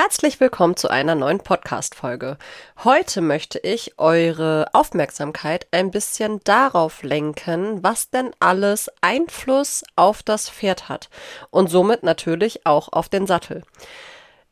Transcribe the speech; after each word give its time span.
Herzlich 0.00 0.38
willkommen 0.38 0.76
zu 0.76 0.90
einer 0.90 1.16
neuen 1.16 1.40
Podcast-Folge. 1.40 2.38
Heute 2.84 3.20
möchte 3.20 3.58
ich 3.58 3.98
eure 3.98 4.68
Aufmerksamkeit 4.72 5.66
ein 5.72 5.90
bisschen 5.90 6.38
darauf 6.44 7.02
lenken, 7.02 7.82
was 7.82 8.08
denn 8.08 8.30
alles 8.38 8.92
Einfluss 9.00 9.82
auf 9.96 10.22
das 10.22 10.50
Pferd 10.50 10.88
hat 10.88 11.10
und 11.50 11.68
somit 11.68 12.04
natürlich 12.04 12.64
auch 12.64 12.92
auf 12.92 13.08
den 13.08 13.26
Sattel. 13.26 13.64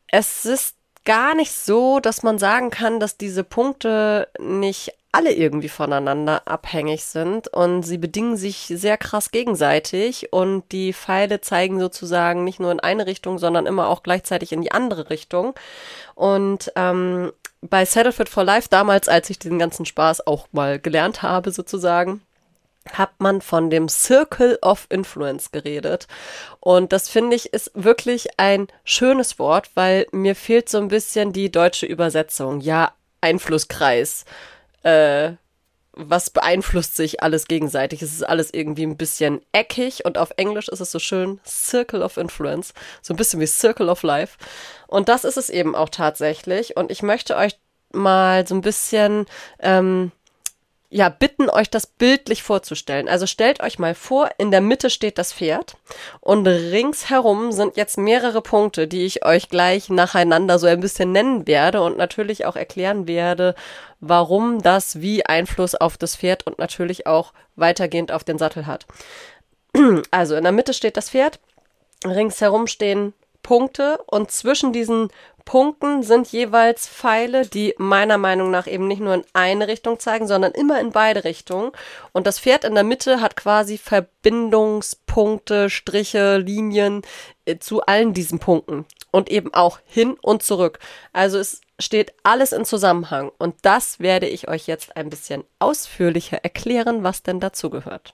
Es 0.09 0.45
ist 0.47 0.75
gar 1.05 1.37
nicht 1.37 1.53
so, 1.53 2.01
dass 2.01 2.25
man 2.25 2.41
sagen 2.41 2.71
kann, 2.71 2.99
dass 2.99 3.17
diese 3.17 3.45
Punkte 3.45 4.27
nicht 4.41 4.95
alle 5.17 5.33
irgendwie 5.33 5.71
voneinander 5.71 6.43
abhängig 6.45 7.07
sind 7.07 7.49
und 7.49 7.85
sie 7.85 7.97
bedingen 7.97 8.37
sich 8.37 8.67
sehr 8.69 8.99
krass 8.99 9.31
gegenseitig 9.31 10.31
und 10.31 10.71
die 10.73 10.93
Pfeile 10.93 11.41
zeigen 11.41 11.81
sozusagen 11.81 12.45
nicht 12.45 12.61
nur 12.61 12.71
in 12.71 12.81
eine 12.81 13.07
Richtung, 13.07 13.39
sondern 13.39 13.65
immer 13.65 13.89
auch 13.89 14.03
gleichzeitig 14.03 14.53
in 14.53 14.61
die 14.61 14.73
andere 14.73 15.09
Richtung. 15.09 15.55
Und 16.15 16.71
ähm, 16.77 17.33
bei 17.63 17.87
Settle 17.87 18.13
Fit 18.13 18.29
for 18.29 18.45
Life 18.45 18.69
damals, 18.71 19.09
als 19.09 19.31
ich 19.31 19.39
diesen 19.39 19.59
ganzen 19.59 19.87
Spaß 19.87 20.27
auch 20.27 20.49
mal 20.53 20.79
gelernt 20.79 21.23
habe 21.23 21.51
sozusagen, 21.51 22.21
hat 22.93 23.13
man 23.19 23.41
von 23.41 23.71
dem 23.71 23.89
Circle 23.89 24.59
of 24.61 24.87
Influence 24.91 25.51
geredet. 25.51 26.09
Und 26.61 26.93
das 26.93 27.09
finde 27.09 27.37
ich 27.37 27.55
ist 27.55 27.71
wirklich 27.73 28.39
ein 28.39 28.69
schönes 28.85 29.39
Wort, 29.39 29.71
weil 29.73 30.09
mir 30.13 30.37
fehlt 30.37 30.69
so 30.69 30.77
ein 30.77 30.89
bisschen 30.89 31.33
die 31.33 31.51
deutsche 31.51 31.87
Übersetzung. 31.87 32.61
Ja, 32.61 32.93
Einflusskreis 33.23 34.27
äh, 34.87 35.37
was 35.93 36.31
beeinflusst 36.31 36.95
sich 36.95 37.23
alles 37.23 37.49
gegenseitig. 37.49 38.03
Es 38.03 38.13
ist 38.13 38.23
alles 38.23 38.53
irgendwie 38.53 38.85
ein 38.85 38.99
bisschen 38.99 39.41
eckig 39.53 40.05
und 40.05 40.19
auf 40.19 40.31
Englisch 40.37 40.69
ist 40.69 40.81
es 40.81 40.93
so 40.93 40.99
schön 40.99 41.41
Circle 41.45 42.03
of 42.03 42.19
Influence, 42.19 42.75
so 43.01 43.15
ein 43.15 43.17
bisschen 43.17 43.41
wie 43.41 43.47
Circle 43.47 43.89
of 43.89 44.03
Life. 44.03 44.37
Und 44.87 45.09
das 45.09 45.25
ist 45.25 45.39
es 45.39 45.51
eben 45.51 45.75
auch 45.75 45.89
tatsächlich. 45.89 46.77
Und 46.77 46.91
ich 46.91 47.03
möchte 47.03 47.37
euch 47.37 47.59
mal 47.93 48.47
so 48.47 48.55
ein 48.55 48.61
bisschen 48.61 49.25
ähm, 49.59 50.13
ja, 50.89 51.09
bitten, 51.09 51.51
euch 51.51 51.69
das 51.69 51.87
bildlich 51.87 52.43
vorzustellen. 52.43 53.09
Also 53.09 53.27
stellt 53.27 53.61
euch 53.61 53.79
mal 53.79 53.95
vor, 53.95 54.31
in 54.39 54.51
der 54.51 54.61
Mitte 54.61 54.89
steht 54.89 55.19
das 55.19 55.33
Pferd 55.33 55.77
und 56.21 56.47
ringsherum 56.47 57.51
sind 57.51 57.77
jetzt 57.77 57.99
mehrere 57.99 58.41
Punkte, 58.41 58.87
die 58.87 59.05
ich 59.05 59.25
euch 59.25 59.49
gleich 59.49 59.89
nacheinander 59.91 60.59
so 60.59 60.67
ein 60.67 60.81
bisschen 60.81 61.13
nennen 61.13 61.47
werde 61.47 61.83
und 61.83 61.99
natürlich 61.99 62.47
auch 62.47 62.57
erklären 62.57 63.09
werde, 63.09 63.55
warum 64.01 64.63
das 64.63 65.01
wie 65.01 65.27
Einfluss 65.27 65.75
auf 65.75 65.99
das 65.99 66.17
Pferd 66.17 66.47
und 66.47 66.59
natürlich 66.59 67.07
auch 67.07 67.33
weitergehend 67.57 68.13
auf 68.13 68.23
den 68.25 68.39
Sattel 68.39 68.67
hat. 68.67 68.87
Also 70.11 70.37
in 70.37 70.45
der 70.45 70.53
Mitte 70.53 70.73
steht 70.73 70.97
das 70.97 71.11
Pferd, 71.11 71.41
ringsherum 72.05 72.67
stehen 72.67 73.13
Punkte 73.47 74.01
und 74.07 74.33
zwischen 74.33 74.73
diesen 74.73 75.09
Punkten 75.45 76.03
sind 76.03 76.27
jeweils 76.33 76.89
Pfeile, 76.89 77.47
die 77.47 77.77
meiner 77.79 78.19
Meinung 78.19 78.51
nach 78.51 78.67
eben 78.67 78.89
nicht 78.89 79.01
nur 79.01 79.15
in 79.15 79.25
eine 79.35 79.69
Richtung 79.69 80.01
zeigen, 80.01 80.27
sondern 80.27 80.51
immer 80.51 80.81
in 80.81 80.91
beide 80.91 81.23
Richtungen. 81.23 81.71
Und 82.11 82.27
das 82.27 82.41
Pferd 82.41 82.65
in 82.65 82.75
der 82.75 82.83
Mitte 82.83 83.21
hat 83.21 83.37
quasi 83.37 83.79
Verbindungspunkte, 83.79 85.71
Striche, 85.71 86.39
Linien 86.39 87.03
äh, 87.45 87.59
zu 87.59 87.83
allen 87.83 88.15
diesen 88.15 88.41
Punkten 88.41 88.85
und 89.13 89.31
eben 89.31 89.55
auch 89.55 89.79
hin 89.87 90.17
und 90.21 90.43
zurück. 90.43 90.81
Also 91.13 91.39
es 91.39 91.61
steht 91.79 92.15
alles 92.25 92.51
in 92.51 92.65
Zusammenhang 92.65 93.31
und 93.39 93.55
das 93.63 94.01
werde 94.01 94.27
ich 94.27 94.49
euch 94.49 94.67
jetzt 94.67 94.97
ein 94.97 95.09
bisschen 95.09 95.45
ausführlicher 95.61 96.39
erklären, 96.39 97.05
was 97.05 97.23
denn 97.23 97.39
dazu 97.39 97.71
gehört. 97.71 98.13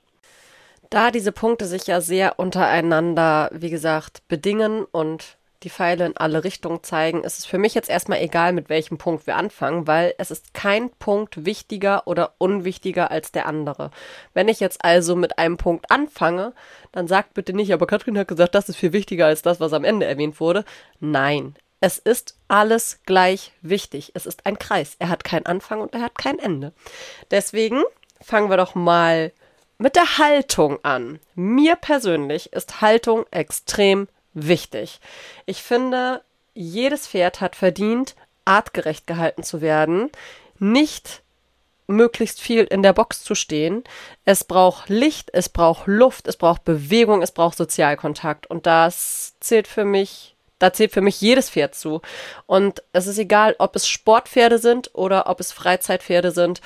Da 0.92 1.10
diese 1.10 1.32
Punkte 1.32 1.64
sich 1.64 1.86
ja 1.86 2.02
sehr 2.02 2.38
untereinander, 2.38 3.48
wie 3.50 3.70
gesagt, 3.70 4.28
bedingen 4.28 4.84
und 4.84 5.38
die 5.62 5.70
Pfeile 5.70 6.04
in 6.04 6.18
alle 6.18 6.44
Richtungen 6.44 6.82
zeigen, 6.82 7.24
ist 7.24 7.38
es 7.38 7.46
für 7.46 7.56
mich 7.56 7.72
jetzt 7.72 7.88
erstmal 7.88 8.20
egal, 8.20 8.52
mit 8.52 8.68
welchem 8.68 8.98
Punkt 8.98 9.26
wir 9.26 9.36
anfangen, 9.36 9.86
weil 9.86 10.12
es 10.18 10.30
ist 10.30 10.52
kein 10.52 10.90
Punkt 10.90 11.46
wichtiger 11.46 12.06
oder 12.06 12.34
unwichtiger 12.36 13.10
als 13.10 13.32
der 13.32 13.46
andere. 13.46 13.90
Wenn 14.34 14.48
ich 14.48 14.60
jetzt 14.60 14.84
also 14.84 15.16
mit 15.16 15.38
einem 15.38 15.56
Punkt 15.56 15.90
anfange, 15.90 16.52
dann 16.92 17.08
sagt 17.08 17.32
bitte 17.32 17.54
nicht, 17.54 17.72
aber 17.72 17.86
Katrin 17.86 18.18
hat 18.18 18.28
gesagt, 18.28 18.54
das 18.54 18.68
ist 18.68 18.76
viel 18.76 18.92
wichtiger 18.92 19.24
als 19.24 19.40
das, 19.40 19.60
was 19.60 19.72
am 19.72 19.84
Ende 19.84 20.04
erwähnt 20.04 20.40
wurde. 20.40 20.62
Nein, 21.00 21.54
es 21.80 21.96
ist 21.96 22.36
alles 22.48 23.00
gleich 23.06 23.52
wichtig. 23.62 24.12
Es 24.12 24.26
ist 24.26 24.44
ein 24.44 24.58
Kreis. 24.58 24.96
Er 24.98 25.08
hat 25.08 25.24
keinen 25.24 25.46
Anfang 25.46 25.80
und 25.80 25.94
er 25.94 26.02
hat 26.02 26.18
kein 26.18 26.38
Ende. 26.38 26.74
Deswegen 27.30 27.82
fangen 28.20 28.50
wir 28.50 28.58
doch 28.58 28.74
mal 28.74 29.32
mit 29.82 29.96
der 29.96 30.18
Haltung 30.18 30.78
an. 30.84 31.18
Mir 31.34 31.74
persönlich 31.74 32.52
ist 32.52 32.80
Haltung 32.80 33.26
extrem 33.32 34.06
wichtig. 34.32 35.00
Ich 35.44 35.64
finde, 35.64 36.22
jedes 36.54 37.08
Pferd 37.08 37.40
hat 37.40 37.56
verdient, 37.56 38.14
artgerecht 38.44 39.08
gehalten 39.08 39.42
zu 39.42 39.60
werden, 39.60 40.10
nicht 40.60 41.22
möglichst 41.88 42.40
viel 42.40 42.62
in 42.62 42.84
der 42.84 42.92
Box 42.92 43.24
zu 43.24 43.34
stehen. 43.34 43.82
Es 44.24 44.44
braucht 44.44 44.88
Licht, 44.88 45.30
es 45.32 45.48
braucht 45.48 45.88
Luft, 45.88 46.28
es 46.28 46.36
braucht 46.36 46.62
Bewegung, 46.62 47.20
es 47.20 47.32
braucht 47.32 47.56
Sozialkontakt. 47.56 48.46
Und 48.46 48.66
das 48.66 49.34
zählt 49.40 49.66
für 49.66 49.84
mich, 49.84 50.36
da 50.60 50.72
zählt 50.72 50.92
für 50.92 51.00
mich 51.00 51.20
jedes 51.20 51.50
Pferd 51.50 51.74
zu. 51.74 52.02
Und 52.46 52.84
es 52.92 53.08
ist 53.08 53.18
egal, 53.18 53.56
ob 53.58 53.74
es 53.74 53.88
Sportpferde 53.88 54.58
sind 54.58 54.90
oder 54.94 55.26
ob 55.26 55.40
es 55.40 55.50
Freizeitpferde 55.50 56.30
sind. 56.30 56.60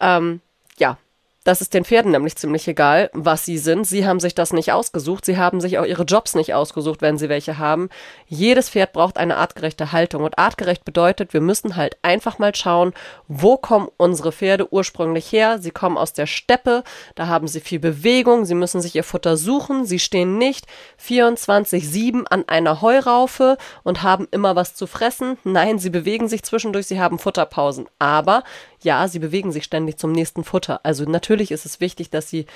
Ähm, 0.00 0.40
ja, 0.78 0.96
das 1.44 1.60
ist 1.60 1.74
den 1.74 1.84
Pferden 1.84 2.12
nämlich 2.12 2.36
ziemlich 2.36 2.68
egal, 2.68 3.10
was 3.12 3.44
sie 3.44 3.58
sind. 3.58 3.84
Sie 3.84 4.06
haben 4.06 4.20
sich 4.20 4.34
das 4.34 4.52
nicht 4.52 4.70
ausgesucht. 4.72 5.24
Sie 5.24 5.36
haben 5.36 5.60
sich 5.60 5.78
auch 5.78 5.84
ihre 5.84 6.04
Jobs 6.04 6.36
nicht 6.36 6.54
ausgesucht, 6.54 7.02
wenn 7.02 7.18
sie 7.18 7.28
welche 7.28 7.58
haben. 7.58 7.88
Jedes 8.26 8.70
Pferd 8.70 8.92
braucht 8.92 9.16
eine 9.16 9.36
artgerechte 9.36 9.90
Haltung. 9.90 10.22
Und 10.22 10.38
artgerecht 10.38 10.84
bedeutet, 10.84 11.32
wir 11.32 11.40
müssen 11.40 11.74
halt 11.74 11.96
einfach 12.02 12.38
mal 12.38 12.54
schauen, 12.54 12.92
wo 13.26 13.56
kommen 13.56 13.88
unsere 13.96 14.30
Pferde 14.30 14.72
ursprünglich 14.72 15.32
her. 15.32 15.58
Sie 15.58 15.72
kommen 15.72 15.98
aus 15.98 16.12
der 16.12 16.26
Steppe. 16.26 16.84
Da 17.16 17.26
haben 17.26 17.48
sie 17.48 17.60
viel 17.60 17.80
Bewegung. 17.80 18.44
Sie 18.44 18.54
müssen 18.54 18.80
sich 18.80 18.94
ihr 18.94 19.04
Futter 19.04 19.36
suchen. 19.36 19.84
Sie 19.84 19.98
stehen 19.98 20.38
nicht 20.38 20.66
24-7 21.04 22.24
an 22.26 22.44
einer 22.46 22.82
Heuraufe 22.82 23.58
und 23.82 24.04
haben 24.04 24.28
immer 24.30 24.54
was 24.54 24.76
zu 24.76 24.86
fressen. 24.86 25.38
Nein, 25.42 25.80
sie 25.80 25.90
bewegen 25.90 26.28
sich 26.28 26.44
zwischendurch. 26.44 26.86
Sie 26.86 27.00
haben 27.00 27.18
Futterpausen. 27.18 27.86
Aber 27.98 28.44
ja, 28.84 29.08
sie 29.08 29.18
bewegen 29.18 29.52
sich 29.52 29.64
ständig 29.64 29.98
zum 29.98 30.12
nächsten 30.12 30.44
Futter. 30.44 30.80
Also 30.82 31.04
natürlich 31.04 31.50
ist 31.50 31.66
es 31.66 31.80
wichtig, 31.80 32.10
dass 32.10 32.28
sie 32.28 32.46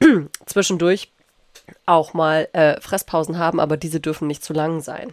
zwischendurch 0.46 1.10
auch 1.86 2.14
mal 2.14 2.48
äh, 2.52 2.80
Fresspausen 2.80 3.38
haben, 3.38 3.60
aber 3.60 3.76
diese 3.76 4.00
dürfen 4.00 4.28
nicht 4.28 4.44
zu 4.44 4.52
lang 4.52 4.80
sein. 4.80 5.12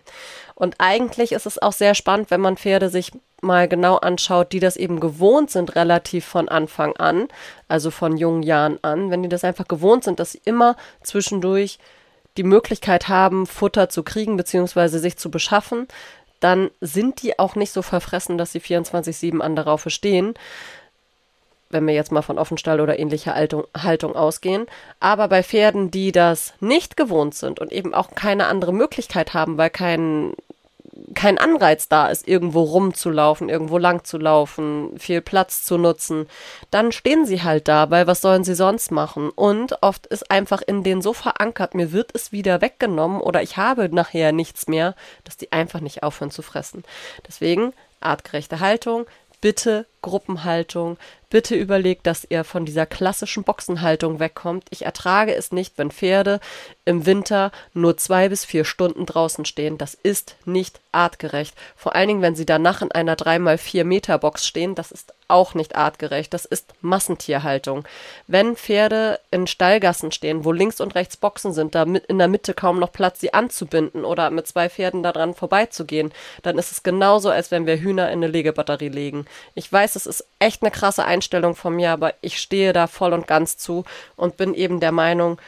Und 0.56 0.76
eigentlich 0.80 1.32
ist 1.32 1.46
es 1.46 1.62
auch 1.62 1.74
sehr 1.74 1.96
spannend, 1.96 2.32
wenn 2.32 2.42
man 2.42 2.58
Pferde 2.58 2.90
sich 2.90 3.12
mal 3.42 3.68
genau 3.68 3.98
anschaut, 3.98 4.52
die 4.52 4.60
das 4.60 4.78
eben 4.78 5.00
gewohnt 5.00 5.50
sind, 5.50 5.76
relativ 5.76 6.26
von 6.26 6.50
Anfang 6.50 6.96
an, 6.98 7.28
also 7.68 7.90
von 7.90 8.18
jungen 8.18 8.44
Jahren 8.44 8.80
an, 8.84 9.10
wenn 9.10 9.24
die 9.24 9.30
das 9.30 9.44
einfach 9.44 9.68
gewohnt 9.68 10.04
sind, 10.04 10.20
dass 10.20 10.34
sie 10.34 10.42
immer 10.46 10.76
zwischendurch 11.02 11.80
die 12.38 12.44
Möglichkeit 12.44 13.08
haben, 13.08 13.46
Futter 13.46 13.90
zu 13.90 14.04
kriegen 14.04 14.38
bzw. 14.38 15.00
sich 15.00 15.18
zu 15.18 15.32
beschaffen, 15.32 15.88
dann 16.42 16.70
sind 16.82 17.22
die 17.22 17.40
auch 17.40 17.56
nicht 17.56 17.72
so 17.72 17.82
verfressen, 17.82 18.38
dass 18.38 18.52
sie 18.52 18.60
24-7 18.60 19.40
an 19.40 19.56
der 19.56 19.66
Raufe 19.66 19.90
stehen. 19.90 20.34
Wenn 21.70 21.88
wir 21.88 21.94
jetzt 21.94 22.12
mal 22.12 22.22
von 22.22 22.38
Offenstall 22.38 22.82
oder 22.82 23.00
ähnlicher 23.00 23.36
Haltung, 23.36 23.64
Haltung 23.78 24.16
ausgehen. 24.16 24.66
Aber 25.00 25.30
bei 25.30 25.42
Pferden, 25.44 25.90
die 25.90 26.12
das 26.12 26.54
nicht 26.60 26.98
gewohnt 26.98 27.36
sind 27.36 27.60
und 27.60 27.72
eben 27.72 27.94
auch 27.94 28.12
keine 28.14 28.48
andere 28.48 28.74
Möglichkeit 28.74 29.34
haben, 29.34 29.58
weil 29.58 29.70
kein 29.70 30.34
kein 31.14 31.38
Anreiz 31.38 31.88
da 31.88 32.08
ist, 32.08 32.28
irgendwo 32.28 32.62
rumzulaufen, 32.62 33.50
irgendwo 33.50 33.78
lang 33.78 34.04
zu 34.04 34.18
laufen, 34.18 34.98
viel 34.98 35.22
Platz 35.22 35.64
zu 35.64 35.78
nutzen, 35.78 36.28
dann 36.70 36.92
stehen 36.92 37.26
sie 37.26 37.44
halt 37.44 37.68
da, 37.68 37.90
weil 37.90 38.08
was 38.08 38.22
sollen 38.22 38.44
sie 38.44 38.56
sonst 38.56 38.92
machen? 38.92 39.30
Und 39.30 39.82
oft 39.82 40.08
ist 40.08 40.30
einfach 40.32 40.62
in 40.62 40.84
denen 40.84 41.02
so 41.02 41.14
verankert, 41.14 41.76
mir 41.76 41.92
wird 41.92 42.12
es 42.14 42.32
wieder 42.32 42.62
weggenommen 42.62 43.22
oder 43.22 43.42
ich 43.42 43.58
habe 43.58 43.94
nachher 43.94 44.32
nichts 44.32 44.68
mehr, 44.68 44.96
dass 45.24 45.38
die 45.38 45.52
einfach 45.52 45.80
nicht 45.80 46.04
aufhören 46.04 46.32
zu 46.32 46.42
fressen. 46.42 46.84
Deswegen 47.28 47.74
artgerechte 48.00 48.60
Haltung, 48.60 49.06
bitte 49.42 49.86
Gruppenhaltung, 50.02 50.98
bitte 51.32 51.56
überlegt, 51.56 52.06
dass 52.06 52.28
ihr 52.30 52.44
von 52.44 52.66
dieser 52.66 52.86
klassischen 52.86 53.44
Boxenhaltung 53.44 54.20
wegkommt. 54.20 54.66
Ich 54.70 54.86
ertrage 54.86 55.34
es 55.34 55.52
nicht, 55.52 55.78
wenn 55.78 55.90
Pferde 55.90 56.40
im 56.86 57.06
Winter 57.08 57.52
nur 57.74 57.98
zwei 57.98 58.30
bis 58.30 58.46
vier 58.46 58.66
Stunden 58.66 59.06
draußen 59.08 59.46
stehen. 59.46 59.78
Das 59.78 59.96
ist 59.96 60.36
nicht 60.46 60.80
artgerecht. 60.92 61.56
Vor 61.76 61.96
allen 61.96 62.10
Dingen, 62.10 62.22
wenn 62.22 62.36
sie 62.36 62.46
danach 62.46 62.82
in 62.82 62.92
einer 62.92 63.16
3x4 63.16 63.84
Meter 63.86 64.18
Box 64.20 64.46
stehen, 64.46 64.76
das 64.76 64.92
ist 64.92 65.14
auch 65.30 65.54
nicht 65.54 65.76
artgerecht. 65.76 66.34
Das 66.34 66.44
ist 66.44 66.74
Massentierhaltung. 66.82 67.86
Wenn 68.28 68.58
Pferde 68.58 69.20
in 69.32 69.48
Stallgassen 69.48 70.12
stehen, 70.12 70.44
wo 70.44 70.52
links 70.52 70.82
und 70.82 70.96
rechts 70.96 71.16
Boxen 71.16 71.54
sind, 71.54 71.74
da 71.74 71.84
in 71.84 72.18
der 72.18 72.28
Mitte 72.28 72.54
kaum 72.54 72.80
noch 72.80 72.92
Platz, 72.92 73.22
sie 73.22 73.34
anzubinden 73.34 74.04
oder 74.04 74.30
mit 74.30 74.48
zwei 74.48 74.70
Pferden 74.70 75.04
daran 75.04 75.34
vorbeizugehen, 75.34 76.12
dann 76.44 76.58
ist 76.58 76.74
es 76.74 76.84
genauso, 76.84 77.30
als 77.30 77.52
wenn 77.52 77.66
wir 77.66 77.78
Hühner 77.78 78.08
in 78.08 78.20
eine 78.20 78.28
Legebatterie 78.28 78.90
legen. 78.90 79.26
Ich 79.56 79.72
weiß, 79.72 79.91
es 79.96 80.06
ist 80.06 80.26
echt 80.40 80.62
eine 80.62 80.72
krasse 80.72 81.06
Einstellung 81.06 81.56
von 81.56 81.76
mir, 81.76 81.92
aber 81.92 82.14
ich 82.22 82.40
stehe 82.40 82.74
da 82.74 82.88
voll 82.88 83.14
und 83.14 83.28
ganz 83.28 83.58
zu 83.58 83.86
und 84.16 84.38
bin 84.38 84.54
eben 84.54 84.80
der 84.80 84.92
Meinung, 84.92 85.40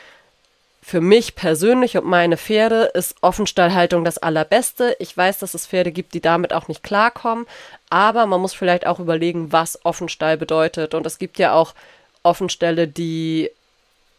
für 0.83 0.99
mich 0.99 1.35
persönlich 1.35 1.97
und 1.97 2.05
meine 2.05 2.35
Pferde 2.35 2.91
ist 2.93 3.15
Offenstallhaltung 3.21 4.03
das 4.03 4.17
allerbeste. 4.17 4.97
Ich 4.99 5.15
weiß, 5.15 5.39
dass 5.39 5.53
es 5.53 5.65
Pferde 5.65 5.93
gibt, 5.93 6.13
die 6.13 6.19
damit 6.19 6.51
auch 6.51 6.67
nicht 6.67 6.83
klarkommen, 6.83 7.47
aber 7.89 8.25
man 8.25 8.41
muss 8.41 8.53
vielleicht 8.53 8.85
auch 8.85 8.99
überlegen, 8.99 9.53
was 9.53 9.85
Offenstall 9.85 10.35
bedeutet. 10.35 10.93
Und 10.93 11.05
es 11.05 11.19
gibt 11.19 11.39
ja 11.39 11.53
auch 11.53 11.73
Offenställe, 12.21 12.87
die 12.87 13.49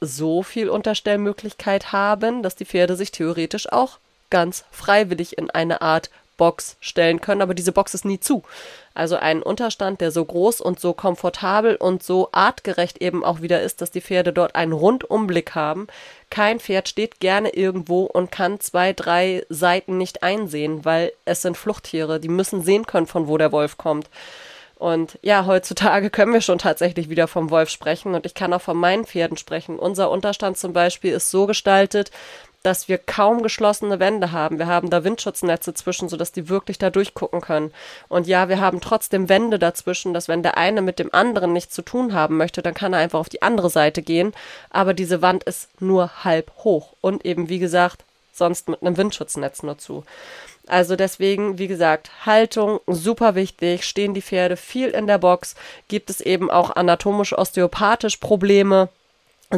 so 0.00 0.42
viel 0.42 0.70
Unterstellmöglichkeit 0.70 1.92
haben, 1.92 2.42
dass 2.42 2.56
die 2.56 2.64
Pferde 2.64 2.96
sich 2.96 3.12
theoretisch 3.12 3.70
auch 3.70 3.98
ganz 4.30 4.64
freiwillig 4.70 5.36
in 5.36 5.50
eine 5.50 5.82
Art 5.82 6.10
Box 6.36 6.76
stellen 6.80 7.20
können, 7.20 7.42
aber 7.42 7.54
diese 7.54 7.72
Box 7.72 7.94
ist 7.94 8.04
nie 8.04 8.20
zu. 8.20 8.42
Also 8.94 9.16
ein 9.16 9.42
Unterstand, 9.42 10.00
der 10.00 10.10
so 10.10 10.24
groß 10.24 10.60
und 10.60 10.78
so 10.78 10.92
komfortabel 10.92 11.76
und 11.76 12.02
so 12.02 12.28
artgerecht 12.32 12.98
eben 12.98 13.24
auch 13.24 13.40
wieder 13.40 13.60
ist, 13.60 13.80
dass 13.80 13.90
die 13.90 14.00
Pferde 14.00 14.32
dort 14.32 14.54
einen 14.54 14.72
Rundumblick 14.72 15.54
haben. 15.54 15.88
Kein 16.30 16.60
Pferd 16.60 16.88
steht 16.88 17.20
gerne 17.20 17.50
irgendwo 17.50 18.04
und 18.04 18.30
kann 18.30 18.60
zwei, 18.60 18.92
drei 18.92 19.44
Seiten 19.48 19.98
nicht 19.98 20.22
einsehen, 20.22 20.84
weil 20.84 21.12
es 21.24 21.42
sind 21.42 21.56
Fluchttiere, 21.56 22.20
die 22.20 22.28
müssen 22.28 22.62
sehen 22.62 22.86
können, 22.86 23.06
von 23.06 23.26
wo 23.28 23.36
der 23.36 23.52
Wolf 23.52 23.76
kommt. 23.78 24.08
Und 24.76 25.18
ja, 25.22 25.46
heutzutage 25.46 26.10
können 26.10 26.32
wir 26.32 26.40
schon 26.40 26.58
tatsächlich 26.58 27.08
wieder 27.08 27.28
vom 27.28 27.50
Wolf 27.50 27.70
sprechen 27.70 28.14
und 28.14 28.26
ich 28.26 28.34
kann 28.34 28.52
auch 28.52 28.60
von 28.60 28.76
meinen 28.76 29.06
Pferden 29.06 29.36
sprechen. 29.36 29.78
Unser 29.78 30.10
Unterstand 30.10 30.58
zum 30.58 30.72
Beispiel 30.72 31.12
ist 31.12 31.30
so 31.30 31.46
gestaltet, 31.46 32.10
dass 32.64 32.88
wir 32.88 32.96
kaum 32.96 33.42
geschlossene 33.42 34.00
Wände 34.00 34.32
haben. 34.32 34.58
Wir 34.58 34.66
haben 34.66 34.88
da 34.88 35.04
Windschutznetze 35.04 35.74
zwischen, 35.74 36.08
sodass 36.08 36.32
die 36.32 36.48
wirklich 36.48 36.78
da 36.78 36.88
durchgucken 36.88 37.42
können. 37.42 37.72
Und 38.08 38.26
ja, 38.26 38.48
wir 38.48 38.58
haben 38.58 38.80
trotzdem 38.80 39.28
Wände 39.28 39.58
dazwischen, 39.58 40.14
dass 40.14 40.28
wenn 40.28 40.42
der 40.42 40.56
eine 40.56 40.80
mit 40.80 40.98
dem 40.98 41.12
anderen 41.12 41.52
nichts 41.52 41.74
zu 41.74 41.82
tun 41.82 42.14
haben 42.14 42.38
möchte, 42.38 42.62
dann 42.62 42.72
kann 42.72 42.94
er 42.94 43.00
einfach 43.00 43.20
auf 43.20 43.28
die 43.28 43.42
andere 43.42 43.68
Seite 43.68 44.00
gehen. 44.00 44.32
Aber 44.70 44.94
diese 44.94 45.20
Wand 45.20 45.44
ist 45.44 45.68
nur 45.80 46.24
halb 46.24 46.50
hoch 46.64 46.94
und 47.02 47.26
eben, 47.26 47.50
wie 47.50 47.58
gesagt, 47.58 48.02
sonst 48.32 48.68
mit 48.70 48.80
einem 48.80 48.96
Windschutznetz 48.96 49.62
nur 49.62 49.76
zu. 49.76 50.02
Also 50.66 50.96
deswegen, 50.96 51.58
wie 51.58 51.68
gesagt, 51.68 52.10
Haltung 52.24 52.80
super 52.86 53.34
wichtig. 53.34 53.84
Stehen 53.84 54.14
die 54.14 54.22
Pferde 54.22 54.56
viel 54.56 54.88
in 54.88 55.06
der 55.06 55.18
Box, 55.18 55.54
gibt 55.88 56.08
es 56.08 56.22
eben 56.22 56.50
auch 56.50 56.74
anatomisch 56.74 57.36
osteopathisch 57.36 58.16
Probleme 58.16 58.88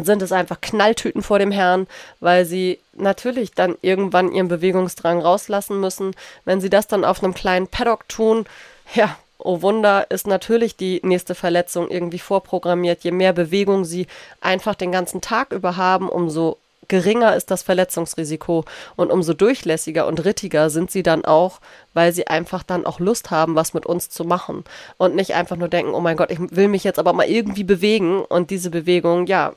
sind 0.05 0.23
es 0.23 0.33
einfach 0.33 0.61
Knalltüten 0.61 1.23
vor 1.23 1.39
dem 1.39 1.51
Herrn, 1.51 1.87
weil 2.21 2.45
sie 2.45 2.81
natürlich 2.93 3.53
dann 3.53 3.77
irgendwann 3.83 4.33
ihren 4.33 4.49
Bewegungsdrang 4.49 5.21
rauslassen 5.21 5.81
müssen. 5.81 6.15
Wenn 6.45 6.61
sie 6.61 6.71
das 6.71 6.87
dann 6.87 7.05
auf 7.05 7.23
einem 7.23 7.35
kleinen 7.35 7.69
Paddock 7.69 8.09
tun, 8.09 8.47
ja, 8.95 9.17
oh 9.39 9.63
Wunder, 9.63 10.11
ist 10.11 10.27
natürlich 10.27 10.77
die 10.77 11.01
nächste 11.05 11.35
Verletzung 11.35 11.89
irgendwie 11.89 12.19
vorprogrammiert. 12.19 13.05
Je 13.05 13.11
mehr 13.11 13.33
Bewegung 13.33 13.85
sie 13.85 14.07
einfach 14.41 14.75
den 14.75 14.93
ganzen 14.93 15.21
Tag 15.21 15.53
über 15.53 15.77
haben, 15.77 16.09
umso 16.09 16.59
geringer 16.89 17.35
ist 17.35 17.51
das 17.51 17.63
Verletzungsrisiko 17.63 18.65
und 18.97 19.11
umso 19.11 19.33
durchlässiger 19.33 20.07
und 20.07 20.25
rittiger 20.25 20.71
sind 20.71 20.91
sie 20.91 21.03
dann 21.03 21.25
auch, 21.25 21.61
weil 21.95 22.13
sie 22.13 22.27
einfach 22.27 22.63
dann 22.63 22.87
auch 22.87 23.01
Lust 23.01 23.31
haben, 23.31 23.55
was 23.55 23.75
mit 23.75 23.87
uns 23.87 24.09
zu 24.09 24.25
machen 24.25 24.65
und 24.97 25.15
nicht 25.15 25.35
einfach 25.35 25.57
nur 25.57 25.69
denken, 25.69 25.95
oh 25.95 26.01
mein 26.01 26.17
Gott, 26.17 26.31
ich 26.31 26.39
will 26.39 26.69
mich 26.69 26.85
jetzt 26.85 26.99
aber 26.99 27.13
mal 27.13 27.29
irgendwie 27.29 27.65
bewegen 27.65 28.21
und 28.21 28.51
diese 28.51 28.71
Bewegung, 28.71 29.27
ja, 29.27 29.53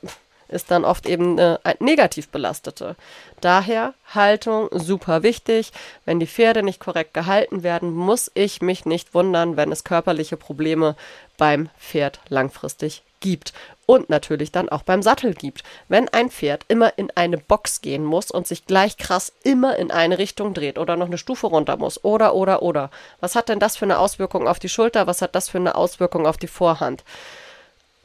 ist 0.50 0.70
dann 0.70 0.84
oft 0.84 1.06
eben 1.06 1.38
eine 1.38 1.58
negativ 1.78 2.28
belastete. 2.28 2.96
Daher 3.40 3.94
Haltung 4.14 4.68
super 4.72 5.22
wichtig. 5.22 5.72
Wenn 6.04 6.20
die 6.20 6.26
Pferde 6.26 6.62
nicht 6.62 6.80
korrekt 6.80 7.14
gehalten 7.14 7.62
werden, 7.62 7.92
muss 7.92 8.30
ich 8.34 8.60
mich 8.60 8.84
nicht 8.84 9.14
wundern, 9.14 9.56
wenn 9.56 9.72
es 9.72 9.84
körperliche 9.84 10.36
Probleme 10.36 10.96
beim 11.38 11.70
Pferd 11.78 12.20
langfristig 12.28 13.02
gibt. 13.20 13.52
Und 13.86 14.08
natürlich 14.08 14.52
dann 14.52 14.68
auch 14.68 14.82
beim 14.82 15.02
Sattel 15.02 15.34
gibt. 15.34 15.64
Wenn 15.88 16.08
ein 16.08 16.30
Pferd 16.30 16.64
immer 16.68 16.96
in 16.96 17.10
eine 17.16 17.38
Box 17.38 17.80
gehen 17.80 18.04
muss 18.04 18.30
und 18.30 18.46
sich 18.46 18.66
gleich 18.66 18.96
krass 18.96 19.32
immer 19.42 19.76
in 19.76 19.90
eine 19.90 20.18
Richtung 20.18 20.54
dreht 20.54 20.78
oder 20.78 20.96
noch 20.96 21.06
eine 21.06 21.18
Stufe 21.18 21.48
runter 21.48 21.76
muss 21.76 22.04
oder 22.04 22.34
oder 22.34 22.62
oder. 22.62 22.90
Was 23.18 23.34
hat 23.34 23.48
denn 23.48 23.58
das 23.58 23.76
für 23.76 23.86
eine 23.86 23.98
Auswirkung 23.98 24.46
auf 24.46 24.58
die 24.58 24.68
Schulter? 24.68 25.06
Was 25.06 25.22
hat 25.22 25.34
das 25.34 25.48
für 25.48 25.58
eine 25.58 25.74
Auswirkung 25.74 26.26
auf 26.26 26.36
die 26.36 26.46
Vorhand? 26.46 27.02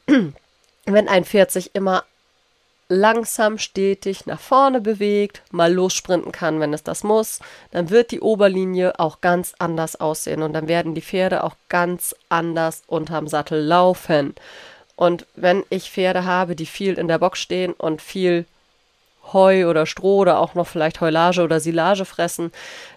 Wenn 0.86 1.08
ein 1.08 1.24
Pferd 1.24 1.50
sich 1.50 1.74
immer 1.74 2.04
langsam 2.88 3.58
stetig 3.58 4.26
nach 4.26 4.40
vorne 4.40 4.80
bewegt, 4.80 5.42
mal 5.50 5.72
lossprinten 5.72 6.32
kann, 6.32 6.60
wenn 6.60 6.72
es 6.72 6.82
das 6.82 7.02
muss, 7.02 7.40
dann 7.72 7.90
wird 7.90 8.10
die 8.10 8.20
Oberlinie 8.20 8.98
auch 8.98 9.20
ganz 9.20 9.54
anders 9.58 9.96
aussehen 9.96 10.42
und 10.42 10.52
dann 10.52 10.68
werden 10.68 10.94
die 10.94 11.02
Pferde 11.02 11.42
auch 11.42 11.56
ganz 11.68 12.14
anders 12.28 12.82
unterm 12.86 13.26
Sattel 13.28 13.60
laufen. 13.60 14.34
Und 14.94 15.26
wenn 15.34 15.64
ich 15.68 15.90
Pferde 15.90 16.24
habe, 16.24 16.56
die 16.56 16.66
viel 16.66 16.94
in 16.94 17.08
der 17.08 17.18
Box 17.18 17.40
stehen 17.40 17.72
und 17.72 18.00
viel 18.00 18.46
Heu 19.32 19.68
oder 19.68 19.86
Stroh 19.86 20.18
oder 20.18 20.38
auch 20.38 20.54
noch 20.54 20.66
vielleicht 20.66 21.00
Heulage 21.00 21.42
oder 21.42 21.58
Silage 21.58 22.04
fressen, 22.04 22.52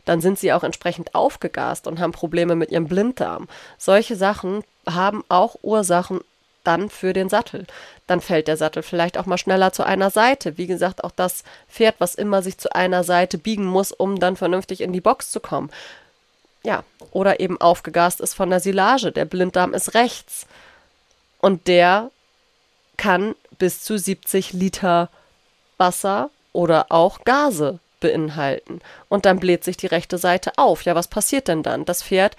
dann 0.05 0.21
sind 0.21 0.37
sie 0.37 0.53
auch 0.53 0.63
entsprechend 0.63 1.15
aufgegast 1.15 1.87
und 1.87 1.99
haben 1.99 2.11
Probleme 2.11 2.55
mit 2.55 2.71
ihrem 2.71 2.87
Blinddarm. 2.87 3.47
Solche 3.77 4.15
Sachen 4.15 4.63
haben 4.87 5.23
auch 5.27 5.57
Ursachen 5.63 6.21
dann 6.69 6.91
für 6.91 7.13
den 7.13 7.29
Sattel. 7.29 7.65
Dann 8.05 8.21
fällt 8.21 8.47
der 8.47 8.55
Sattel 8.55 8.83
vielleicht 8.83 9.17
auch 9.17 9.25
mal 9.25 9.39
schneller 9.39 9.73
zu 9.73 9.83
einer 9.83 10.11
Seite. 10.11 10.57
Wie 10.59 10.67
gesagt, 10.67 11.03
auch 11.03 11.11
das 11.11 11.43
Pferd, 11.67 11.95
was 11.97 12.13
immer 12.13 12.43
sich 12.43 12.59
zu 12.59 12.73
einer 12.75 13.03
Seite 13.03 13.39
biegen 13.39 13.65
muss, 13.65 13.91
um 13.91 14.19
dann 14.19 14.35
vernünftig 14.35 14.81
in 14.81 14.93
die 14.93 15.01
Box 15.01 15.31
zu 15.31 15.39
kommen. 15.39 15.71
Ja, 16.61 16.83
oder 17.11 17.39
eben 17.39 17.59
aufgegast 17.59 18.21
ist 18.21 18.35
von 18.35 18.51
der 18.51 18.59
Silage. 18.59 19.11
Der 19.11 19.25
Blinddarm 19.25 19.73
ist 19.73 19.95
rechts. 19.95 20.45
Und 21.39 21.67
der 21.67 22.11
kann 22.97 23.33
bis 23.57 23.83
zu 23.83 23.97
70 23.97 24.53
Liter 24.53 25.09
Wasser 25.77 26.29
oder 26.53 26.87
auch 26.89 27.23
Gase 27.23 27.79
beinhalten. 27.99 28.79
Und 29.07 29.25
dann 29.25 29.39
bläht 29.39 29.63
sich 29.63 29.77
die 29.77 29.87
rechte 29.87 30.19
Seite 30.19 30.51
auf. 30.57 30.83
Ja, 30.83 30.93
was 30.93 31.07
passiert 31.07 31.47
denn 31.47 31.63
dann? 31.63 31.85
Das 31.85 32.03
Pferd 32.03 32.37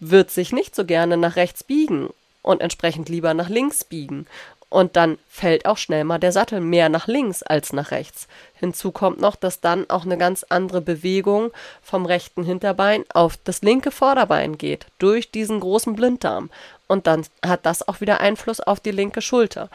wird 0.00 0.30
sich 0.30 0.52
nicht 0.52 0.74
so 0.74 0.84
gerne 0.84 1.16
nach 1.16 1.36
rechts 1.36 1.64
biegen 1.64 2.10
und 2.42 2.60
entsprechend 2.60 3.08
lieber 3.08 3.34
nach 3.34 3.48
links 3.48 3.84
biegen. 3.84 4.26
Und 4.72 4.96
dann 4.96 5.18
fällt 5.28 5.66
auch 5.66 5.76
schnell 5.76 6.04
mal 6.04 6.18
der 6.18 6.32
Sattel 6.32 6.60
mehr 6.60 6.88
nach 6.88 7.06
links 7.06 7.42
als 7.42 7.74
nach 7.74 7.90
rechts. 7.90 8.26
Hinzu 8.54 8.90
kommt 8.90 9.20
noch, 9.20 9.36
dass 9.36 9.60
dann 9.60 9.88
auch 9.90 10.06
eine 10.06 10.16
ganz 10.16 10.44
andere 10.48 10.80
Bewegung 10.80 11.50
vom 11.82 12.06
rechten 12.06 12.42
Hinterbein 12.42 13.04
auf 13.12 13.36
das 13.44 13.60
linke 13.60 13.90
Vorderbein 13.90 14.56
geht, 14.56 14.86
durch 14.98 15.30
diesen 15.30 15.60
großen 15.60 15.94
Blinddarm. 15.94 16.48
Und 16.88 17.06
dann 17.06 17.26
hat 17.44 17.66
das 17.66 17.86
auch 17.86 18.00
wieder 18.00 18.20
Einfluss 18.20 18.60
auf 18.60 18.80
die 18.80 18.92
linke 18.92 19.20
Schulter. 19.20 19.68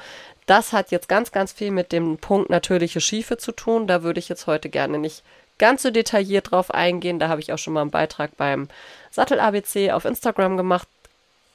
Das 0.48 0.74
hat 0.74 0.90
jetzt 0.90 1.10
ganz, 1.10 1.32
ganz 1.32 1.52
viel 1.52 1.70
mit 1.70 1.92
dem 1.92 2.18
Punkt 2.18 2.50
natürliche 2.50 3.00
Schiefe 3.00 3.38
zu 3.38 3.52
tun. 3.52 3.86
Da 3.86 4.02
würde 4.02 4.20
ich 4.20 4.30
jetzt 4.30 4.48
heute 4.48 4.70
gerne 4.70 4.98
nicht 4.98 5.22
ganz 5.60 5.84
so 5.84 5.92
detailliert 5.92 6.52
drauf 6.52 6.72
eingehen. 6.72 7.20
Da 7.20 7.28
habe 7.28 7.42
ich 7.42 7.54
auch 7.54 7.58
schon 7.58 7.74
mal 7.74 7.82
einen 7.82 7.92
Beitrag 7.92 8.36
beim 8.38 8.68
Sattel 9.12 9.40
ABC 9.40 9.92
auf 9.92 10.06
Instagram 10.06 10.58
gemacht 10.58 10.88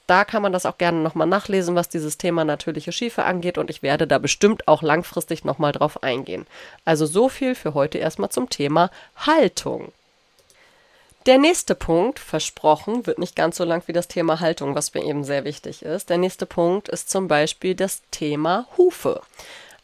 da 0.07 0.25
kann 0.25 0.41
man 0.41 0.51
das 0.51 0.65
auch 0.65 0.77
gerne 0.77 0.99
nochmal 0.99 1.27
nachlesen, 1.27 1.75
was 1.75 1.89
dieses 1.89 2.17
Thema 2.17 2.43
natürliche 2.43 2.91
Schiefe 2.91 3.23
angeht 3.23 3.57
und 3.57 3.69
ich 3.69 3.83
werde 3.83 4.05
da 4.05 4.17
bestimmt 4.17 4.67
auch 4.67 4.81
langfristig 4.81 5.45
nochmal 5.45 5.71
drauf 5.71 6.03
eingehen. 6.03 6.45
Also 6.83 7.05
so 7.05 7.29
viel 7.29 7.55
für 7.55 7.73
heute 7.73 7.97
erstmal 7.97 8.29
zum 8.29 8.49
Thema 8.49 8.91
Haltung. 9.15 9.91
Der 11.25 11.37
nächste 11.37 11.73
Punkt, 11.73 12.19
versprochen, 12.19 13.07
wird 13.07 13.17
nicht 13.17 13.37
ganz 13.37 13.55
so 13.55 13.63
lang 13.63 13.81
wie 13.87 13.93
das 13.93 14.09
Thema 14.09 14.41
Haltung, 14.41 14.75
was 14.75 14.93
mir 14.93 15.05
eben 15.05 15.23
sehr 15.23 15.45
wichtig 15.45 15.81
ist. 15.81 16.09
Der 16.09 16.17
nächste 16.17 16.45
Punkt 16.45 16.89
ist 16.89 17.09
zum 17.09 17.29
Beispiel 17.29 17.75
das 17.75 18.01
Thema 18.11 18.67
Hufe. 18.77 19.21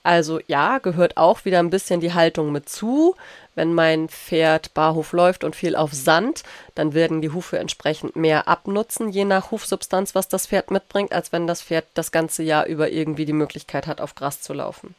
Also 0.03 0.41
ja, 0.47 0.79
gehört 0.79 1.15
auch 1.15 1.45
wieder 1.45 1.59
ein 1.59 1.69
bisschen 1.69 2.01
die 2.01 2.13
Haltung 2.13 2.51
mit 2.51 2.67
zu. 2.67 3.15
Wenn 3.59 3.73
mein 3.73 4.07
Pferd 4.07 4.73
barhof 4.73 5.11
läuft 5.11 5.43
und 5.43 5.53
viel 5.53 5.75
auf 5.75 5.91
Sand, 5.91 6.43
dann 6.75 6.93
werden 6.93 7.21
die 7.21 7.31
Hufe 7.31 7.59
entsprechend 7.59 8.15
mehr 8.15 8.47
abnutzen, 8.47 9.09
je 9.09 9.25
nach 9.25 9.51
Hufsubstanz, 9.51 10.15
was 10.15 10.29
das 10.29 10.47
Pferd 10.47 10.71
mitbringt, 10.71 11.11
als 11.11 11.33
wenn 11.33 11.45
das 11.45 11.61
Pferd 11.61 11.83
das 11.93 12.13
ganze 12.13 12.41
Jahr 12.41 12.67
über 12.67 12.89
irgendwie 12.89 13.25
die 13.25 13.33
Möglichkeit 13.33 13.85
hat, 13.85 13.99
auf 13.99 14.15
Gras 14.15 14.39
zu 14.39 14.53
laufen. 14.53 14.95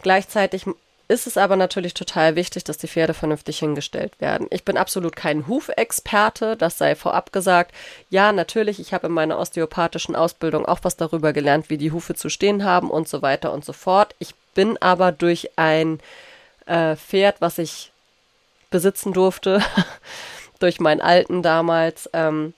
Gleichzeitig 0.00 0.64
ist 1.08 1.26
es 1.26 1.36
aber 1.36 1.56
natürlich 1.56 1.92
total 1.92 2.34
wichtig, 2.34 2.64
dass 2.64 2.78
die 2.78 2.88
Pferde 2.88 3.12
vernünftig 3.12 3.58
hingestellt 3.58 4.18
werden. 4.22 4.46
Ich 4.48 4.64
bin 4.64 4.78
absolut 4.78 5.14
kein 5.14 5.46
Hufexperte, 5.46 6.56
das 6.56 6.78
sei 6.78 6.94
vorab 6.94 7.30
gesagt. 7.30 7.74
Ja, 8.08 8.32
natürlich, 8.32 8.80
ich 8.80 8.94
habe 8.94 9.08
in 9.08 9.12
meiner 9.12 9.38
osteopathischen 9.38 10.16
Ausbildung 10.16 10.64
auch 10.64 10.78
was 10.80 10.96
darüber 10.96 11.34
gelernt, 11.34 11.68
wie 11.68 11.76
die 11.76 11.92
Hufe 11.92 12.14
zu 12.14 12.30
stehen 12.30 12.64
haben 12.64 12.90
und 12.90 13.06
so 13.06 13.20
weiter 13.20 13.52
und 13.52 13.66
so 13.66 13.74
fort. 13.74 14.14
Ich 14.18 14.34
bin 14.54 14.80
aber 14.80 15.12
durch 15.12 15.50
ein 15.56 16.00
äh, 16.66 16.96
Pferd, 16.96 17.40
was 17.40 17.58
ich 17.58 17.92
besitzen 18.70 19.12
durfte, 19.12 19.60
durch 20.58 20.80
meinen 20.80 21.00
Alten 21.00 21.42
damals, 21.42 22.08
ähm, 22.12 22.54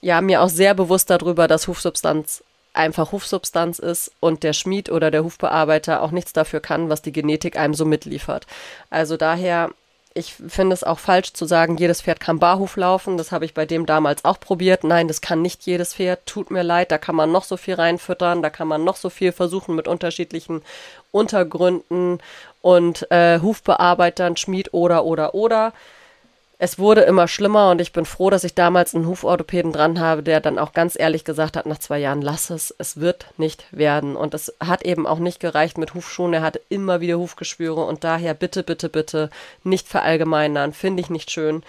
ja, 0.00 0.20
mir 0.20 0.42
auch 0.42 0.48
sehr 0.48 0.74
bewusst 0.74 1.10
darüber, 1.10 1.48
dass 1.48 1.68
Hufsubstanz 1.68 2.44
einfach 2.74 3.12
Hufsubstanz 3.12 3.78
ist 3.78 4.12
und 4.20 4.42
der 4.42 4.52
Schmied 4.52 4.90
oder 4.90 5.10
der 5.10 5.24
Hufbearbeiter 5.24 6.02
auch 6.02 6.10
nichts 6.10 6.32
dafür 6.32 6.60
kann, 6.60 6.90
was 6.90 7.02
die 7.02 7.12
Genetik 7.12 7.56
einem 7.56 7.74
so 7.74 7.84
mitliefert. 7.86 8.46
Also 8.90 9.16
daher 9.16 9.70
ich 10.16 10.34
finde 10.34 10.74
es 10.74 10.82
auch 10.82 10.98
falsch 10.98 11.32
zu 11.32 11.44
sagen, 11.44 11.76
jedes 11.76 12.02
Pferd 12.02 12.20
kann 12.20 12.38
Barhof 12.38 12.76
laufen. 12.76 13.16
Das 13.18 13.32
habe 13.32 13.44
ich 13.44 13.54
bei 13.54 13.66
dem 13.66 13.86
damals 13.86 14.24
auch 14.24 14.40
probiert. 14.40 14.84
Nein, 14.84 15.08
das 15.08 15.20
kann 15.20 15.42
nicht 15.42 15.66
jedes 15.66 15.94
Pferd. 15.94 16.26
Tut 16.26 16.50
mir 16.50 16.62
leid, 16.62 16.90
da 16.90 16.98
kann 16.98 17.14
man 17.14 17.30
noch 17.32 17.44
so 17.44 17.56
viel 17.56 17.74
reinfüttern, 17.74 18.42
da 18.42 18.50
kann 18.50 18.68
man 18.68 18.84
noch 18.84 18.96
so 18.96 19.10
viel 19.10 19.32
versuchen 19.32 19.74
mit 19.74 19.88
unterschiedlichen 19.88 20.62
Untergründen 21.12 22.20
und 22.62 23.10
äh, 23.10 23.40
Hufbearbeitern, 23.40 24.36
Schmied 24.36 24.72
oder 24.72 25.04
oder 25.04 25.34
oder 25.34 25.72
es 26.58 26.78
wurde 26.78 27.02
immer 27.02 27.28
schlimmer 27.28 27.70
und 27.70 27.82
ich 27.82 27.92
bin 27.92 28.06
froh, 28.06 28.30
dass 28.30 28.44
ich 28.44 28.54
damals 28.54 28.94
einen 28.94 29.06
Huforthopäden 29.06 29.72
dran 29.72 30.00
habe, 30.00 30.22
der 30.22 30.40
dann 30.40 30.58
auch 30.58 30.72
ganz 30.72 30.98
ehrlich 30.98 31.24
gesagt 31.24 31.56
hat, 31.56 31.66
nach 31.66 31.78
zwei 31.78 31.98
Jahren, 31.98 32.22
lass 32.22 32.48
es, 32.48 32.74
es 32.78 32.98
wird 32.98 33.26
nicht 33.36 33.66
werden. 33.72 34.16
Und 34.16 34.32
es 34.32 34.54
hat 34.58 34.82
eben 34.82 35.06
auch 35.06 35.18
nicht 35.18 35.38
gereicht 35.38 35.76
mit 35.76 35.92
Hufschuhen, 35.92 36.32
er 36.32 36.42
hatte 36.42 36.62
immer 36.70 37.02
wieder 37.02 37.18
Hufgeschwüre 37.18 37.84
und 37.84 38.04
daher 38.04 38.32
bitte, 38.32 38.62
bitte, 38.62 38.88
bitte 38.88 39.28
nicht 39.64 39.86
verallgemeinern, 39.86 40.72
finde 40.72 41.02
ich 41.02 41.10
nicht 41.10 41.30
schön. 41.30 41.62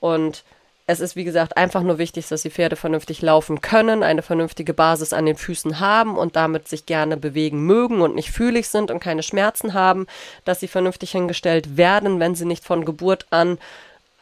Und 0.00 0.42
es 0.86 0.98
ist, 0.98 1.14
wie 1.14 1.22
gesagt, 1.22 1.56
einfach 1.56 1.82
nur 1.82 1.98
wichtig, 1.98 2.26
dass 2.26 2.42
die 2.42 2.50
Pferde 2.50 2.74
vernünftig 2.74 3.22
laufen 3.22 3.60
können, 3.60 4.02
eine 4.02 4.22
vernünftige 4.22 4.74
Basis 4.74 5.12
an 5.12 5.24
den 5.24 5.36
Füßen 5.36 5.78
haben 5.78 6.18
und 6.18 6.34
damit 6.34 6.66
sich 6.66 6.86
gerne 6.86 7.16
bewegen 7.16 7.64
mögen 7.64 8.00
und 8.00 8.16
nicht 8.16 8.32
fühlig 8.32 8.68
sind 8.68 8.90
und 8.90 8.98
keine 8.98 9.22
Schmerzen 9.22 9.74
haben, 9.74 10.08
dass 10.44 10.58
sie 10.58 10.66
vernünftig 10.66 11.12
hingestellt 11.12 11.76
werden, 11.76 12.18
wenn 12.18 12.34
sie 12.34 12.44
nicht 12.44 12.64
von 12.64 12.84
Geburt 12.84 13.26
an 13.30 13.58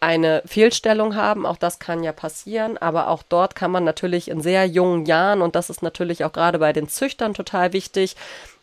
eine 0.01 0.43
Fehlstellung 0.47 1.15
haben. 1.15 1.47
Auch 1.47 1.59
das 1.59 1.79
kann 1.79 2.03
ja 2.03 2.13
passieren. 2.13 2.79
Aber 2.79 3.09
auch 3.09 3.23
dort 3.29 3.55
kann 3.55 3.71
man 3.71 3.85
natürlich 3.85 4.29
in 4.29 4.41
sehr 4.41 4.67
jungen 4.67 5.07
Jahren, 5.07 5.43
und 5.43 5.55
das 5.55 5.71
ist 5.71 5.83
natürlich 5.83 6.25
auch 6.25 6.33
gerade 6.33 6.59
bei 6.59 6.73
den 6.73 6.89
Züchtern 6.89 7.35
total 7.35 7.73
wichtig, 7.73 8.17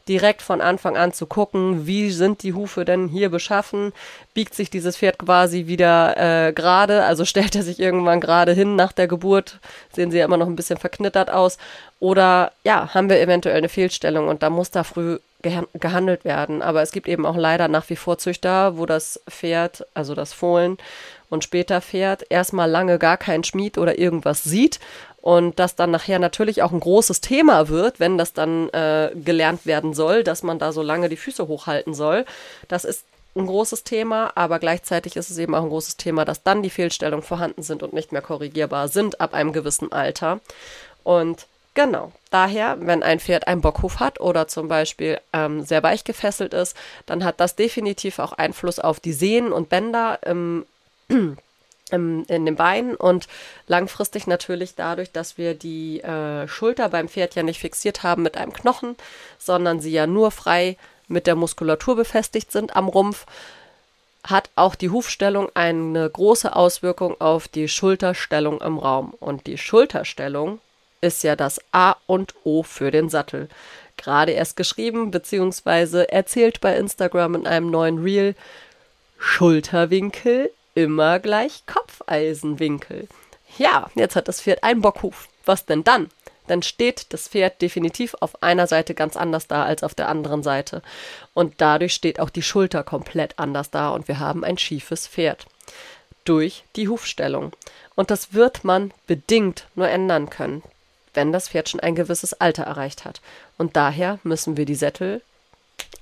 direkt 0.08 0.42
von 0.42 0.62
Anfang 0.62 0.96
an 0.96 1.12
zu 1.12 1.26
gucken, 1.26 1.86
wie 1.86 2.12
sind 2.12 2.44
die 2.44 2.54
Hufe 2.54 2.86
denn 2.86 3.08
hier 3.08 3.30
beschaffen? 3.30 3.94
Biegt 4.34 4.54
sich 4.56 4.70
dieses 4.70 4.98
Pferd 4.98 5.20
quasi 5.20 5.68
wieder 5.68 6.48
äh, 6.48 6.54
gerade? 6.54 7.04
Also 7.04 7.26
stellt 7.26 7.56
er 7.56 7.64
sich 7.64 7.80
irgendwann 7.80 8.22
gerade 8.22 8.54
hin 8.54 8.76
nach 8.76 8.94
der 8.94 9.08
Geburt? 9.08 9.60
Sehen 9.94 10.12
sie 10.12 10.18
ja 10.18 10.26
immer 10.26 10.38
noch 10.38 10.48
ein 10.48 10.56
bisschen 10.56 10.78
verknittert 10.78 11.30
aus. 11.30 11.58
Oder 12.00 12.52
ja, 12.64 12.94
haben 12.94 13.10
wir 13.10 13.20
eventuell 13.20 13.58
eine 13.58 13.70
Fehlstellung 13.70 14.28
und 14.28 14.44
da 14.44 14.50
muss 14.50 14.72
da 14.72 14.84
früh 14.84 15.20
gehandelt 15.74 16.26
werden. 16.26 16.62
Aber 16.62 16.82
es 16.82 16.92
gibt 16.92 17.08
eben 17.08 17.26
auch 17.26 17.38
leider 17.38 17.68
nach 17.68 17.90
wie 17.90 17.96
vor 17.96 18.18
Züchter, 18.18 18.78
wo 18.78 18.86
das 18.86 19.22
Pferd, 19.30 19.86
also 19.94 20.16
das 20.16 20.34
Fohlen, 20.34 20.78
und 21.30 21.44
später 21.44 21.82
fährt, 21.82 22.26
erstmal 22.30 22.70
lange 22.70 23.00
gar 23.00 23.18
kein 23.18 23.44
Schmied 23.44 23.78
oder 23.78 23.98
irgendwas 23.98 24.44
sieht 24.44 24.80
und 25.22 25.60
das 25.60 25.76
dann 25.76 25.92
nachher 25.92 26.20
natürlich 26.20 26.64
auch 26.64 26.72
ein 26.72 26.80
großes 26.80 27.22
Thema 27.22 27.68
wird, 27.68 28.00
wenn 28.00 28.18
das 28.18 28.34
dann 28.34 28.70
äh, 28.70 29.12
gelernt 29.14 29.66
werden 29.66 29.94
soll, 29.94 30.24
dass 30.24 30.44
man 30.44 30.60
da 30.60 30.72
so 30.72 30.82
lange 30.82 31.10
die 31.10 31.18
Füße 31.18 31.48
hochhalten 31.48 31.94
soll. 31.94 32.26
Das 32.68 32.86
ist 32.86 33.04
ein 33.36 33.46
großes 33.46 33.84
Thema, 33.84 34.32
aber 34.36 34.60
gleichzeitig 34.60 35.16
ist 35.16 35.30
es 35.30 35.38
eben 35.38 35.54
auch 35.54 35.64
ein 35.64 35.70
großes 35.70 35.98
Thema, 35.98 36.26
dass 36.26 36.44
dann 36.44 36.64
die 36.64 36.70
Fehlstellungen 36.70 37.24
vorhanden 37.24 37.62
sind 37.62 37.84
und 37.84 37.94
nicht 37.94 38.12
mehr 38.12 38.22
korrigierbar 38.22 38.88
sind 38.88 39.22
ab 39.22 39.34
einem 39.34 39.54
gewissen 39.54 39.92
Alter. 39.92 40.40
Und 41.04 41.46
Genau. 41.78 42.12
Daher, 42.32 42.78
wenn 42.80 43.04
ein 43.04 43.20
Pferd 43.20 43.46
einen 43.46 43.62
Bockhof 43.62 44.00
hat 44.00 44.20
oder 44.20 44.48
zum 44.48 44.68
Beispiel 44.68 45.20
ähm, 45.32 45.62
sehr 45.64 45.84
weich 45.84 46.04
gefesselt 46.04 46.56
ist, 46.56 46.76
dann 47.06 47.24
hat 47.24 47.40
das 47.40 47.56
definitiv 47.56 48.18
auch 48.18 48.32
Einfluss 48.32 48.80
auf 48.80 49.00
die 49.00 49.14
Sehnen 49.14 49.54
und 49.54 49.70
Bänder 49.70 50.18
im 50.26 50.66
in 51.92 52.26
den 52.28 52.56
Beinen 52.56 52.96
und 52.96 53.28
langfristig 53.68 54.28
natürlich 54.28 54.76
dadurch, 54.76 55.12
dass 55.12 55.38
wir 55.38 55.54
die 55.54 56.02
äh, 56.02 56.48
Schulter 56.48 56.90
beim 56.90 57.08
Pferd 57.08 57.36
ja 57.36 57.44
nicht 57.44 57.60
fixiert 57.60 58.04
haben 58.04 58.24
mit 58.24 58.36
einem 58.36 58.54
Knochen, 58.54 58.96
sondern 59.38 59.80
sie 59.80 59.92
ja 59.92 60.06
nur 60.06 60.32
frei 60.32 60.78
mit 61.08 61.28
der 61.28 61.36
Muskulatur 61.36 61.96
befestigt 61.96 62.52
sind 62.52 62.76
am 62.76 62.90
Rumpf, 62.90 63.26
hat 64.26 64.50
auch 64.56 64.76
die 64.76 64.90
Hufstellung 64.90 65.50
eine 65.54 66.10
große 66.10 66.54
Auswirkung 66.54 67.20
auf 67.22 67.48
die 67.48 67.70
Schulterstellung 67.70 68.60
im 68.60 68.78
Raum. 68.78 69.14
Und 69.20 69.48
die 69.48 69.58
Schulterstellung 69.58 70.60
ist 71.00 71.24
ja 71.24 71.38
das 71.38 71.62
A 71.72 71.96
und 72.08 72.34
O 72.44 72.64
für 72.64 72.92
den 72.92 73.08
Sattel. 73.08 73.48
Gerade 73.96 74.34
erst 74.34 74.58
geschrieben 74.58 75.12
bzw. 75.12 76.04
erzählt 76.10 76.60
bei 76.60 76.76
Instagram 76.76 77.36
in 77.36 77.48
einem 77.48 77.72
neuen 77.72 78.04
Reel. 78.04 78.36
Schulterwinkel 79.18 80.52
immer 80.78 81.18
gleich 81.18 81.66
Kopfeisenwinkel. 81.66 83.08
Ja, 83.58 83.90
jetzt 83.96 84.16
hat 84.16 84.28
das 84.28 84.42
Pferd 84.42 84.64
einen 84.64 84.82
Bockhuf. 84.82 85.28
Was 85.44 85.66
denn 85.66 85.84
dann? 85.84 86.10
Dann 86.46 86.62
steht 86.62 87.12
das 87.14 87.28
Pferd 87.28 87.64
definitiv 87.64 88.16
auf 88.20 88.44
einer 88.44 88.68
Seite 88.68 88.94
ganz 88.94 89.18
anders 89.18 89.48
da 89.48 89.66
als 89.66 89.82
auf 89.82 89.96
der 89.96 90.08
anderen 90.08 90.44
Seite. 90.44 90.84
Und 91.34 91.56
dadurch 91.58 91.96
steht 91.96 92.20
auch 92.20 92.30
die 92.30 92.44
Schulter 92.44 92.84
komplett 92.84 93.40
anders 93.40 93.72
da 93.72 93.90
und 93.90 94.08
wir 94.08 94.20
haben 94.20 94.44
ein 94.44 94.60
schiefes 94.60 95.08
Pferd. 95.08 95.48
Durch 96.26 96.64
die 96.76 96.88
Hufstellung. 96.88 97.54
Und 97.96 98.12
das 98.12 98.34
wird 98.34 98.64
man 98.64 98.94
bedingt 99.08 99.66
nur 99.74 99.90
ändern 99.90 100.30
können, 100.30 100.62
wenn 101.16 101.32
das 101.32 101.50
Pferd 101.50 101.70
schon 101.70 101.80
ein 101.80 101.96
gewisses 101.96 102.36
Alter 102.36 102.64
erreicht 102.64 103.04
hat. 103.04 103.20
Und 103.58 103.76
daher 103.76 104.20
müssen 104.22 104.58
wir 104.58 104.66
die 104.66 104.76
Sättel 104.76 105.24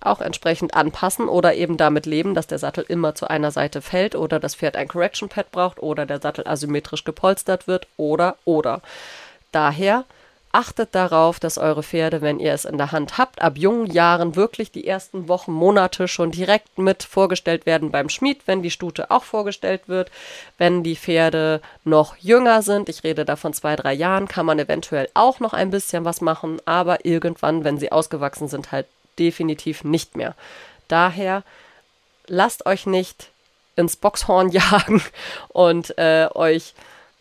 auch 0.05 0.21
entsprechend 0.21 0.75
anpassen 0.75 1.27
oder 1.27 1.55
eben 1.55 1.77
damit 1.77 2.05
leben, 2.05 2.35
dass 2.35 2.47
der 2.47 2.59
Sattel 2.59 2.85
immer 2.87 3.15
zu 3.15 3.27
einer 3.27 3.51
Seite 3.51 3.81
fällt 3.81 4.15
oder 4.15 4.39
das 4.39 4.55
Pferd 4.55 4.75
ein 4.75 4.87
Correction 4.87 5.29
Pad 5.29 5.51
braucht 5.51 5.81
oder 5.81 6.05
der 6.05 6.21
Sattel 6.21 6.47
asymmetrisch 6.47 7.03
gepolstert 7.03 7.67
wird 7.67 7.87
oder 7.97 8.37
oder. 8.45 8.81
Daher 9.51 10.05
achtet 10.51 10.95
darauf, 10.95 11.37
dass 11.37 11.57
eure 11.57 11.83
Pferde, 11.83 12.21
wenn 12.21 12.39
ihr 12.39 12.53
es 12.53 12.63
in 12.63 12.77
der 12.77 12.93
Hand 12.93 13.17
habt, 13.17 13.41
ab 13.41 13.57
jungen 13.57 13.87
Jahren 13.87 14.37
wirklich 14.37 14.71
die 14.71 14.87
ersten 14.87 15.27
Wochen, 15.27 15.51
Monate 15.51 16.07
schon 16.07 16.31
direkt 16.31 16.77
mit 16.77 17.03
vorgestellt 17.03 17.65
werden 17.65 17.91
beim 17.91 18.07
Schmied, 18.07 18.41
wenn 18.45 18.63
die 18.63 18.71
Stute 18.71 19.11
auch 19.11 19.25
vorgestellt 19.25 19.89
wird. 19.89 20.11
Wenn 20.57 20.81
die 20.81 20.95
Pferde 20.95 21.61
noch 21.83 22.15
jünger 22.17 22.61
sind, 22.61 22.87
ich 22.87 23.03
rede 23.03 23.25
da 23.25 23.35
von 23.35 23.51
zwei, 23.51 23.75
drei 23.75 23.93
Jahren, 23.93 24.29
kann 24.29 24.45
man 24.45 24.57
eventuell 24.57 25.09
auch 25.13 25.41
noch 25.41 25.51
ein 25.51 25.71
bisschen 25.71 26.05
was 26.05 26.21
machen, 26.21 26.61
aber 26.63 27.03
irgendwann, 27.03 27.65
wenn 27.65 27.77
sie 27.77 27.91
ausgewachsen 27.91 28.47
sind, 28.47 28.71
halt 28.71 28.85
definitiv 29.19 29.83
nicht 29.83 30.15
mehr. 30.15 30.35
Daher 30.87 31.43
lasst 32.27 32.65
euch 32.65 32.85
nicht 32.85 33.29
ins 33.75 33.95
Boxhorn 33.95 34.49
jagen 34.51 35.01
und 35.49 35.97
äh, 35.97 36.27
euch 36.33 36.73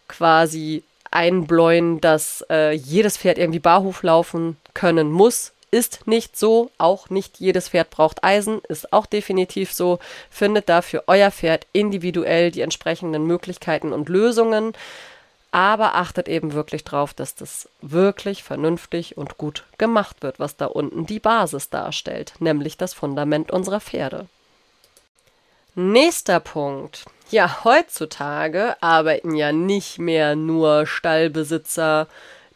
quasi 0.09 0.83
einbläuen, 1.11 2.01
dass 2.01 2.45
äh, 2.51 2.73
jedes 2.73 3.17
Pferd 3.17 3.39
irgendwie 3.39 3.61
Barhof 3.61 4.03
laufen 4.03 4.57
können 4.75 5.11
muss. 5.11 5.53
Ist 5.71 6.07
nicht 6.07 6.37
so, 6.37 6.71
auch 6.79 7.11
nicht 7.11 7.41
jedes 7.41 7.71
Pferd 7.71 7.91
braucht 7.91 8.23
Eisen, 8.23 8.61
ist 8.69 8.93
auch 8.93 9.07
definitiv 9.07 9.73
so. 9.73 9.99
Findet 10.31 10.69
dafür 10.69 11.05
euer 11.09 11.33
Pferd 11.33 11.67
individuell 11.73 12.53
die 12.53 12.61
entsprechenden 12.61 13.27
Möglichkeiten 13.27 13.93
und 13.93 14.09
Lösungen 14.09 14.73
aber 15.55 15.95
achtet 15.95 16.29
eben 16.29 16.53
wirklich 16.53 16.83
drauf, 16.83 17.15
dass 17.15 17.37
das 17.37 17.69
wirklich 17.81 18.43
vernünftig 18.43 19.17
und 19.17 19.39
gut 19.39 19.63
gemacht 19.79 20.17
wird, 20.21 20.41
was 20.41 20.57
da 20.57 20.67
unten 20.67 21.07
die 21.07 21.21
Basis 21.21 21.71
darstellt, 21.71 22.35
nämlich 22.41 22.77
das 22.77 22.93
Fundament 22.93 23.53
unserer 23.53 23.79
Pferde. 23.79 24.27
Nächster 25.77 26.41
Punkt. 26.41 27.05
Ja, 27.31 27.63
heutzutage 27.63 28.75
arbeiten 28.83 29.37
ja 29.37 29.53
nicht 29.53 30.01
mehr 30.01 30.35
nur 30.35 30.89
Stallbesitzer, 30.89 32.09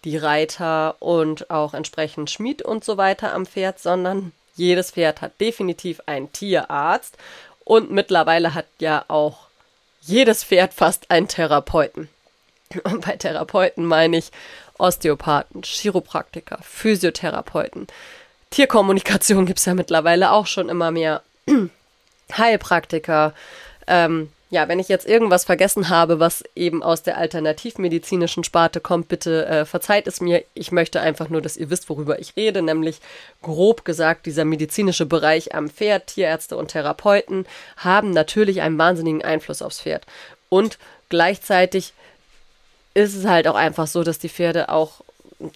die 0.05 0.17
Reiter 0.17 0.97
und 0.99 1.51
auch 1.51 1.75
entsprechend 1.75 2.33
Schmied 2.33 2.63
und 2.63 2.83
so 2.83 2.97
weiter 2.97 3.33
am 3.33 3.47
Pferd, 3.47 3.79
sondern 3.79 4.33
jedes 4.57 4.91
Pferd 4.91 5.21
hat 5.21 5.41
definitiv 5.41 6.01
einen 6.07 6.33
Tierarzt 6.33 7.17
und 7.63 7.93
mittlerweile 7.93 8.55
hat 8.55 8.67
ja 8.81 9.05
auch 9.07 9.47
jedes 10.01 10.43
Pferd 10.43 10.75
fast 10.75 11.13
einen 11.13 11.29
Therapeuten. 11.29 12.09
Und 12.85 13.01
bei 13.05 13.17
Therapeuten 13.17 13.85
meine 13.85 14.19
ich 14.19 14.31
Osteopathen, 14.79 15.63
Chiropraktiker, 15.63 16.59
Physiotherapeuten. 16.63 17.87
Tierkommunikation 18.51 19.47
gibt 19.47 19.59
es 19.59 19.65
ja 19.65 19.75
mittlerweile 19.75 20.33
auch 20.33 20.47
schon 20.47 20.69
immer 20.69 20.91
mehr. 20.91 21.23
Heilpraktiker. 22.37 23.35
Ähm, 23.87 24.31
ja, 24.51 24.67
wenn 24.67 24.79
ich 24.79 24.89
jetzt 24.89 25.07
irgendwas 25.07 25.45
vergessen 25.45 25.91
habe, 25.91 26.21
was 26.21 26.43
eben 26.55 26.83
aus 26.83 27.03
der 27.03 27.19
alternativmedizinischen 27.19 28.45
Sparte 28.45 28.81
kommt, 28.81 29.09
bitte 29.09 29.45
äh, 29.47 29.65
verzeiht 29.67 30.07
es 30.07 30.23
mir. 30.23 30.43
Ich 30.55 30.73
möchte 30.73 31.01
einfach 31.01 31.29
nur, 31.29 31.43
dass 31.43 31.59
ihr 31.59 31.69
wisst, 31.69 31.91
worüber 31.91 32.19
ich 32.19 32.35
rede, 32.35 32.63
nämlich 32.63 33.01
grob 33.43 33.85
gesagt, 33.85 34.25
dieser 34.25 34.47
medizinische 34.47 35.05
Bereich 35.05 35.55
am 35.55 35.69
Pferd, 35.69 36.09
Tierärzte 36.09 36.57
und 36.57 36.69
Therapeuten 36.69 37.47
haben 37.77 38.11
natürlich 38.11 38.63
einen 38.63 38.79
wahnsinnigen 38.79 39.23
Einfluss 39.23 39.61
aufs 39.61 39.83
Pferd. 39.83 40.07
Und 40.49 40.79
gleichzeitig 41.11 41.93
ist 42.99 43.15
es 43.15 43.27
halt 43.27 43.47
auch 43.47 43.55
einfach 43.55 43.87
so, 43.87 44.03
dass 44.03 44.19
die 44.19 44.29
Pferde 44.29 44.69
auch 44.69 45.03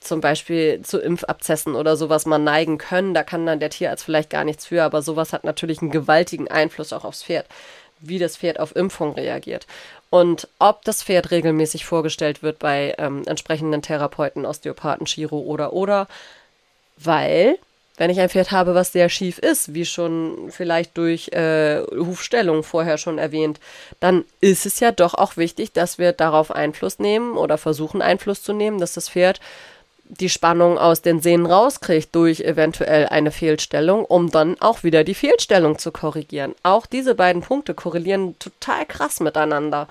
zum 0.00 0.20
Beispiel 0.20 0.82
zu 0.82 1.00
Impfabzessen 1.00 1.74
oder 1.74 1.96
sowas 1.96 2.24
mal 2.24 2.38
neigen 2.38 2.78
können. 2.78 3.14
Da 3.14 3.24
kann 3.24 3.46
dann 3.46 3.58
der 3.58 3.70
Tierarzt 3.70 4.04
vielleicht 4.04 4.30
gar 4.30 4.44
nichts 4.44 4.66
für, 4.66 4.84
aber 4.84 5.02
sowas 5.02 5.32
hat 5.32 5.42
natürlich 5.42 5.82
einen 5.82 5.90
gewaltigen 5.90 6.48
Einfluss 6.48 6.92
auch 6.92 7.04
aufs 7.04 7.24
Pferd, 7.24 7.46
wie 7.98 8.20
das 8.20 8.36
Pferd 8.36 8.60
auf 8.60 8.76
Impfung 8.76 9.14
reagiert. 9.14 9.66
Und 10.08 10.46
ob 10.60 10.84
das 10.84 11.02
Pferd 11.02 11.32
regelmäßig 11.32 11.84
vorgestellt 11.84 12.44
wird 12.44 12.60
bei 12.60 12.94
ähm, 12.98 13.22
entsprechenden 13.26 13.82
Therapeuten, 13.82 14.46
Osteopathen, 14.46 15.06
Chiro 15.06 15.40
oder 15.40 15.72
oder, 15.72 16.06
weil 16.96 17.58
wenn 18.02 18.10
ich 18.10 18.18
ein 18.18 18.28
Pferd 18.28 18.50
habe, 18.50 18.74
was 18.74 18.90
sehr 18.90 19.08
schief 19.08 19.38
ist, 19.38 19.74
wie 19.74 19.84
schon 19.84 20.50
vielleicht 20.50 20.98
durch 20.98 21.28
äh, 21.28 21.82
Hufstellung 21.82 22.64
vorher 22.64 22.98
schon 22.98 23.16
erwähnt, 23.16 23.60
dann 24.00 24.24
ist 24.40 24.66
es 24.66 24.80
ja 24.80 24.90
doch 24.90 25.14
auch 25.14 25.36
wichtig, 25.36 25.72
dass 25.72 25.98
wir 25.98 26.10
darauf 26.10 26.50
Einfluss 26.50 26.98
nehmen 26.98 27.36
oder 27.36 27.58
versuchen 27.58 28.02
Einfluss 28.02 28.42
zu 28.42 28.54
nehmen, 28.54 28.80
dass 28.80 28.94
das 28.94 29.08
Pferd 29.08 29.38
die 30.02 30.28
Spannung 30.28 30.78
aus 30.78 31.02
den 31.02 31.20
Sehnen 31.20 31.46
rauskriegt 31.46 32.12
durch 32.12 32.40
eventuell 32.40 33.06
eine 33.06 33.30
Fehlstellung, 33.30 34.04
um 34.04 34.32
dann 34.32 34.60
auch 34.60 34.82
wieder 34.82 35.04
die 35.04 35.14
Fehlstellung 35.14 35.78
zu 35.78 35.92
korrigieren. 35.92 36.56
Auch 36.64 36.86
diese 36.86 37.14
beiden 37.14 37.42
Punkte 37.42 37.72
korrelieren 37.72 38.36
total 38.40 38.84
krass 38.84 39.20
miteinander. 39.20 39.86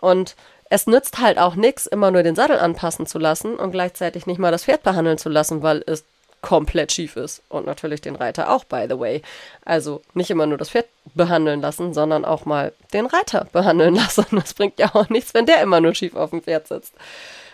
Und 0.00 0.34
es 0.70 0.88
nützt 0.88 1.20
halt 1.20 1.38
auch 1.38 1.54
nichts, 1.54 1.86
immer 1.86 2.10
nur 2.10 2.24
den 2.24 2.34
Sattel 2.34 2.58
anpassen 2.58 3.06
zu 3.06 3.20
lassen 3.20 3.54
und 3.54 3.70
gleichzeitig 3.70 4.26
nicht 4.26 4.40
mal 4.40 4.50
das 4.50 4.64
Pferd 4.64 4.82
behandeln 4.82 5.18
zu 5.18 5.28
lassen, 5.28 5.62
weil 5.62 5.84
es 5.86 6.02
komplett 6.44 6.92
schief 6.92 7.16
ist. 7.16 7.42
Und 7.48 7.64
natürlich 7.64 8.02
den 8.02 8.16
Reiter 8.16 8.50
auch, 8.50 8.64
by 8.64 8.84
the 8.86 8.98
way. 8.98 9.22
Also 9.64 10.02
nicht 10.12 10.30
immer 10.30 10.46
nur 10.46 10.58
das 10.58 10.68
Pferd 10.68 10.86
behandeln 11.14 11.62
lassen, 11.62 11.94
sondern 11.94 12.26
auch 12.26 12.44
mal 12.44 12.74
den 12.92 13.06
Reiter 13.06 13.46
behandeln 13.50 13.94
lassen. 13.96 14.26
Das 14.30 14.52
bringt 14.52 14.78
ja 14.78 14.94
auch 14.94 15.08
nichts, 15.08 15.32
wenn 15.32 15.46
der 15.46 15.62
immer 15.62 15.80
nur 15.80 15.94
schief 15.94 16.14
auf 16.14 16.30
dem 16.30 16.42
Pferd 16.42 16.68
sitzt. 16.68 16.92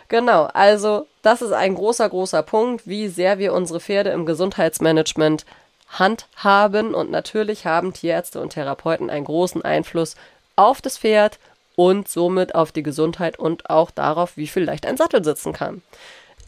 Genau, 0.08 0.46
also 0.54 1.06
das 1.22 1.40
ist 1.40 1.52
ein 1.52 1.76
großer, 1.76 2.08
großer 2.08 2.42
Punkt, 2.42 2.88
wie 2.88 3.06
sehr 3.06 3.38
wir 3.38 3.52
unsere 3.52 3.78
Pferde 3.78 4.10
im 4.10 4.26
Gesundheitsmanagement 4.26 5.46
handhaben. 5.88 6.92
Und 6.92 7.12
natürlich 7.12 7.66
haben 7.66 7.92
Tierärzte 7.92 8.40
und 8.40 8.54
Therapeuten 8.54 9.08
einen 9.08 9.24
großen 9.24 9.62
Einfluss 9.62 10.16
auf 10.56 10.82
das 10.82 10.98
Pferd 10.98 11.38
und 11.76 12.08
somit 12.08 12.56
auf 12.56 12.72
die 12.72 12.82
Gesundheit 12.82 13.38
und 13.38 13.70
auch 13.70 13.92
darauf, 13.92 14.36
wie 14.36 14.48
viel 14.48 14.64
leicht 14.64 14.84
ein 14.84 14.96
Sattel 14.96 15.22
sitzen 15.22 15.52
kann. 15.52 15.80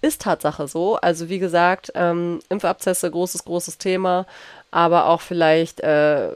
Ist 0.03 0.23
Tatsache 0.23 0.69
so. 0.69 0.97
Also 0.97 1.29
wie 1.29 1.39
gesagt, 1.39 1.93
ähm, 1.95 2.41
Impfabzesse, 2.49 3.11
großes, 3.11 3.45
großes 3.45 3.79
Thema, 3.79 4.27
aber 4.71 5.07
auch 5.07 5.21
vielleicht 5.21 5.81
äh, 5.81 6.33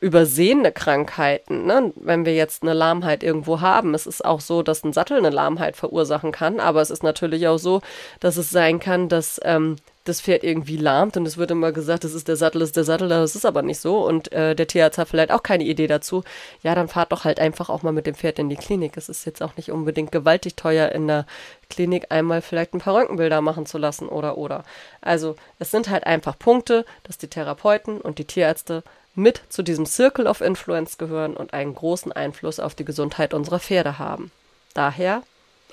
übersehene 0.00 0.70
Krankheiten, 0.70 1.66
ne? 1.66 1.92
wenn 1.96 2.24
wir 2.24 2.34
jetzt 2.34 2.62
eine 2.62 2.72
Lahmheit 2.72 3.24
irgendwo 3.24 3.60
haben. 3.60 3.94
Es 3.94 4.06
ist 4.06 4.24
auch 4.24 4.40
so, 4.40 4.62
dass 4.62 4.84
ein 4.84 4.92
Sattel 4.92 5.18
eine 5.18 5.30
Lahmheit 5.30 5.76
verursachen 5.76 6.30
kann, 6.30 6.60
aber 6.60 6.80
es 6.80 6.90
ist 6.90 7.02
natürlich 7.02 7.48
auch 7.48 7.58
so, 7.58 7.80
dass 8.20 8.36
es 8.36 8.50
sein 8.50 8.78
kann, 8.78 9.08
dass 9.08 9.40
ähm, 9.42 9.76
das 10.08 10.20
Pferd 10.20 10.44
irgendwie 10.44 10.76
lahmt 10.76 11.16
und 11.16 11.26
es 11.26 11.36
wird 11.36 11.50
immer 11.50 11.72
gesagt, 11.72 12.04
das 12.04 12.14
ist 12.14 12.28
der 12.28 12.36
Sattel, 12.36 12.60
das 12.60 12.70
ist 12.70 12.76
der 12.76 12.84
Sattel, 12.84 13.08
das 13.08 13.36
ist 13.36 13.44
aber 13.44 13.62
nicht 13.62 13.80
so 13.80 14.06
und 14.06 14.32
äh, 14.32 14.54
der 14.54 14.66
Tierarzt 14.66 14.98
hat 14.98 15.08
vielleicht 15.08 15.30
auch 15.30 15.42
keine 15.42 15.64
Idee 15.64 15.86
dazu. 15.86 16.24
Ja, 16.62 16.74
dann 16.74 16.88
fahrt 16.88 17.12
doch 17.12 17.24
halt 17.24 17.40
einfach 17.40 17.68
auch 17.68 17.82
mal 17.82 17.92
mit 17.92 18.06
dem 18.06 18.14
Pferd 18.14 18.38
in 18.38 18.48
die 18.48 18.56
Klinik. 18.56 18.96
Es 18.96 19.08
ist 19.08 19.24
jetzt 19.24 19.42
auch 19.42 19.56
nicht 19.56 19.70
unbedingt 19.70 20.12
gewaltig 20.12 20.56
teuer, 20.56 20.90
in 20.90 21.06
der 21.06 21.26
Klinik 21.70 22.06
einmal 22.10 22.42
vielleicht 22.42 22.74
ein 22.74 22.80
paar 22.80 22.94
Röntgenbilder 22.94 23.40
machen 23.40 23.66
zu 23.66 23.78
lassen 23.78 24.08
oder 24.08 24.38
oder. 24.38 24.64
Also 25.00 25.36
es 25.58 25.70
sind 25.70 25.88
halt 25.88 26.04
einfach 26.04 26.38
Punkte, 26.38 26.84
dass 27.04 27.18
die 27.18 27.28
Therapeuten 27.28 28.00
und 28.00 28.18
die 28.18 28.24
Tierärzte 28.24 28.82
mit 29.14 29.42
zu 29.48 29.62
diesem 29.62 29.84
Circle 29.84 30.26
of 30.26 30.40
Influence 30.40 30.96
gehören 30.96 31.36
und 31.36 31.52
einen 31.52 31.74
großen 31.74 32.12
Einfluss 32.12 32.60
auf 32.60 32.74
die 32.74 32.84
Gesundheit 32.84 33.34
unserer 33.34 33.58
Pferde 33.58 33.98
haben. 33.98 34.30
Daher 34.74 35.22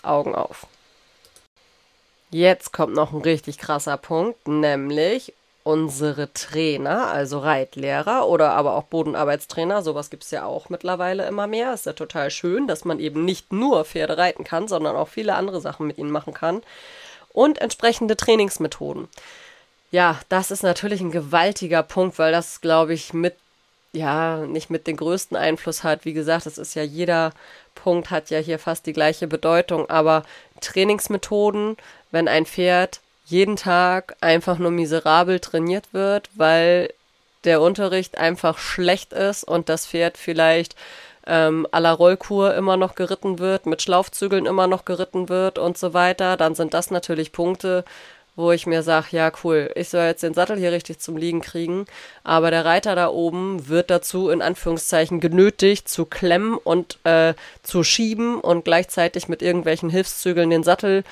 Augen 0.03 0.35
auf. 0.35 0.67
Jetzt 2.31 2.73
kommt 2.73 2.93
noch 2.93 3.13
ein 3.13 3.21
richtig 3.21 3.57
krasser 3.57 3.97
Punkt, 3.97 4.47
nämlich 4.47 5.33
unsere 5.65 6.31
Trainer, 6.31 7.07
also 7.07 7.39
Reitlehrer 7.39 8.27
oder 8.27 8.51
aber 8.51 8.75
auch 8.75 8.83
Bodenarbeitstrainer, 8.83 9.81
sowas 9.81 10.11
gibt 10.11 10.23
es 10.23 10.29
ja 10.29 10.45
auch 10.45 10.69
mittlerweile 10.69 11.25
immer 11.25 11.47
mehr. 11.47 11.73
Ist 11.73 11.87
ja 11.87 11.93
total 11.93 12.29
schön, 12.29 12.67
dass 12.67 12.85
man 12.85 12.99
eben 12.99 13.25
nicht 13.25 13.51
nur 13.51 13.83
Pferde 13.83 14.17
reiten 14.17 14.43
kann, 14.43 14.67
sondern 14.67 14.95
auch 14.95 15.07
viele 15.07 15.33
andere 15.33 15.61
Sachen 15.61 15.87
mit 15.87 15.97
ihnen 15.97 16.11
machen 16.11 16.35
kann. 16.35 16.61
Und 17.33 17.59
entsprechende 17.59 18.15
Trainingsmethoden. 18.15 19.07
Ja, 19.89 20.19
das 20.29 20.51
ist 20.51 20.61
natürlich 20.61 21.01
ein 21.01 21.11
gewaltiger 21.11 21.81
Punkt, 21.81 22.19
weil 22.19 22.31
das, 22.31 22.61
glaube 22.61 22.93
ich, 22.93 23.13
mit, 23.13 23.35
ja, 23.91 24.45
nicht 24.45 24.69
mit 24.69 24.85
den 24.85 24.97
größten 24.97 25.35
Einfluss 25.35 25.83
hat. 25.83 26.05
Wie 26.05 26.13
gesagt, 26.13 26.45
es 26.45 26.59
ist 26.59 26.75
ja 26.75 26.83
jeder 26.83 27.31
Punkt 27.73 28.11
hat 28.11 28.29
ja 28.29 28.39
hier 28.39 28.59
fast 28.59 28.85
die 28.85 28.93
gleiche 28.93 29.27
Bedeutung, 29.27 29.89
aber 29.89 30.23
Trainingsmethoden, 30.61 31.75
wenn 32.15 32.29
ein 32.29 32.45
Pferd 32.45 33.01
jeden 33.25 33.57
Tag 33.57 34.15
einfach 34.21 34.57
nur 34.57 34.71
miserabel 34.71 35.41
trainiert 35.41 35.87
wird, 35.91 36.29
weil 36.35 36.93
der 37.43 37.59
Unterricht 37.59 38.17
einfach 38.17 38.57
schlecht 38.57 39.11
ist 39.11 39.43
und 39.43 39.67
das 39.67 39.85
Pferd 39.85 40.17
vielleicht 40.17 40.77
ähm, 41.27 41.67
à 41.73 41.81
la 41.81 41.91
Rollkur 41.91 42.55
immer 42.55 42.77
noch 42.77 42.95
geritten 42.95 43.39
wird, 43.39 43.65
mit 43.65 43.81
Schlaufzügeln 43.81 44.45
immer 44.45 44.67
noch 44.67 44.85
geritten 44.85 45.27
wird 45.27 45.59
und 45.59 45.77
so 45.77 45.93
weiter, 45.93 46.37
dann 46.37 46.55
sind 46.55 46.73
das 46.73 46.89
natürlich 46.89 47.33
Punkte, 47.33 47.83
wo 48.37 48.53
ich 48.53 48.65
mir 48.65 48.81
sage, 48.81 49.07
ja 49.11 49.29
cool, 49.43 49.69
ich 49.75 49.89
soll 49.89 50.05
jetzt 50.05 50.23
den 50.23 50.33
Sattel 50.33 50.55
hier 50.57 50.71
richtig 50.71 50.99
zum 50.99 51.17
Liegen 51.17 51.41
kriegen, 51.41 51.85
aber 52.23 52.49
der 52.49 52.63
Reiter 52.63 52.95
da 52.95 53.09
oben 53.09 53.67
wird 53.67 53.89
dazu 53.89 54.29
in 54.29 54.41
Anführungszeichen 54.41 55.19
genötigt 55.19 55.89
zu 55.89 56.05
klemmen 56.05 56.55
und 56.55 56.97
äh, 57.03 57.33
zu 57.61 57.83
schieben 57.83 58.39
und 58.39 58.63
gleichzeitig 58.63 59.27
mit 59.27 59.41
irgendwelchen 59.41 59.89
Hilfszügeln 59.89 60.49
den 60.49 60.63
Sattel 60.63 61.03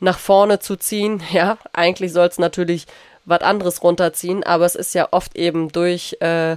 nach 0.00 0.18
vorne 0.18 0.58
zu 0.58 0.76
ziehen. 0.76 1.22
Ja, 1.32 1.58
eigentlich 1.72 2.12
soll 2.12 2.28
es 2.28 2.38
natürlich 2.38 2.86
was 3.24 3.40
anderes 3.40 3.82
runterziehen, 3.82 4.44
aber 4.44 4.66
es 4.66 4.74
ist 4.74 4.94
ja 4.94 5.08
oft 5.10 5.36
eben 5.36 5.72
durch 5.72 6.16
äh, 6.20 6.56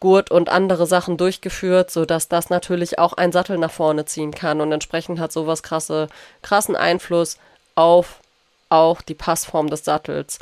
Gurt 0.00 0.30
und 0.30 0.48
andere 0.48 0.86
Sachen 0.86 1.16
durchgeführt, 1.16 1.90
sodass 1.90 2.28
das 2.28 2.50
natürlich 2.50 2.98
auch 2.98 3.14
ein 3.14 3.32
Sattel 3.32 3.58
nach 3.58 3.70
vorne 3.70 4.04
ziehen 4.04 4.32
kann 4.32 4.60
und 4.60 4.70
entsprechend 4.70 5.18
hat 5.18 5.32
sowas 5.32 5.62
krasse, 5.62 6.08
krassen 6.42 6.76
Einfluss 6.76 7.38
auf 7.74 8.20
auch 8.68 9.02
die 9.02 9.14
Passform 9.14 9.70
des 9.70 9.84
Sattels. 9.84 10.38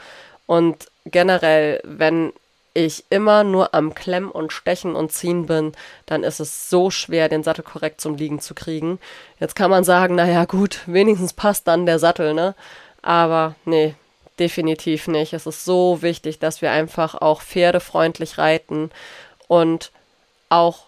Und 0.46 0.86
generell, 1.04 1.80
wenn 1.84 2.32
ich 2.74 3.04
immer 3.10 3.44
nur 3.44 3.74
am 3.74 3.94
Klemmen 3.94 4.30
und 4.30 4.52
Stechen 4.52 4.94
und 4.94 5.12
Ziehen 5.12 5.46
bin, 5.46 5.72
dann 6.06 6.24
ist 6.24 6.40
es 6.40 6.70
so 6.70 6.90
schwer, 6.90 7.28
den 7.28 7.42
Sattel 7.42 7.64
korrekt 7.64 8.00
zum 8.00 8.16
Liegen 8.16 8.40
zu 8.40 8.54
kriegen. 8.54 8.98
Jetzt 9.38 9.56
kann 9.56 9.70
man 9.70 9.84
sagen, 9.84 10.14
naja 10.14 10.44
gut, 10.44 10.80
wenigstens 10.86 11.32
passt 11.32 11.68
dann 11.68 11.86
der 11.86 11.98
Sattel, 11.98 12.34
ne? 12.34 12.54
Aber 13.02 13.54
nee, 13.64 13.94
definitiv 14.38 15.08
nicht. 15.08 15.32
Es 15.32 15.46
ist 15.46 15.64
so 15.64 16.02
wichtig, 16.02 16.38
dass 16.38 16.62
wir 16.62 16.70
einfach 16.70 17.14
auch 17.14 17.42
pferdefreundlich 17.42 18.38
reiten 18.38 18.90
und 19.48 19.90
auch 20.48 20.86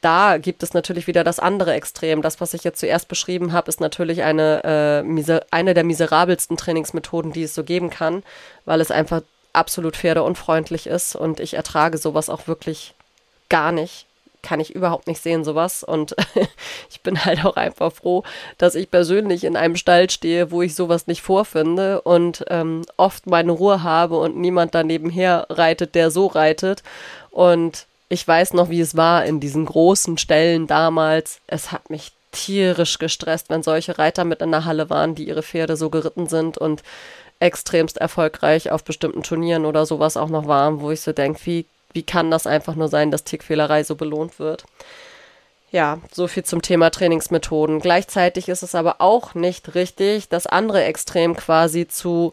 da 0.00 0.36
gibt 0.36 0.62
es 0.62 0.74
natürlich 0.74 1.06
wieder 1.06 1.24
das 1.24 1.38
andere 1.38 1.72
Extrem. 1.72 2.20
Das, 2.20 2.38
was 2.38 2.52
ich 2.52 2.62
jetzt 2.62 2.78
zuerst 2.78 3.08
beschrieben 3.08 3.54
habe, 3.54 3.70
ist 3.70 3.80
natürlich 3.80 4.22
eine, 4.22 5.02
äh, 5.02 5.42
eine 5.50 5.72
der 5.72 5.84
miserabelsten 5.84 6.58
Trainingsmethoden, 6.58 7.32
die 7.32 7.44
es 7.44 7.54
so 7.54 7.64
geben 7.64 7.88
kann, 7.88 8.22
weil 8.66 8.82
es 8.82 8.90
einfach 8.90 9.22
absolut 9.54 9.96
pferdeunfreundlich 9.96 10.86
ist 10.86 11.16
und 11.16 11.40
ich 11.40 11.54
ertrage 11.54 11.98
sowas 11.98 12.28
auch 12.28 12.46
wirklich 12.46 12.94
gar 13.48 13.72
nicht. 13.72 14.06
Kann 14.42 14.60
ich 14.60 14.74
überhaupt 14.74 15.06
nicht 15.06 15.22
sehen, 15.22 15.42
sowas. 15.42 15.82
Und 15.82 16.14
ich 16.90 17.00
bin 17.00 17.24
halt 17.24 17.46
auch 17.46 17.56
einfach 17.56 17.92
froh, 17.92 18.24
dass 18.58 18.74
ich 18.74 18.90
persönlich 18.90 19.44
in 19.44 19.56
einem 19.56 19.76
Stall 19.76 20.10
stehe, 20.10 20.50
wo 20.50 20.60
ich 20.60 20.74
sowas 20.74 21.06
nicht 21.06 21.22
vorfinde 21.22 22.02
und 22.02 22.44
ähm, 22.50 22.82
oft 22.98 23.26
meine 23.26 23.52
Ruhe 23.52 23.82
habe 23.82 24.18
und 24.18 24.36
niemand 24.36 24.74
daneben 24.74 25.08
her 25.08 25.46
reitet, 25.48 25.94
der 25.94 26.10
so 26.10 26.26
reitet. 26.26 26.82
Und 27.30 27.86
ich 28.10 28.26
weiß 28.26 28.52
noch, 28.52 28.68
wie 28.68 28.80
es 28.80 28.96
war 28.96 29.24
in 29.24 29.40
diesen 29.40 29.64
großen 29.64 30.18
Stellen 30.18 30.66
damals. 30.66 31.40
Es 31.46 31.72
hat 31.72 31.88
mich 31.88 32.12
tierisch 32.32 32.98
gestresst, 32.98 33.48
wenn 33.48 33.62
solche 33.62 33.98
Reiter 33.98 34.24
mit 34.24 34.42
in 34.42 34.50
der 34.50 34.64
Halle 34.64 34.90
waren, 34.90 35.14
die 35.14 35.26
ihre 35.28 35.42
Pferde 35.42 35.76
so 35.76 35.88
geritten 35.88 36.26
sind 36.26 36.58
und 36.58 36.82
extremst 37.44 37.98
erfolgreich 37.98 38.72
auf 38.72 38.84
bestimmten 38.84 39.22
Turnieren 39.22 39.66
oder 39.66 39.84
sowas 39.84 40.16
auch 40.16 40.30
noch 40.30 40.46
waren, 40.46 40.80
wo 40.80 40.90
ich 40.90 41.02
so 41.02 41.12
denke, 41.12 41.40
wie, 41.44 41.66
wie 41.92 42.02
kann 42.02 42.30
das 42.30 42.46
einfach 42.46 42.74
nur 42.74 42.88
sein, 42.88 43.10
dass 43.10 43.24
Tickfehlerei 43.24 43.84
so 43.84 43.94
belohnt 43.94 44.38
wird? 44.38 44.64
Ja, 45.70 45.98
so 46.10 46.26
viel 46.26 46.44
zum 46.44 46.62
Thema 46.62 46.90
Trainingsmethoden. 46.90 47.80
Gleichzeitig 47.80 48.48
ist 48.48 48.62
es 48.62 48.74
aber 48.74 49.00
auch 49.00 49.34
nicht 49.34 49.74
richtig, 49.74 50.28
das 50.28 50.46
andere 50.46 50.84
Extrem 50.84 51.36
quasi 51.36 51.86
zu 51.86 52.32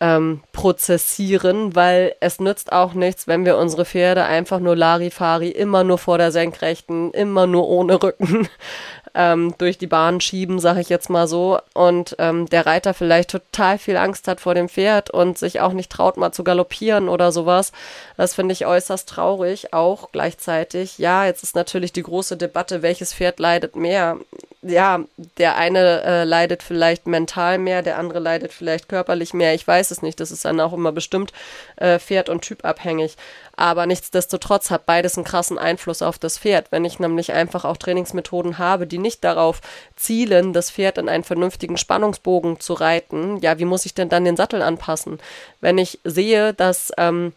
ähm, 0.00 0.42
prozessieren, 0.52 1.74
weil 1.76 2.16
es 2.20 2.40
nützt 2.40 2.72
auch 2.72 2.94
nichts, 2.94 3.28
wenn 3.28 3.44
wir 3.44 3.56
unsere 3.56 3.84
Pferde 3.84 4.24
einfach 4.24 4.58
nur 4.58 4.74
Larifari 4.74 5.50
immer 5.50 5.84
nur 5.84 5.98
vor 5.98 6.18
der 6.18 6.32
Senkrechten, 6.32 7.12
immer 7.12 7.46
nur 7.46 7.68
ohne 7.68 8.02
Rücken 8.02 8.48
ähm, 9.14 9.54
durch 9.58 9.78
die 9.78 9.86
Bahn 9.86 10.20
schieben, 10.20 10.58
sage 10.58 10.80
ich 10.80 10.88
jetzt 10.88 11.10
mal 11.10 11.28
so, 11.28 11.58
und 11.74 12.16
ähm, 12.18 12.46
der 12.46 12.66
Reiter 12.66 12.92
vielleicht 12.92 13.30
total 13.30 13.78
viel 13.78 13.96
Angst 13.96 14.26
hat 14.26 14.40
vor 14.40 14.54
dem 14.54 14.68
Pferd 14.68 15.10
und 15.10 15.38
sich 15.38 15.60
auch 15.60 15.72
nicht 15.72 15.92
traut, 15.92 16.16
mal 16.16 16.32
zu 16.32 16.42
galoppieren 16.42 17.08
oder 17.08 17.30
sowas. 17.30 17.70
Das 18.16 18.34
finde 18.34 18.52
ich 18.52 18.66
äußerst 18.66 19.08
traurig, 19.08 19.72
auch 19.72 20.10
gleichzeitig. 20.10 20.98
Ja, 20.98 21.24
jetzt 21.24 21.44
ist 21.44 21.54
natürlich 21.54 21.92
die 21.92 22.02
große 22.02 22.36
Debatte, 22.36 22.82
welches 22.82 23.14
Pferd 23.14 23.38
leidet 23.38 23.76
mehr 23.76 24.16
ja, 24.66 25.04
der 25.38 25.56
eine 25.56 26.02
äh, 26.02 26.24
leidet 26.24 26.62
vielleicht 26.62 27.06
mental 27.06 27.58
mehr, 27.58 27.82
der 27.82 27.98
andere 27.98 28.18
leidet 28.18 28.52
vielleicht 28.52 28.88
körperlich 28.88 29.34
mehr. 29.34 29.54
Ich 29.54 29.66
weiß 29.66 29.90
es 29.90 30.02
nicht. 30.02 30.20
Das 30.20 30.30
ist 30.30 30.44
dann 30.44 30.60
auch 30.60 30.72
immer 30.72 30.92
bestimmt 30.92 31.32
äh, 31.76 31.98
Pferd- 31.98 32.28
und 32.28 32.42
Typabhängig. 32.42 33.16
Aber 33.56 33.86
nichtsdestotrotz 33.86 34.70
hat 34.70 34.86
beides 34.86 35.16
einen 35.16 35.24
krassen 35.24 35.58
Einfluss 35.58 36.02
auf 36.02 36.18
das 36.18 36.38
Pferd. 36.38 36.66
Wenn 36.70 36.84
ich 36.84 36.98
nämlich 36.98 37.32
einfach 37.32 37.64
auch 37.64 37.76
Trainingsmethoden 37.76 38.58
habe, 38.58 38.86
die 38.86 38.98
nicht 38.98 39.22
darauf 39.22 39.60
zielen, 39.96 40.52
das 40.52 40.70
Pferd 40.70 40.98
in 40.98 41.08
einen 41.08 41.24
vernünftigen 41.24 41.76
Spannungsbogen 41.76 42.58
zu 42.58 42.72
reiten, 42.72 43.38
ja, 43.38 43.58
wie 43.58 43.66
muss 43.66 43.86
ich 43.86 43.94
denn 43.94 44.08
dann 44.08 44.24
den 44.24 44.36
Sattel 44.36 44.62
anpassen? 44.62 45.20
Wenn 45.60 45.78
ich 45.78 46.00
sehe, 46.04 46.54
dass 46.54 46.90
ähm, 46.96 47.32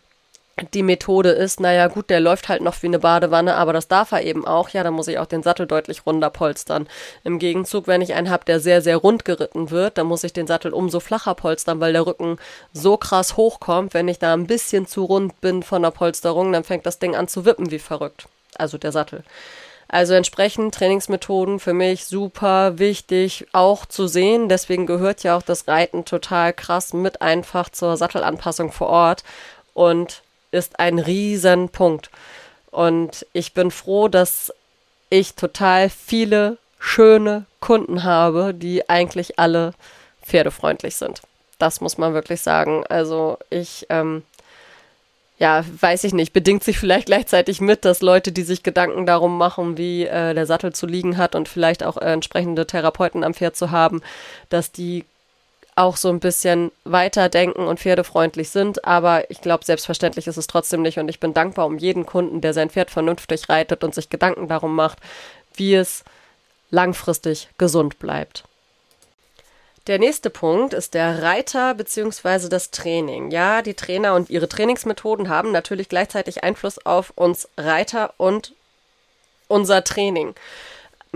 die 0.73 0.83
Methode 0.83 1.29
ist, 1.29 1.59
naja 1.59 1.87
gut, 1.87 2.09
der 2.09 2.19
läuft 2.19 2.49
halt 2.49 2.61
noch 2.61 2.81
wie 2.81 2.87
eine 2.87 2.99
Badewanne, 2.99 3.55
aber 3.55 3.73
das 3.73 3.87
darf 3.87 4.11
er 4.11 4.23
eben 4.23 4.45
auch, 4.45 4.69
ja, 4.69 4.83
dann 4.83 4.93
muss 4.93 5.07
ich 5.07 5.19
auch 5.19 5.27
den 5.27 5.43
Sattel 5.43 5.67
deutlich 5.67 6.05
runder 6.05 6.29
polstern. 6.29 6.87
Im 7.23 7.37
Gegenzug, 7.37 7.87
wenn 7.87 8.01
ich 8.01 8.15
einen 8.15 8.29
habe, 8.29 8.45
der 8.45 8.59
sehr, 8.59 8.81
sehr 8.81 8.97
rund 8.97 9.23
geritten 9.23 9.69
wird, 9.69 9.97
dann 9.97 10.07
muss 10.07 10.23
ich 10.23 10.33
den 10.33 10.47
Sattel 10.47 10.73
umso 10.73 10.99
flacher 10.99 11.35
polstern, 11.35 11.79
weil 11.79 11.93
der 11.93 12.07
Rücken 12.07 12.37
so 12.73 12.97
krass 12.97 13.37
hochkommt. 13.37 13.93
Wenn 13.93 14.07
ich 14.07 14.19
da 14.19 14.33
ein 14.33 14.47
bisschen 14.47 14.87
zu 14.87 15.03
rund 15.03 15.39
bin 15.41 15.61
von 15.61 15.83
der 15.83 15.91
Polsterung, 15.91 16.51
dann 16.51 16.63
fängt 16.63 16.85
das 16.85 16.99
Ding 16.99 17.15
an 17.15 17.27
zu 17.27 17.45
wippen 17.45 17.69
wie 17.69 17.79
verrückt. 17.79 18.27
Also 18.57 18.77
der 18.79 18.91
Sattel. 18.91 19.23
Also 19.89 20.15
entsprechend 20.15 20.75
Trainingsmethoden 20.75 21.59
für 21.59 21.73
mich 21.73 22.05
super 22.05 22.77
wichtig 22.77 23.47
auch 23.53 23.85
zu 23.85 24.07
sehen. 24.07 24.49
Deswegen 24.49 24.85
gehört 24.85 25.23
ja 25.23 25.37
auch 25.37 25.43
das 25.43 25.67
Reiten 25.67 26.03
total 26.03 26.51
krass 26.51 26.93
mit 26.93 27.21
einfach 27.21 27.69
zur 27.69 27.95
Sattelanpassung 27.95 28.71
vor 28.71 28.87
Ort. 28.87 29.23
Und 29.73 30.23
ist 30.51 30.79
ein 30.79 30.99
Riesenpunkt. 30.99 32.09
Und 32.71 33.25
ich 33.33 33.53
bin 33.53 33.71
froh, 33.71 34.07
dass 34.07 34.53
ich 35.09 35.35
total 35.35 35.89
viele 35.89 36.57
schöne 36.79 37.45
Kunden 37.59 38.03
habe, 38.03 38.53
die 38.53 38.89
eigentlich 38.89 39.39
alle 39.39 39.73
pferdefreundlich 40.23 40.95
sind. 40.95 41.21
Das 41.59 41.81
muss 41.81 41.97
man 41.97 42.13
wirklich 42.13 42.41
sagen. 42.41 42.83
Also 42.87 43.37
ich, 43.49 43.87
ähm, 43.89 44.23
ja, 45.39 45.63
weiß 45.81 46.03
ich 46.03 46.13
nicht, 46.13 46.33
bedingt 46.33 46.63
sich 46.63 46.77
vielleicht 46.77 47.07
gleichzeitig 47.07 47.61
mit, 47.61 47.85
dass 47.85 48.01
Leute, 48.01 48.31
die 48.31 48.43
sich 48.43 48.63
Gedanken 48.63 49.05
darum 49.05 49.37
machen, 49.37 49.77
wie 49.77 50.05
äh, 50.05 50.33
der 50.33 50.45
Sattel 50.45 50.73
zu 50.73 50.85
liegen 50.85 51.17
hat 51.17 51.35
und 51.35 51.47
vielleicht 51.47 51.83
auch 51.83 51.97
äh, 51.97 52.11
entsprechende 52.11 52.67
Therapeuten 52.67 53.23
am 53.23 53.33
Pferd 53.33 53.55
zu 53.55 53.71
haben, 53.71 54.01
dass 54.49 54.71
die 54.71 55.05
auch 55.77 55.95
so 55.95 56.09
ein 56.09 56.19
bisschen 56.19 56.71
weiterdenken 56.83 57.67
und 57.67 57.79
pferdefreundlich 57.79 58.49
sind. 58.49 58.83
Aber 58.85 59.29
ich 59.29 59.41
glaube, 59.41 59.63
selbstverständlich 59.63 60.27
ist 60.27 60.37
es 60.37 60.47
trotzdem 60.47 60.81
nicht. 60.81 60.97
Und 60.97 61.07
ich 61.07 61.19
bin 61.19 61.33
dankbar 61.33 61.67
um 61.67 61.77
jeden 61.77 62.05
Kunden, 62.05 62.41
der 62.41 62.53
sein 62.53 62.69
Pferd 62.69 62.89
vernünftig 62.89 63.47
reitet 63.47 63.83
und 63.83 63.93
sich 63.93 64.09
Gedanken 64.09 64.47
darum 64.47 64.75
macht, 64.75 64.97
wie 65.53 65.75
es 65.75 66.03
langfristig 66.71 67.49
gesund 67.57 67.99
bleibt. 67.99 68.43
Der 69.85 69.99
nächste 69.99 70.29
Punkt 70.29 70.73
ist 70.73 70.95
der 70.95 71.21
Reiter 71.21 71.73
bzw. 71.75 72.49
das 72.49 72.71
Training. 72.71 73.31
Ja, 73.31 73.61
die 73.61 73.75
Trainer 73.75 74.15
und 74.15 74.29
ihre 74.29 74.49
Trainingsmethoden 74.49 75.29
haben 75.29 75.51
natürlich 75.51 75.87
gleichzeitig 75.87 76.43
Einfluss 76.43 76.83
auf 76.85 77.13
uns 77.15 77.47
Reiter 77.55 78.13
und 78.17 78.53
unser 79.47 79.83
Training. 79.83 80.35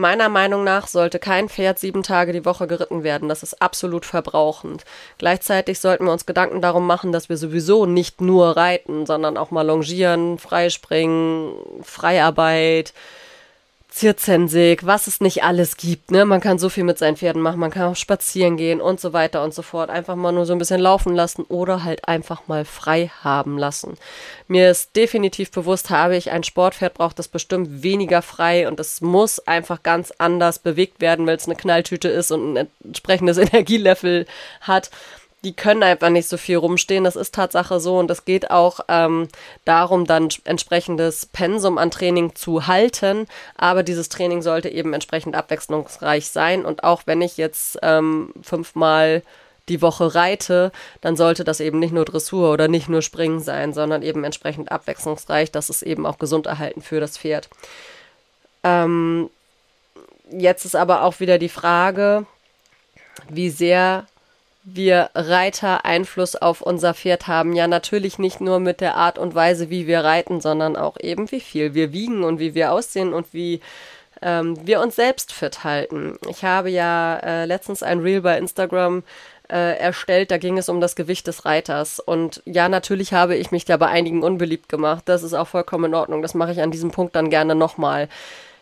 Meiner 0.01 0.29
Meinung 0.29 0.63
nach 0.63 0.87
sollte 0.87 1.19
kein 1.19 1.47
Pferd 1.47 1.77
sieben 1.77 2.01
Tage 2.01 2.33
die 2.33 2.43
Woche 2.43 2.65
geritten 2.65 3.03
werden. 3.03 3.29
Das 3.29 3.43
ist 3.43 3.61
absolut 3.61 4.03
verbrauchend. 4.03 4.83
Gleichzeitig 5.19 5.79
sollten 5.79 6.05
wir 6.05 6.11
uns 6.11 6.25
Gedanken 6.25 6.59
darum 6.59 6.87
machen, 6.87 7.11
dass 7.11 7.29
wir 7.29 7.37
sowieso 7.37 7.85
nicht 7.85 8.19
nur 8.19 8.57
reiten, 8.57 9.05
sondern 9.05 9.37
auch 9.37 9.51
mal 9.51 9.61
longieren, 9.61 10.39
freispringen, 10.39 11.53
Freiarbeit, 11.83 12.95
Zirzensig, 13.91 14.85
was 14.85 15.07
es 15.07 15.19
nicht 15.19 15.43
alles 15.43 15.75
gibt. 15.75 16.11
Ne? 16.11 16.23
Man 16.23 16.39
kann 16.39 16.57
so 16.57 16.69
viel 16.69 16.85
mit 16.85 16.97
seinen 16.97 17.17
Pferden 17.17 17.41
machen, 17.41 17.59
man 17.59 17.71
kann 17.71 17.91
auch 17.91 17.97
spazieren 17.97 18.55
gehen 18.55 18.79
und 18.79 19.01
so 19.01 19.11
weiter 19.11 19.43
und 19.43 19.53
so 19.53 19.61
fort. 19.63 19.89
Einfach 19.89 20.15
mal 20.15 20.31
nur 20.31 20.45
so 20.45 20.53
ein 20.53 20.59
bisschen 20.59 20.79
laufen 20.79 21.13
lassen 21.13 21.43
oder 21.43 21.83
halt 21.83 22.07
einfach 22.07 22.47
mal 22.47 22.63
frei 22.63 23.11
haben 23.21 23.57
lassen. 23.57 23.97
Mir 24.47 24.71
ist 24.71 24.95
definitiv 24.95 25.51
bewusst, 25.51 25.89
habe 25.89 26.15
ich 26.15 26.31
ein 26.31 26.43
Sportpferd, 26.43 26.93
braucht 26.93 27.19
das 27.19 27.27
bestimmt 27.27 27.83
weniger 27.83 28.21
frei 28.21 28.65
und 28.69 28.79
es 28.79 29.01
muss 29.01 29.45
einfach 29.45 29.83
ganz 29.83 30.13
anders 30.17 30.59
bewegt 30.59 31.01
werden, 31.01 31.27
weil 31.27 31.35
es 31.35 31.47
eine 31.47 31.57
Knalltüte 31.57 32.07
ist 32.07 32.31
und 32.31 32.57
ein 32.57 32.67
entsprechendes 32.85 33.37
Energielevel 33.39 34.25
hat 34.61 34.89
die 35.43 35.53
können 35.53 35.81
einfach 35.81 36.09
nicht 36.09 36.27
so 36.27 36.37
viel 36.37 36.57
rumstehen. 36.57 37.03
Das 37.03 37.15
ist 37.15 37.33
Tatsache 37.33 37.79
so 37.79 37.97
und 37.97 38.11
es 38.11 38.25
geht 38.25 38.51
auch 38.51 38.81
ähm, 38.87 39.27
darum, 39.65 40.05
dann 40.05 40.29
entsprechendes 40.43 41.25
Pensum 41.25 41.77
an 41.77 41.89
Training 41.89 42.35
zu 42.35 42.67
halten. 42.67 43.27
Aber 43.55 43.81
dieses 43.81 44.09
Training 44.09 44.41
sollte 44.43 44.69
eben 44.69 44.93
entsprechend 44.93 45.35
abwechslungsreich 45.35 46.29
sein. 46.29 46.63
Und 46.63 46.83
auch 46.83 47.03
wenn 47.05 47.21
ich 47.21 47.37
jetzt 47.37 47.79
ähm, 47.81 48.33
fünfmal 48.43 49.23
die 49.67 49.81
Woche 49.81 50.13
reite, 50.13 50.71
dann 51.01 51.15
sollte 51.15 51.43
das 51.43 51.59
eben 51.59 51.79
nicht 51.79 51.93
nur 51.93 52.05
Dressur 52.05 52.51
oder 52.51 52.67
nicht 52.67 52.87
nur 52.87 53.01
Springen 53.01 53.39
sein, 53.39 53.73
sondern 53.73 54.03
eben 54.03 54.23
entsprechend 54.23 54.71
abwechslungsreich. 54.71 55.51
Das 55.51 55.71
ist 55.71 55.81
eben 55.81 56.05
auch 56.05 56.19
gesund 56.19 56.45
erhalten 56.45 56.81
für 56.81 56.99
das 56.99 57.17
Pferd. 57.17 57.49
Ähm, 58.63 59.29
jetzt 60.29 60.65
ist 60.65 60.75
aber 60.75 61.03
auch 61.03 61.19
wieder 61.19 61.39
die 61.39 61.49
Frage, 61.49 62.27
wie 63.29 63.49
sehr 63.49 64.05
wir 64.63 65.09
Reiter 65.15 65.85
Einfluss 65.85 66.35
auf 66.35 66.61
unser 66.61 66.93
Pferd 66.93 67.27
haben. 67.27 67.53
Ja, 67.53 67.67
natürlich 67.67 68.19
nicht 68.19 68.41
nur 68.41 68.59
mit 68.59 68.81
der 68.81 68.95
Art 68.95 69.17
und 69.17 69.33
Weise, 69.35 69.69
wie 69.69 69.87
wir 69.87 70.03
reiten, 70.03 70.41
sondern 70.41 70.75
auch 70.75 70.97
eben, 70.99 71.31
wie 71.31 71.39
viel 71.39 71.73
wir 71.73 71.93
wiegen 71.93 72.23
und 72.23 72.39
wie 72.39 72.53
wir 72.53 72.71
aussehen 72.71 73.13
und 73.13 73.33
wie 73.33 73.61
ähm, 74.21 74.55
wir 74.65 74.81
uns 74.81 74.95
selbst 74.95 75.33
fit 75.33 75.63
halten. 75.63 76.17
Ich 76.29 76.43
habe 76.43 76.69
ja 76.69 77.17
äh, 77.17 77.45
letztens 77.45 77.81
ein 77.81 77.99
Reel 77.99 78.21
bei 78.21 78.37
Instagram 78.37 79.03
äh, 79.49 79.77
erstellt, 79.77 80.31
da 80.31 80.37
ging 80.37 80.57
es 80.57 80.69
um 80.69 80.79
das 80.79 80.95
Gewicht 80.95 81.27
des 81.27 81.45
Reiters. 81.45 81.99
Und 81.99 82.41
ja, 82.45 82.69
natürlich 82.69 83.13
habe 83.13 83.35
ich 83.35 83.51
mich 83.51 83.65
da 83.65 83.77
bei 83.77 83.87
einigen 83.87 84.23
unbeliebt 84.23 84.69
gemacht. 84.69 85.03
Das 85.05 85.23
ist 85.23 85.33
auch 85.33 85.47
vollkommen 85.47 85.85
in 85.85 85.95
Ordnung. 85.95 86.21
Das 86.21 86.33
mache 86.33 86.51
ich 86.51 86.61
an 86.61 86.71
diesem 86.71 86.91
Punkt 86.91 87.15
dann 87.15 87.29
gerne 87.29 87.55
nochmal. 87.55 88.07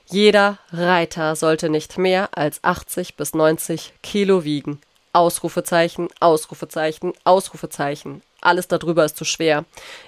Jeder 0.05 0.57
Reiter 0.71 1.35
sollte 1.35 1.69
nicht 1.69 1.99
mehr 1.99 2.29
als 2.35 2.63
80 2.63 3.15
bis 3.15 3.35
90 3.35 3.93
Kilo 4.01 4.43
wiegen. 4.43 4.81
Ausrufezeichen, 5.13 6.08
Ausrufezeichen, 6.19 7.13
Ausrufezeichen. 7.24 8.22
Alles 8.41 8.67
darüber 8.67 9.06
ist 9.06 9.17
zu 9.17 9.26
schwer. 9.26 9.65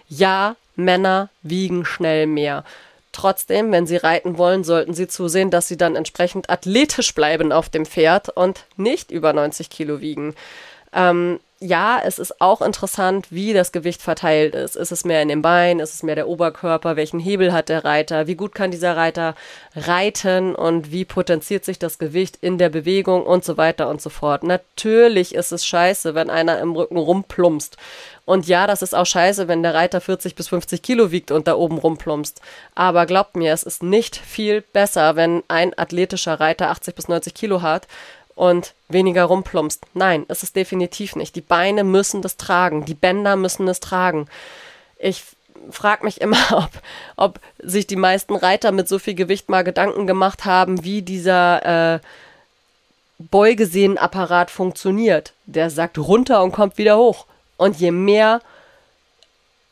Ja, 0.08 0.56
Männer 0.76 1.30
wiegen 1.42 1.86
schnell 1.86 2.28
mehr. 2.28 2.64
Trotzdem, 3.12 3.72
wenn 3.72 3.88
sie 3.88 3.98
reiten 3.98 4.38
wollen, 4.38 4.64
sollten 4.64 4.94
sie 4.94 5.08
zusehen, 5.08 5.52
dass 5.52 5.68
sie 5.68 5.76
dann 5.76 5.96
entsprechend 5.96 6.50
athletisch 6.50 7.14
bleiben 7.14 7.52
auf 7.52 7.68
dem 7.68 7.86
Pferd 7.86 8.30
und 8.30 8.66
nicht 8.78 9.12
über 9.12 9.34
90 9.34 9.70
Kilo 9.70 10.00
wiegen. 10.00 10.34
Ähm, 10.94 11.40
ja, 11.64 12.02
es 12.04 12.18
ist 12.18 12.42
auch 12.42 12.62
interessant, 12.62 13.28
wie 13.30 13.54
das 13.54 13.72
Gewicht 13.72 14.02
verteilt 14.02 14.56
ist. 14.56 14.76
Ist 14.76 14.92
es 14.92 15.06
mehr 15.06 15.22
in 15.22 15.28
den 15.28 15.44
Beinen? 15.44 15.80
Ist 15.80 15.94
es 15.94 16.02
mehr 16.02 16.16
der 16.16 16.28
Oberkörper? 16.28 16.96
Welchen 16.96 17.20
Hebel 17.20 17.54
hat 17.54 17.70
der 17.70 17.86
Reiter? 17.86 18.26
Wie 18.26 18.34
gut 18.34 18.56
kann 18.56 18.72
dieser 18.72 18.98
Reiter 18.98 19.36
reiten? 19.76 20.56
Und 20.56 20.92
wie 20.92 21.06
potenziert 21.06 21.64
sich 21.64 21.78
das 21.78 22.00
Gewicht 22.00 22.40
in 22.42 22.58
der 22.58 22.70
Bewegung 22.70 23.24
und 23.24 23.46
so 23.46 23.58
weiter 23.58 23.90
und 23.90 24.02
so 24.02 24.10
fort? 24.10 24.42
Natürlich 24.42 25.36
ist 25.36 25.52
es 25.52 25.64
scheiße, 25.64 26.16
wenn 26.16 26.32
einer 26.32 26.58
im 26.60 26.76
Rücken 26.76 26.98
rumplumpst. 26.98 27.78
Und 28.26 28.48
ja, 28.48 28.66
das 28.66 28.82
ist 28.82 28.96
auch 28.96 29.06
scheiße, 29.06 29.48
wenn 29.48 29.62
der 29.62 29.76
Reiter 29.76 30.02
40 30.02 30.36
bis 30.36 30.48
50 30.48 30.82
Kilo 30.82 31.12
wiegt 31.12 31.32
und 31.32 31.48
da 31.48 31.56
oben 31.56 31.78
rumplumpst. 31.78 32.42
Aber 32.74 33.06
glaubt 33.06 33.36
mir, 33.36 33.54
es 33.54 33.64
ist 33.64 33.84
nicht 33.84 34.16
viel 34.16 34.62
besser, 34.62 35.16
wenn 35.16 35.44
ein 35.48 35.78
athletischer 35.78 36.40
Reiter 36.40 36.70
80 36.70 36.96
bis 36.96 37.08
90 37.08 37.34
Kilo 37.36 37.62
hat 37.62 37.88
und 38.36 38.74
weniger 38.90 39.26
rumplumpst. 39.26 39.86
Nein, 39.94 40.26
ist 40.28 40.44
es 40.44 40.54
definitiv 40.54 41.16
nicht. 41.16 41.36
Die 41.36 41.42
Beine 41.42 41.84
müssen 41.84 42.22
das 42.22 42.38
tragen, 42.38 42.86
die 42.86 42.94
Bänder 42.94 43.36
müssen 43.36 43.68
es 43.68 43.80
tragen. 43.80 44.28
Ich 44.98 45.24
frage 45.70 46.06
mich 46.06 46.22
immer, 46.22 46.38
ob, 46.52 46.72
ob 47.16 47.40
sich 47.60 47.88
die 47.88 47.96
meisten 47.96 48.36
Reiter 48.36 48.72
mit 48.72 48.88
so 48.88 49.00
viel 49.00 49.16
Gewicht 49.16 49.50
mal 49.50 49.64
Gedanken 49.64 50.08
gemacht 50.08 50.46
haben, 50.46 50.84
wie 50.84 51.02
dieser 51.02 51.96
äh, 51.96 52.00
Beugesehnenapparat 53.20 54.50
funktioniert. 54.50 55.34
Der 55.46 55.70
sagt 55.70 55.98
runter 55.98 56.44
und 56.44 56.52
kommt 56.52 56.78
wieder 56.78 56.98
hoch. 56.98 57.26
Und 57.58 57.80
je 57.80 57.92
mehr 57.92 58.42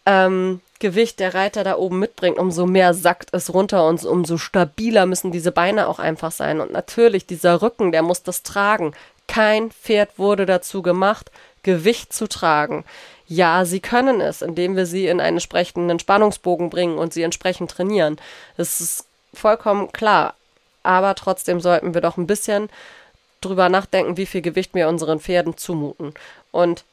ähm, 0.06 0.62
Gewicht 0.80 1.20
der 1.20 1.34
Reiter 1.34 1.64
da 1.64 1.78
oben 1.78 2.00
mitbringt, 2.00 2.38
umso 2.38 2.66
mehr 2.66 2.94
sackt 2.94 3.34
es 3.34 3.54
runter 3.54 3.88
und 3.88 4.04
umso 4.06 4.38
stabiler 4.38 5.06
müssen 5.06 5.32
diese 5.32 5.52
Beine 5.52 5.88
auch 5.88 6.00
einfach 6.00 6.32
sein. 6.32 6.62
Und 6.62 6.72
natürlich, 6.72 7.26
dieser 7.26 7.62
Rücken, 7.62 7.92
der 7.92 8.02
muss 8.02 8.24
das 8.24 8.44
tragen. 8.44 8.94
Kein 9.28 9.72
Pferd 9.72 10.18
wurde 10.18 10.46
dazu 10.46 10.82
gemacht, 10.82 11.32
Gewicht 11.64 12.14
zu 12.14 12.28
tragen. 12.28 12.86
Ja, 13.28 13.66
sie 13.66 13.80
können 13.80 14.22
es, 14.22 14.42
indem 14.42 14.76
wir 14.76 14.86
sie 14.86 15.08
in 15.08 15.20
einen 15.20 15.38
entsprechenden 15.38 16.00
Spannungsbogen 16.00 16.70
bringen 16.70 16.98
und 16.98 17.14
sie 17.14 17.24
entsprechend 17.24 17.70
trainieren. 17.70 18.18
Das 18.58 18.82
ist 18.82 19.06
vollkommen 19.34 19.92
klar. 19.92 20.34
Aber 20.82 21.14
trotzdem 21.14 21.60
sollten 21.60 21.94
wir 21.94 22.02
doch 22.02 22.18
ein 22.18 22.26
bisschen 22.26 22.70
drüber 23.42 23.70
nachdenken, 23.70 24.18
wie 24.18 24.26
viel 24.26 24.42
Gewicht 24.42 24.74
wir 24.74 24.88
unseren 24.88 25.20
Pferden 25.20 25.58
zumuten. 25.58 26.14
Und 26.52 26.86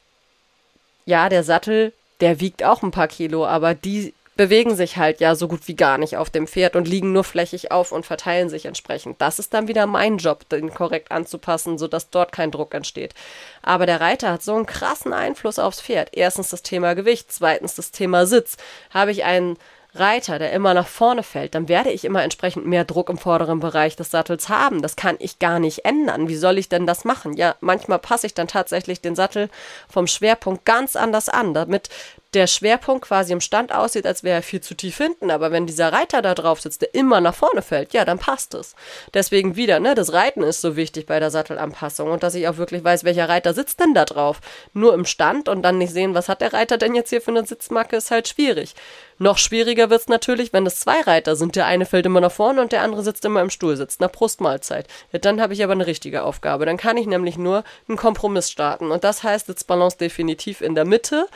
ja, 1.07 1.29
der 1.29 1.45
Sattel 1.45 1.93
der 2.21 2.41
wiegt 2.41 2.65
auch 2.65 2.83
ein 2.83 2.91
paar 2.91 3.09
Kilo, 3.09 3.47
aber 3.47 3.75
die 3.75 4.15
bewegen 4.37 4.77
sich 4.77 4.99
halt 4.99 5.21
ja 5.21 5.35
so 5.35 5.49
gut 5.49 5.67
wie 5.67 5.75
gar 5.75 5.97
nicht 5.97 6.19
auf 6.19 6.29
dem 6.29 6.47
Pferd 6.47 6.77
und 6.77 6.87
liegen 6.87 7.13
nur 7.13 7.25
flächig 7.25 7.73
auf 7.73 7.91
und 7.91 8.05
verteilen 8.05 8.51
sich 8.51 8.67
entsprechend. 8.67 9.21
Das 9.21 9.39
ist 9.39 9.55
dann 9.55 9.67
wieder 9.67 9.87
mein 9.87 10.19
Job, 10.19 10.49
den 10.51 10.73
korrekt 10.73 11.11
anzupassen, 11.11 11.79
sodass 11.79 12.11
dort 12.11 12.33
kein 12.33 12.51
Druck 12.51 12.75
entsteht. 12.75 13.15
Aber 13.63 13.87
der 13.87 14.01
Reiter 14.01 14.33
hat 14.33 14.43
so 14.43 14.55
einen 14.55 14.67
krassen 14.67 15.15
Einfluss 15.15 15.59
aufs 15.59 15.81
Pferd. 15.81 16.11
Erstens 16.13 16.51
das 16.51 16.63
Thema 16.63 16.95
Gewicht, 16.95 17.33
zweitens 17.33 17.75
das 17.75 17.93
Thema 17.93 18.27
Sitz. 18.27 18.59
Habe 18.91 19.11
ich 19.11 19.25
einen 19.25 19.57
Reiter, 19.99 20.39
der 20.39 20.53
immer 20.53 20.75
nach 20.75 20.87
vorne 20.87 21.23
fällt, 21.23 21.55
dann 21.55 21.69
werde 21.69 21.91
ich 21.91 22.05
immer 22.05 22.23
entsprechend 22.23 22.67
mehr 22.67 22.85
Druck 22.85 23.11
im 23.11 23.19
vorderen 23.19 23.61
Bereich 23.61 23.97
des 23.97 24.11
Sattels 24.11 24.49
haben. 24.49 24.83
Das 24.83 24.97
kann 24.97 25.17
ich 25.19 25.39
gar 25.39 25.59
nicht 25.59 25.85
ändern. 25.85 26.29
Wie 26.29 26.37
soll 26.37 26.59
ich 26.59 26.69
denn 26.69 26.87
das 26.87 27.05
machen? 27.05 27.35
Ja, 27.35 27.57
manchmal 27.61 27.99
passe 27.99 28.27
ich 28.27 28.35
dann 28.35 28.49
tatsächlich 28.49 29.01
den 29.01 29.17
Sattel 29.17 29.49
vom 29.89 30.07
Schwerpunkt 30.07 30.65
ganz 30.65 30.97
anders 30.97 31.29
an, 31.29 31.55
damit 31.55 31.89
der 32.37 32.47
Schwerpunkt 32.47 33.07
quasi 33.07 33.33
im 33.33 33.41
Stand 33.41 33.73
aussieht, 33.73 34.07
als 34.07 34.23
wäre 34.23 34.37
er 34.37 34.43
viel 34.43 34.61
zu 34.61 34.75
tief 34.75 34.99
hinten. 34.99 35.31
Aber 35.31 35.51
wenn 35.51 35.67
dieser 35.67 35.93
Reiter 35.93 36.21
da 36.23 36.35
drauf 36.35 36.61
sitzt, 36.61 36.83
der 36.83 36.95
immer 36.95 37.21
nach 37.21 37.35
vorne 37.35 37.63
fällt, 37.63 37.95
ja, 37.95 38.05
dann 38.05 38.19
passt 38.19 38.55
es. 38.55 38.75
Deswegen 39.15 39.57
wieder, 39.57 39.81
ne, 39.81 39.95
das 39.95 40.13
Reiten 40.13 40.43
ist 40.43 40.61
so 40.61 40.77
wichtig 40.77 41.07
bei 41.07 41.19
der 41.19 41.31
Sattelanpassung 41.31 42.11
und 42.11 42.23
dass 42.23 42.35
ich 42.35 42.47
auch 42.47 42.59
wirklich 42.59 42.85
weiß, 42.85 43.05
welcher 43.05 43.29
Reiter 43.29 43.55
sitzt 43.55 43.81
denn 43.81 43.95
da 43.95 44.05
drauf. 44.05 44.41
Nur 44.75 44.93
im 44.95 45.07
Stand 45.07 45.49
und 45.49 45.63
dann 45.63 45.79
nicht 45.79 45.93
sehen, 45.93 46.15
was 46.15 46.29
hat 46.29 46.43
der 46.43 46.53
Reiter 46.53 46.77
denn 46.77 46.95
jetzt 46.95 47.11
hier 47.11 47.23
für 47.23 47.31
eine 47.31 47.47
Sitzmacke, 47.47 47.97
ist 47.97 48.11
halt 48.11 48.29
schwierig. 48.29 48.75
Noch 49.19 49.39
schwieriger 49.39 49.89
wird 49.89 50.03
es 50.03 50.09
natürlich, 50.09 50.53
wenn 50.53 50.67
es 50.67 50.81
zwei 50.81 51.01
Reiter 51.01 51.37
sind. 51.37 51.57
Der 51.57 51.65
eine 51.65 51.87
fällt 51.87 52.05
immer 52.05 52.21
nach 52.21 52.33
vorne 52.33 52.61
und 52.61 52.73
der 52.73 52.83
andere 52.83 53.03
sitzt 53.03 53.25
immer 53.25 53.41
im 53.41 53.49
Stuhl, 53.49 53.77
sitzt 53.77 54.01
einer 54.01 54.11
Brustmahlzeit. 54.11 54.89
Ja, 55.11 55.19
dann 55.19 55.41
habe 55.41 55.55
ich 55.55 55.65
aber 55.65 55.73
eine 55.73 55.87
richtige 55.87 56.23
Aufgabe. 56.23 56.67
Dann 56.67 56.77
kann 56.77 56.99
ich 56.99 57.07
nämlich 57.07 57.39
nur 57.39 57.65
einen 57.89 57.97
Kompromiss 57.97 58.51
starten. 58.51 58.91
Und 58.91 59.05
das 59.05 59.23
heißt 59.23 59.47
Sitzbalance 59.47 59.97
definitiv 59.97 60.61
in 60.61 60.75
der 60.75 60.85
Mitte 60.85 61.29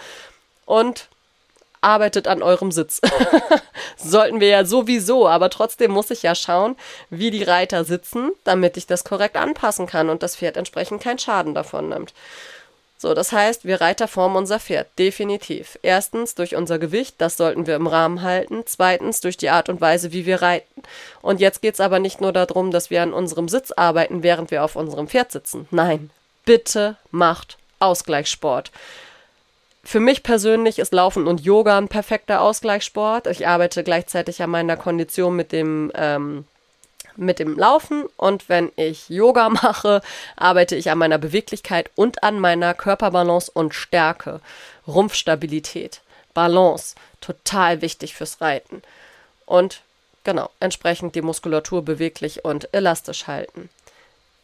und 0.71 1.09
arbeitet 1.81 2.29
an 2.29 2.43
eurem 2.43 2.71
Sitz. 2.71 3.01
Sollten 3.97 4.41
wir 4.41 4.49
ja 4.49 4.65
sowieso, 4.65 5.27
aber 5.27 5.51
trotzdem 5.51 5.91
muss 5.91 6.11
ich 6.11 6.23
ja 6.23 6.35
schauen, 6.35 6.77
wie 7.11 7.31
die 7.31 7.43
Reiter 7.43 7.85
sitzen, 7.85 8.31
damit 8.45 8.77
ich 8.77 8.87
das 8.87 9.03
korrekt 9.03 9.37
anpassen 9.37 9.87
kann 9.87 10.11
und 10.11 10.23
das 10.23 10.37
Pferd 10.37 10.57
entsprechend 10.57 11.03
keinen 11.03 11.19
Schaden 11.19 11.55
davon 11.55 11.89
nimmt. 11.89 12.15
So, 12.99 13.15
das 13.15 13.33
heißt, 13.33 13.65
wir 13.65 13.81
Reiter 13.81 14.09
formen 14.09 14.37
unser 14.37 14.61
Pferd, 14.61 14.87
definitiv. 14.99 15.79
Erstens 15.83 16.35
durch 16.35 16.55
unser 16.55 16.79
Gewicht, 16.79 17.15
das 17.19 17.39
sollten 17.39 17.67
wir 17.67 17.75
im 17.75 17.87
Rahmen 17.87 18.21
halten. 18.21 18.63
Zweitens 18.67 19.23
durch 19.23 19.39
die 19.39 19.49
Art 19.49 19.71
und 19.71 19.81
Weise, 19.81 20.13
wie 20.13 20.27
wir 20.27 20.43
reiten. 20.43 20.83
Und 21.23 21.41
jetzt 21.41 21.63
geht 21.63 21.75
es 21.75 21.81
aber 21.81 21.99
nicht 21.99 22.21
nur 22.21 22.33
darum, 22.33 22.71
dass 22.71 22.91
wir 22.91 23.03
an 23.03 23.15
unserem 23.15 23.49
Sitz 23.49 23.73
arbeiten, 23.73 24.23
während 24.23 24.51
wir 24.51 24.63
auf 24.63 24.77
unserem 24.77 25.09
Pferd 25.09 25.33
sitzen. 25.33 25.67
Nein, 25.71 26.11
bitte 26.45 26.97
macht 27.11 27.57
Ausgleichssport. 27.79 28.71
Für 29.83 30.01
mich 30.01 30.23
persönlich 30.23 30.79
ist 30.79 30.93
Laufen 30.93 31.27
und 31.27 31.41
Yoga 31.41 31.79
ein 31.79 31.89
perfekter 31.89 32.43
Ausgleichssport. 32.43 33.27
Ich 33.27 33.47
arbeite 33.47 33.83
gleichzeitig 33.83 34.43
an 34.43 34.51
meiner 34.51 34.77
Kondition 34.77 35.35
mit 35.35 35.53
dem 35.53 35.91
ähm, 35.95 36.45
mit 37.17 37.39
dem 37.39 37.59
Laufen 37.59 38.07
und 38.17 38.49
wenn 38.49 38.73
ich 38.77 39.09
Yoga 39.09 39.49
mache, 39.49 40.01
arbeite 40.37 40.77
ich 40.77 40.91
an 40.91 40.99
meiner 40.99 41.19
Beweglichkeit 41.19 41.91
und 41.95 42.23
an 42.23 42.41
meiner 42.41 42.75
Körperbalance 42.75 43.51
und 43.53 43.75
Stärke, 43.75 44.41
Rumpfstabilität, 44.87 46.01
Balance, 46.35 46.95
total 47.21 47.83
wichtig 47.83 48.15
fürs 48.15 48.41
Reiten. 48.41 48.83
Und 49.47 49.83
genau, 50.25 50.51
entsprechend 50.61 51.15
die 51.15 51.23
Muskulatur 51.23 51.85
beweglich 51.85 52.45
und 52.45 52.73
elastisch 52.73 53.27
halten. 53.27 53.69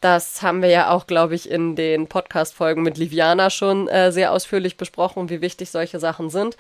Das 0.01 0.43
haben 0.43 0.61
wir 0.61 0.69
ja 0.69 0.91
auch, 0.91 1.07
glaube 1.07 1.35
ich, 1.35 1.51
in 1.51 1.75
den 1.75 2.07
Podcast-Folgen 2.07 2.83
mit 2.83 2.99
Liviana 2.99 3.49
schon 3.49 3.89
äh, 3.89 4.13
sehr 4.13 4.31
ausführlich 4.31 4.77
besprochen, 4.77 5.31
wie 5.31 5.41
wichtig 5.41 5.71
solche 5.71 5.99
Sachen 5.99 6.29
sind. 6.29 6.57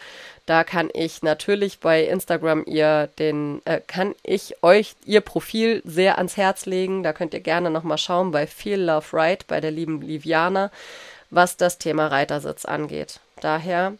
Da 0.46 0.64
kann 0.64 0.88
ich 0.92 1.22
natürlich 1.22 1.80
bei 1.80 2.04
Instagram 2.04 2.64
ihr 2.64 3.08
den, 3.18 3.60
äh, 3.66 3.80
kann 3.86 4.14
ich 4.22 4.62
euch 4.62 4.96
ihr 5.04 5.20
Profil 5.20 5.82
sehr 5.84 6.16
ans 6.16 6.38
Herz 6.38 6.64
legen. 6.64 7.02
Da 7.02 7.12
könnt 7.12 7.34
ihr 7.34 7.40
gerne 7.40 7.70
nochmal 7.70 7.98
schauen 7.98 8.30
bei 8.30 8.46
Feel 8.46 8.80
Love 8.80 9.06
Ride 9.12 9.44
bei 9.46 9.60
der 9.60 9.70
lieben 9.70 10.00
Liviana, 10.00 10.70
was 11.28 11.58
das 11.58 11.76
Thema 11.76 12.06
Reitersitz 12.06 12.64
angeht. 12.64 13.20
Daher 13.42 13.92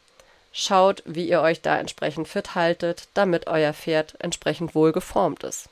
schaut, 0.50 1.02
wie 1.04 1.28
ihr 1.28 1.42
euch 1.42 1.60
da 1.60 1.78
entsprechend 1.78 2.26
fit 2.26 2.54
haltet, 2.54 3.08
damit 3.12 3.48
euer 3.48 3.74
Pferd 3.74 4.14
entsprechend 4.18 4.74
wohl 4.74 4.92
geformt 4.92 5.44
ist. 5.44 5.68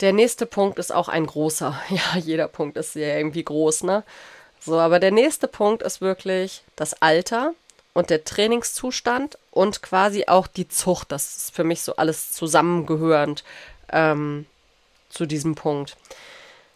Der 0.00 0.12
nächste 0.12 0.46
Punkt 0.46 0.78
ist 0.78 0.92
auch 0.92 1.08
ein 1.08 1.26
großer. 1.26 1.78
Ja, 1.90 2.18
jeder 2.18 2.48
Punkt 2.48 2.76
ist 2.76 2.94
ja 2.94 3.16
irgendwie 3.16 3.44
groß, 3.44 3.82
ne? 3.84 4.04
So, 4.60 4.78
aber 4.78 4.98
der 4.98 5.10
nächste 5.12 5.48
Punkt 5.48 5.82
ist 5.82 6.00
wirklich 6.00 6.62
das 6.76 7.00
Alter 7.00 7.54
und 7.94 8.10
der 8.10 8.24
Trainingszustand 8.24 9.38
und 9.50 9.82
quasi 9.82 10.24
auch 10.26 10.46
die 10.46 10.68
Zucht. 10.68 11.12
Das 11.12 11.36
ist 11.36 11.54
für 11.54 11.64
mich 11.64 11.82
so 11.82 11.96
alles 11.96 12.32
zusammengehörend 12.32 13.44
ähm, 13.92 14.46
zu 15.10 15.26
diesem 15.26 15.54
Punkt. 15.54 15.96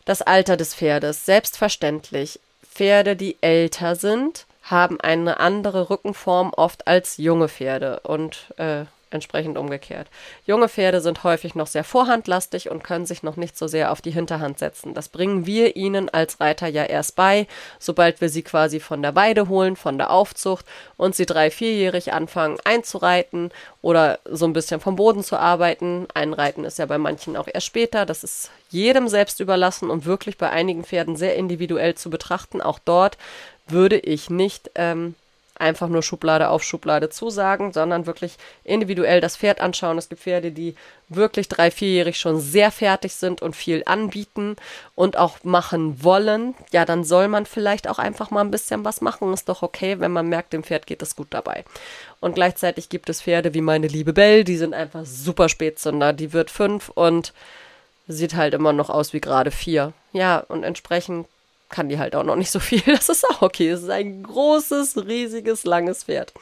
Das 0.05 0.23
Alter 0.23 0.57
des 0.57 0.75
Pferdes. 0.75 1.25
Selbstverständlich. 1.27 2.41
Pferde, 2.69 3.17
die 3.17 3.37
älter 3.41 3.97
sind, 3.97 4.47
haben 4.63 5.01
eine 5.01 5.39
andere 5.39 5.91
Rückenform 5.91 6.53
oft 6.55 6.87
als 6.87 7.19
junge 7.19 7.49
Pferde. 7.49 8.01
Und 8.01 8.53
äh, 8.57 8.85
entsprechend 9.13 9.59
umgekehrt. 9.59 10.09
Junge 10.45 10.69
Pferde 10.69 11.01
sind 11.01 11.25
häufig 11.25 11.55
noch 11.55 11.67
sehr 11.67 11.85
vorhandlastig 11.85 12.71
und 12.71 12.83
können 12.83 13.07
sich 13.07 13.23
noch 13.23 13.37
nicht 13.37 13.57
so 13.57 13.67
sehr 13.67 13.93
auf 13.93 14.01
die 14.01 14.11
Hinterhand 14.11 14.59
setzen. 14.59 14.95
Das 14.95 15.09
bringen 15.09 15.47
wir 15.47 15.77
ihnen 15.77 16.09
als 16.09 16.41
Reiter 16.41 16.69
ja 16.69 16.85
erst 16.85 17.17
bei, 17.17 17.47
sobald 17.79 18.21
wir 18.21 18.29
sie 18.29 18.43
quasi 18.43 18.81
von 18.81 19.03
der 19.03 19.15
Weide 19.15 19.49
holen, 19.49 19.77
von 19.77 19.99
der 19.99 20.11
Aufzucht 20.11 20.67
und 20.97 21.15
sie 21.15 21.27
drei, 21.27 21.51
vierjährig 21.51 22.13
anfangen 22.13 22.59
einzureiten 22.65 23.51
oder 23.81 24.19
so 24.25 24.47
ein 24.47 24.53
bisschen 24.53 24.81
vom 24.81 24.97
Boden 24.97 25.23
zu 25.23 25.37
arbeiten. 25.37 26.07
Einreiten 26.15 26.65
ist 26.65 26.79
ja 26.79 26.87
bei 26.87 26.99
manchen 26.99 27.37
auch 27.37 27.49
erst 27.53 27.67
später. 27.67 28.07
Das 28.07 28.25
ist 28.25 28.51
jedem 28.71 29.09
selbst 29.09 29.41
überlassen 29.41 29.91
und 29.91 30.07
wirklich 30.07 30.39
bei 30.39 30.51
einigen 30.51 30.85
Pferden 30.85 31.17
sehr 31.17 31.37
individuell 31.37 31.95
zu 31.95 32.11
betrachten. 32.11 32.61
Auch 32.61 32.79
dort 32.79 33.19
würde 33.67 33.99
ich 33.99 34.31
nicht 34.31 34.71
ähm, 34.75 35.15
einfach 35.59 35.89
nur 35.89 36.03
Schublade 36.03 36.49
auf 36.49 36.63
Schublade 36.63 37.11
zusagen, 37.11 37.73
sondern 37.73 38.07
wirklich 38.07 38.37
individuell 38.65 39.21
das 39.21 39.37
Pferd 39.37 39.61
anschauen. 39.61 39.99
Es 39.99 40.09
gibt 40.09 40.23
Pferde, 40.23 40.51
die 40.51 40.75
wirklich 41.09 41.49
drei, 41.49 41.71
vierjährig 41.71 42.19
schon 42.19 42.41
sehr 42.41 42.71
fertig 42.71 43.15
sind 43.15 43.43
und 43.43 43.55
viel 43.55 43.83
anbieten 43.87 44.57
und 44.95 45.17
auch 45.17 45.45
machen 45.45 46.03
wollen. 46.03 46.55
Ja, 46.73 46.85
dann 46.85 47.05
soll 47.05 47.29
man 47.29 47.47
vielleicht 47.47 47.89
auch 47.89 47.99
einfach 47.99 48.31
mal 48.31 48.41
ein 48.41 48.51
bisschen 48.51 48.85
was 48.85 49.01
machen. 49.01 49.33
Ist 49.33 49.49
doch 49.49 49.63
okay, 49.63 50.01
wenn 50.01 50.13
man 50.13 50.29
merkt, 50.29 50.53
dem 50.53 50.65
Pferd 50.65 50.87
geht 50.87 51.03
es 51.03 51.17
gut 51.17 51.29
dabei. 51.31 51.65
Und 52.21 52.35
gleichzeitig 52.35 52.89
gibt 52.89 53.09
es 53.09 53.23
Pferde 53.23 53.55
wie 53.55 53.61
meine 53.61 53.87
liebe 53.87 54.13
Belle, 54.13 54.45
die 54.45 54.57
sind 54.57 54.75
einfach 54.75 55.05
super 55.05 55.49
Spätzünder. 55.49 56.13
Die 56.13 56.33
wird 56.33 56.51
fünf 56.51 56.89
und 56.89 57.33
sieht 58.09 58.35
halt 58.35 58.55
immer 58.55 58.73
noch 58.73 58.91
aus 58.91 59.13
wie 59.13 59.21
gerade 59.21 59.51
vier. 59.51 59.93
Ja, 60.13 60.39
und 60.39 60.65
entsprechend 60.65 61.27
kann 61.73 61.89
die 61.89 61.99
halt 61.99 62.15
auch 62.15 62.23
noch 62.23 62.37
nicht 62.37 62.53
so 62.53 62.61
viel. 62.61 62.83
Das 62.87 63.09
ist 63.09 63.29
auch 63.29 63.43
okay. 63.43 63.71
Es 63.71 63.83
ist 63.83 63.91
ein 63.91 64.23
großes, 64.23 65.07
riesiges, 65.07 65.65
langes 65.65 66.05
Pferd. 66.05 66.33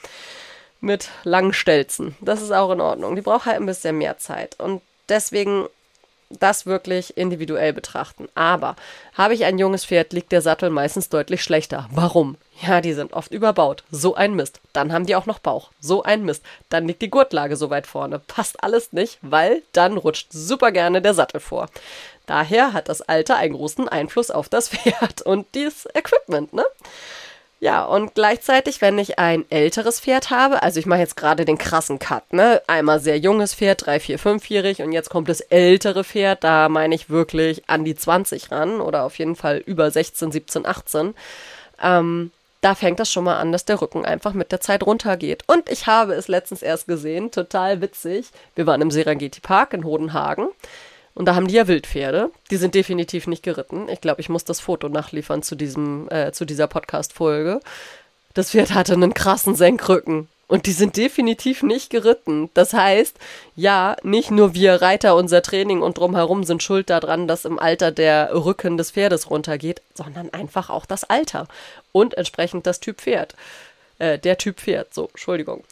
Mit 0.83 1.09
langen 1.25 1.53
Stelzen. 1.53 2.17
Das 2.21 2.43
ist 2.43 2.53
auch 2.53 2.71
in 2.73 2.81
Ordnung. 2.81 3.17
Die 3.17 3.23
braucht 3.23 3.47
halt 3.47 3.57
ein 3.57 3.67
bisschen 3.67 3.99
mehr 3.99 4.19
Zeit. 4.19 4.59
Und 4.59 4.83
deswegen 5.09 5.67
das 6.31 6.65
wirklich 6.65 7.17
individuell 7.17 7.73
betrachten. 7.73 8.29
Aber 8.35 8.77
habe 9.15 9.35
ich 9.35 9.45
ein 9.45 9.59
junges 9.59 9.85
Pferd, 9.85 10.13
liegt 10.13 10.33
der 10.33 10.43
Sattel 10.43 10.71
meistens 10.71 11.09
deutlich 11.09 11.43
schlechter. 11.43 11.89
Warum? 11.93 12.37
Ja, 12.63 12.81
die 12.81 12.93
sind 12.93 13.13
oft 13.13 13.33
überbaut. 13.33 13.85
So 13.91 14.15
ein 14.15 14.35
Mist. 14.35 14.61
Dann 14.73 14.93
haben 14.93 15.07
die 15.07 15.17
auch 15.17 15.27
noch 15.27 15.39
Bauch. 15.39 15.71
So 15.81 16.03
ein 16.03 16.25
Mist. 16.25 16.45
Dann 16.69 16.87
liegt 16.87 17.03
die 17.03 17.11
Gurtlage 17.11 17.57
so 17.57 17.71
weit 17.71 17.87
vorne. 17.87 18.19
Passt 18.19 18.63
alles 18.63 18.93
nicht, 18.93 19.19
weil 19.23 19.63
dann 19.73 19.97
rutscht 19.97 20.29
super 20.31 20.71
gerne 20.71 21.03
der 21.03 21.15
Sattel 21.15 21.41
vor. 21.41 21.69
Daher 22.27 22.73
hat 22.73 22.89
das 22.89 23.03
Alter 23.03 23.37
einen 23.37 23.55
großen 23.55 23.89
Einfluss 23.89 24.31
auf 24.31 24.49
das 24.49 24.69
Pferd 24.71 25.23
und 25.23 25.47
das 25.53 25.87
Equipment, 25.95 26.53
ne? 26.53 26.65
Ja, 27.63 27.85
und 27.85 28.15
gleichzeitig, 28.15 28.81
wenn 28.81 28.99
ich 28.99 29.19
ein 29.19 29.45
älteres 29.51 30.01
Pferd 30.01 30.31
habe, 30.31 30.63
also 30.63 30.81
ich 30.81 30.87
mache 30.87 31.01
jetzt 31.01 31.17
gerade 31.17 31.45
den 31.45 31.59
krassen 31.59 31.99
Cut, 31.99 32.33
ne? 32.33 32.63
Einmal 32.67 33.01
sehr 33.01 33.19
junges 33.19 33.55
Pferd, 33.55 33.85
drei, 33.85 34.01
vier, 34.01 34.19
fünfjährig 34.19 34.81
und 34.81 34.93
jetzt 34.93 35.11
kommt 35.11 35.29
das 35.29 35.43
ältere 35.43 36.03
Pferd, 36.03 36.43
da 36.43 36.71
meine 36.71 36.95
ich 36.95 37.11
wirklich 37.11 37.69
an 37.69 37.85
die 37.85 37.95
20 37.95 38.51
ran 38.51 38.81
oder 38.81 39.05
auf 39.05 39.19
jeden 39.19 39.37
Fall 39.37 39.59
über 39.59 39.91
16, 39.91 40.33
17, 40.33 40.65
18. 40.65 41.15
Ähm, 41.83 42.31
da 42.63 42.75
fängt 42.75 42.99
das 42.99 43.13
schon 43.13 43.25
mal 43.25 43.39
an, 43.39 43.53
dass 43.53 43.67
der 43.67 43.83
Rücken 43.83 44.07
einfach 44.07 44.33
mit 44.33 44.53
der 44.53 44.61
Zeit 44.63 44.85
runtergeht. 44.85 45.45
Und 45.47 45.69
ich 45.71 45.87
habe 45.87 46.15
es 46.15 46.29
letztens 46.29 46.63
erst 46.63 46.87
gesehen, 46.87 47.31
total 47.31 47.83
witzig. 47.83 48.31
Wir 48.55 48.67
waren 48.67 48.81
im 48.81 48.91
Serengeti 48.91 49.41
Park 49.41 49.75
in 49.75 49.85
Hodenhagen. 49.85 50.49
Und 51.21 51.27
da 51.27 51.35
haben 51.35 51.49
die 51.49 51.57
ja 51.57 51.69
Wildpferde. 51.69 52.31
Die 52.51 52.57
sind 52.57 52.75
definitiv 52.75 53.27
nicht 53.27 53.43
geritten. 53.43 53.91
Ich 53.91 54.01
glaube, 54.01 54.23
ich 54.23 54.31
muss 54.31 54.47
das 54.47 54.59
Foto 54.59 54.89
nachliefern 54.89 55.43
zu 55.43 55.55
diesem, 55.55 56.09
äh, 56.09 56.33
zu 56.33 56.47
dieser 56.47 56.67
Podcast-Folge. 56.67 57.61
Das 58.33 58.53
Pferd 58.53 58.73
hatte 58.73 58.95
einen 58.95 59.13
krassen 59.13 59.55
Senkrücken. 59.55 60.29
Und 60.49 60.65
die 60.65 60.73
sind 60.73 60.97
definitiv 60.97 61.63
nicht 61.63 61.91
geritten. 61.91 62.49
Das 62.55 62.73
heißt, 62.73 63.19
ja, 63.55 63.97
nicht 64.03 64.31
nur 64.31 64.55
wir 64.55 64.81
Reiter, 64.81 65.15
unser 65.15 65.43
Training 65.43 65.83
und 65.83 65.99
drumherum 65.99 66.45
sind 66.45 66.63
schuld 66.63 66.89
daran, 66.89 67.29
dass 67.29 67.45
im 67.45 67.59
Alter 67.59 67.93
der 67.93 68.31
Rücken 68.33 68.79
des 68.79 68.93
Pferdes 68.93 69.29
runtergeht, 69.29 69.83
sondern 69.93 70.33
einfach 70.33 70.71
auch 70.71 70.87
das 70.87 71.05
Alter 71.05 71.49
und 71.93 72.15
entsprechend 72.15 72.67
das 72.67 72.81
Typ 72.81 73.03
Pferd. 73.03 73.35
Äh, 73.99 74.19
der 74.19 74.39
Typ 74.39 74.59
Pferd, 74.59 74.95
so, 74.95 75.09
Entschuldigung. 75.09 75.65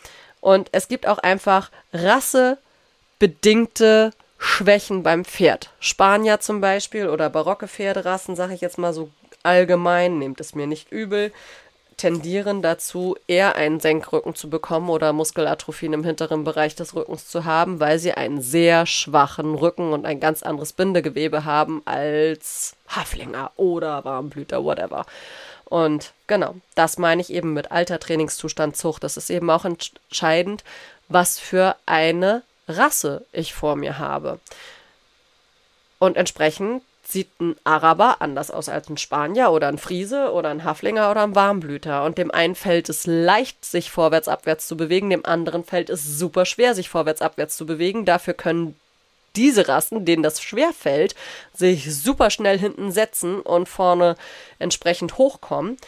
Und 0.43 0.69
es 0.73 0.89
gibt 0.89 1.07
auch 1.07 1.21
einfach 1.21 1.71
rassebedingte 1.95 4.13
Schwächen 4.39 5.03
beim 5.03 5.25
Pferd. 5.25 5.71
Spanier 5.81 6.41
zum 6.41 6.61
Beispiel 6.61 7.09
oder 7.09 7.29
barocke 7.29 7.69
Pferderassen, 7.69 8.37
sage 8.37 8.55
ich 8.55 8.61
jetzt 8.61 8.79
mal 8.79 8.95
so 8.95 9.11
allgemein, 9.43 10.19
nehmt 10.19 10.41
es 10.41 10.55
mir 10.55 10.67
nicht 10.67 10.91
übel, 10.93 11.33
tendieren 11.97 12.63
dazu, 12.63 13.17
eher 13.27 13.57
einen 13.57 13.81
Senkrücken 13.81 14.35
zu 14.35 14.49
bekommen 14.49 14.89
oder 14.89 15.13
Muskelatrophien 15.13 15.93
im 15.93 16.05
hinteren 16.05 16.45
Bereich 16.45 16.77
des 16.77 16.95
Rückens 16.95 17.29
zu 17.29 17.45
haben, 17.45 17.81
weil 17.81 17.99
sie 17.99 18.13
einen 18.13 18.41
sehr 18.41 18.87
schwachen 18.87 19.55
Rücken 19.57 19.93
und 19.93 20.07
ein 20.07 20.21
ganz 20.21 20.43
anderes 20.43 20.73
Bindegewebe 20.73 21.45
haben 21.45 21.83
als 21.85 22.77
Haflinger 22.89 23.51
oder 23.57 24.05
Warmblüter, 24.05 24.65
whatever. 24.65 25.05
Und 25.65 26.13
genau, 26.29 26.55
das 26.77 26.97
meine 26.97 27.21
ich 27.21 27.31
eben 27.31 27.53
mit 27.53 27.71
alter 27.71 27.99
Trainingszustand 27.99 28.77
Zucht. 28.77 29.05
Das 29.05 29.17
ist 29.17 29.29
eben 29.29 29.51
auch 29.51 29.65
entscheidend, 29.65 30.65
was 31.09 31.39
für 31.39 31.77
eine 31.85 32.43
Rasse 32.69 33.25
ich 33.33 33.55
vor 33.55 33.77
mir 33.77 33.99
habe. 33.99 34.39
Und 35.99 36.17
entsprechend 36.17 36.83
sieht 37.03 37.41
ein 37.41 37.57
Araber 37.65 38.21
anders 38.21 38.51
aus 38.51 38.69
als 38.69 38.91
ein 38.91 38.99
Spanier 38.99 39.51
oder 39.51 39.69
ein 39.69 39.79
Friese 39.79 40.31
oder 40.33 40.51
ein 40.51 40.65
Haflinger 40.65 41.11
oder 41.11 41.23
ein 41.23 41.35
Warmblüter. 41.35 42.05
Und 42.05 42.19
dem 42.19 42.31
einen 42.31 42.55
fällt 42.55 42.91
es 42.91 43.07
leicht, 43.07 43.65
sich 43.65 43.91
vorwärts, 43.91 44.29
abwärts 44.29 44.69
zu 44.69 44.77
bewegen, 44.77 45.09
dem 45.09 45.25
anderen 45.25 45.65
fällt 45.65 45.89
es 45.89 46.05
super 46.05 46.45
schwer, 46.45 46.75
sich 46.75 46.91
vorwärts, 46.91 47.23
abwärts 47.23 47.57
zu 47.57 47.65
bewegen. 47.65 48.05
Dafür 48.05 48.35
können 48.35 48.79
diese 49.37 49.69
Rassen, 49.69 50.05
denen 50.05 50.23
das 50.23 50.43
schwer 50.43 50.73
fällt, 50.73 51.15
sich 51.55 51.95
super 51.95 52.29
schnell 52.29 52.59
hinten 52.59 52.93
setzen 52.93 53.41
und 53.41 53.69
vorne 53.69 54.17
entsprechend 54.59 55.17
hochkommen. 55.17 55.79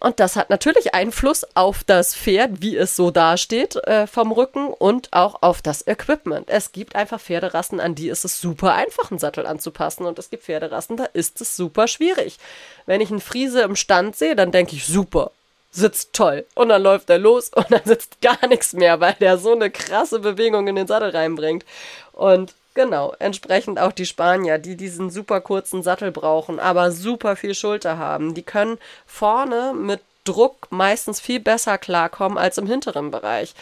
Und 0.00 0.18
das 0.18 0.34
hat 0.34 0.48
natürlich 0.48 0.94
Einfluss 0.94 1.46
auf 1.54 1.84
das 1.84 2.16
Pferd, 2.16 2.62
wie 2.62 2.74
es 2.74 2.96
so 2.96 3.10
dasteht 3.10 3.76
äh, 3.84 4.06
vom 4.06 4.32
Rücken 4.32 4.68
und 4.68 5.12
auch 5.12 5.42
auf 5.42 5.60
das 5.60 5.86
Equipment. 5.86 6.48
Es 6.48 6.72
gibt 6.72 6.96
einfach 6.96 7.20
Pferderassen, 7.20 7.80
an 7.80 7.94
die 7.94 8.08
ist 8.08 8.24
es 8.24 8.40
super 8.40 8.72
einfach, 8.74 9.10
einen 9.10 9.18
Sattel 9.18 9.46
anzupassen. 9.46 10.06
Und 10.06 10.18
es 10.18 10.30
gibt 10.30 10.44
Pferderassen, 10.44 10.96
da 10.96 11.04
ist 11.04 11.42
es 11.42 11.54
super 11.54 11.86
schwierig. 11.86 12.38
Wenn 12.86 13.02
ich 13.02 13.10
einen 13.10 13.20
Friese 13.20 13.60
im 13.60 13.76
Stand 13.76 14.16
sehe, 14.16 14.34
dann 14.34 14.52
denke 14.52 14.74
ich, 14.74 14.86
super, 14.86 15.32
sitzt 15.70 16.14
toll. 16.14 16.46
Und 16.54 16.70
dann 16.70 16.82
läuft 16.82 17.10
er 17.10 17.18
los 17.18 17.50
und 17.54 17.70
dann 17.70 17.84
sitzt 17.84 18.22
gar 18.22 18.46
nichts 18.48 18.72
mehr, 18.72 19.00
weil 19.00 19.16
der 19.20 19.36
so 19.36 19.52
eine 19.52 19.70
krasse 19.70 20.18
Bewegung 20.18 20.66
in 20.66 20.76
den 20.76 20.86
Sattel 20.86 21.10
reinbringt. 21.10 21.66
Und 22.12 22.54
Genau, 22.74 23.14
entsprechend 23.18 23.80
auch 23.80 23.92
die 23.92 24.06
Spanier, 24.06 24.58
die 24.58 24.76
diesen 24.76 25.10
super 25.10 25.40
kurzen 25.40 25.82
Sattel 25.82 26.12
brauchen, 26.12 26.60
aber 26.60 26.92
super 26.92 27.34
viel 27.34 27.54
Schulter 27.54 27.98
haben. 27.98 28.34
Die 28.34 28.44
können 28.44 28.78
vorne 29.06 29.74
mit 29.74 30.00
Druck 30.24 30.68
meistens 30.70 31.20
viel 31.20 31.40
besser 31.40 31.78
klarkommen 31.78 32.38
als 32.38 32.58
im 32.58 32.66
hinteren 32.66 33.10
Bereich. 33.10 33.54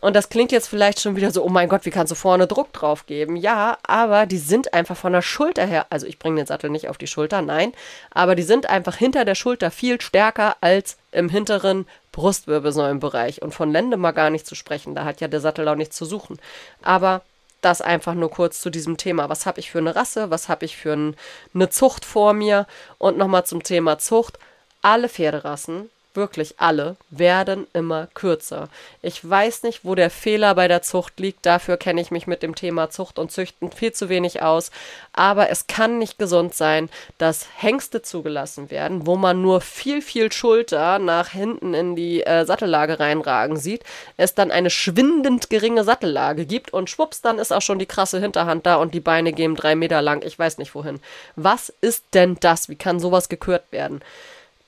Und 0.00 0.16
das 0.16 0.28
klingt 0.28 0.50
jetzt 0.50 0.66
vielleicht 0.66 0.98
schon 1.00 1.14
wieder 1.14 1.30
so, 1.30 1.44
oh 1.44 1.48
mein 1.48 1.68
Gott, 1.68 1.84
wie 1.84 1.90
kannst 1.90 2.10
du 2.10 2.16
vorne 2.16 2.48
Druck 2.48 2.72
drauf 2.72 3.06
geben? 3.06 3.36
Ja, 3.36 3.78
aber 3.86 4.26
die 4.26 4.38
sind 4.38 4.74
einfach 4.74 4.96
von 4.96 5.12
der 5.12 5.22
Schulter 5.22 5.64
her, 5.64 5.86
also 5.90 6.08
ich 6.08 6.18
bringe 6.18 6.38
den 6.38 6.46
Sattel 6.46 6.70
nicht 6.70 6.88
auf 6.88 6.98
die 6.98 7.06
Schulter, 7.06 7.40
nein, 7.40 7.72
aber 8.10 8.34
die 8.34 8.42
sind 8.42 8.68
einfach 8.68 8.96
hinter 8.96 9.24
der 9.24 9.36
Schulter 9.36 9.70
viel 9.70 10.00
stärker 10.00 10.56
als 10.60 10.96
im 11.12 11.28
hinteren 11.28 11.86
Brustwirbelsäulenbereich. 12.10 13.42
Und 13.42 13.54
von 13.54 13.70
Lende 13.70 13.96
mal 13.96 14.10
gar 14.10 14.30
nicht 14.30 14.44
zu 14.44 14.56
sprechen, 14.56 14.96
da 14.96 15.04
hat 15.04 15.20
ja 15.20 15.28
der 15.28 15.40
Sattel 15.40 15.68
auch 15.68 15.76
nichts 15.76 15.96
zu 15.96 16.04
suchen. 16.04 16.40
Aber 16.82 17.22
das 17.64 17.80
einfach 17.80 18.14
nur 18.14 18.30
kurz 18.30 18.60
zu 18.60 18.70
diesem 18.70 18.96
Thema. 18.96 19.28
Was 19.28 19.46
habe 19.46 19.60
ich 19.60 19.70
für 19.70 19.78
eine 19.78 19.96
Rasse? 19.96 20.30
Was 20.30 20.48
habe 20.48 20.64
ich 20.64 20.76
für 20.76 20.92
ein, 20.92 21.16
eine 21.54 21.70
Zucht 21.70 22.04
vor 22.04 22.32
mir? 22.32 22.66
Und 22.98 23.16
nochmal 23.16 23.46
zum 23.46 23.62
Thema 23.62 23.98
Zucht. 23.98 24.38
Alle 24.82 25.08
Pferderassen 25.08 25.88
wirklich 26.14 26.54
alle, 26.58 26.96
werden 27.10 27.66
immer 27.72 28.08
kürzer. 28.14 28.68
Ich 29.02 29.28
weiß 29.28 29.62
nicht, 29.62 29.84
wo 29.84 29.94
der 29.94 30.10
Fehler 30.10 30.54
bei 30.54 30.68
der 30.68 30.82
Zucht 30.82 31.18
liegt. 31.20 31.44
Dafür 31.46 31.76
kenne 31.76 32.00
ich 32.00 32.10
mich 32.10 32.26
mit 32.26 32.42
dem 32.42 32.54
Thema 32.54 32.90
Zucht 32.90 33.18
und 33.18 33.32
Züchten 33.32 33.72
viel 33.72 33.92
zu 33.92 34.08
wenig 34.08 34.42
aus. 34.42 34.70
Aber 35.12 35.50
es 35.50 35.66
kann 35.66 35.98
nicht 35.98 36.18
gesund 36.18 36.54
sein, 36.54 36.88
dass 37.18 37.46
Hengste 37.56 38.02
zugelassen 38.02 38.70
werden, 38.70 39.06
wo 39.06 39.16
man 39.16 39.42
nur 39.42 39.60
viel, 39.60 40.02
viel 40.02 40.32
Schulter 40.32 40.98
nach 40.98 41.28
hinten 41.28 41.74
in 41.74 41.96
die 41.96 42.22
äh, 42.22 42.44
Sattellage 42.44 43.00
reinragen 43.00 43.56
sieht, 43.56 43.84
es 44.16 44.34
dann 44.34 44.50
eine 44.50 44.70
schwindend 44.70 45.50
geringe 45.50 45.84
Sattellage 45.84 46.46
gibt 46.46 46.72
und 46.72 46.90
schwupps, 46.90 47.20
dann 47.20 47.38
ist 47.38 47.52
auch 47.52 47.62
schon 47.62 47.78
die 47.78 47.86
krasse 47.86 48.20
Hinterhand 48.20 48.66
da 48.66 48.76
und 48.76 48.94
die 48.94 49.00
Beine 49.00 49.32
gehen 49.32 49.54
drei 49.54 49.74
Meter 49.74 50.02
lang. 50.02 50.22
Ich 50.24 50.38
weiß 50.38 50.58
nicht 50.58 50.74
wohin. 50.74 51.00
Was 51.36 51.72
ist 51.80 52.04
denn 52.14 52.36
das? 52.40 52.68
Wie 52.68 52.76
kann 52.76 53.00
sowas 53.00 53.28
gekürt 53.28 53.64
werden? 53.70 54.02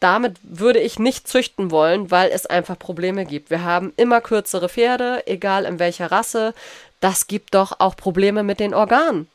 Damit 0.05 0.37
würde 0.43 0.81
ich 0.81 0.99
nicht 0.99 1.27
züchten 1.27 1.71
wollen, 1.71 2.11
weil 2.11 2.31
es 2.31 2.45
einfach 2.45 2.79
Probleme 2.79 3.25
gibt. 3.25 3.49
Wir 3.49 3.65
haben 3.65 3.95
immer 3.97 4.21
kürzere 4.21 4.69
Pferde, 4.69 5.27
egal 5.27 5.65
in 5.65 5.79
welcher 5.79 6.13
Rasse. 6.13 6.53
Das 7.01 7.27
gibt 7.27 7.55
doch 7.55 7.81
auch 7.81 7.97
Probleme 7.97 8.43
mit 8.43 8.61
den 8.61 8.75
Organen. 8.75 9.29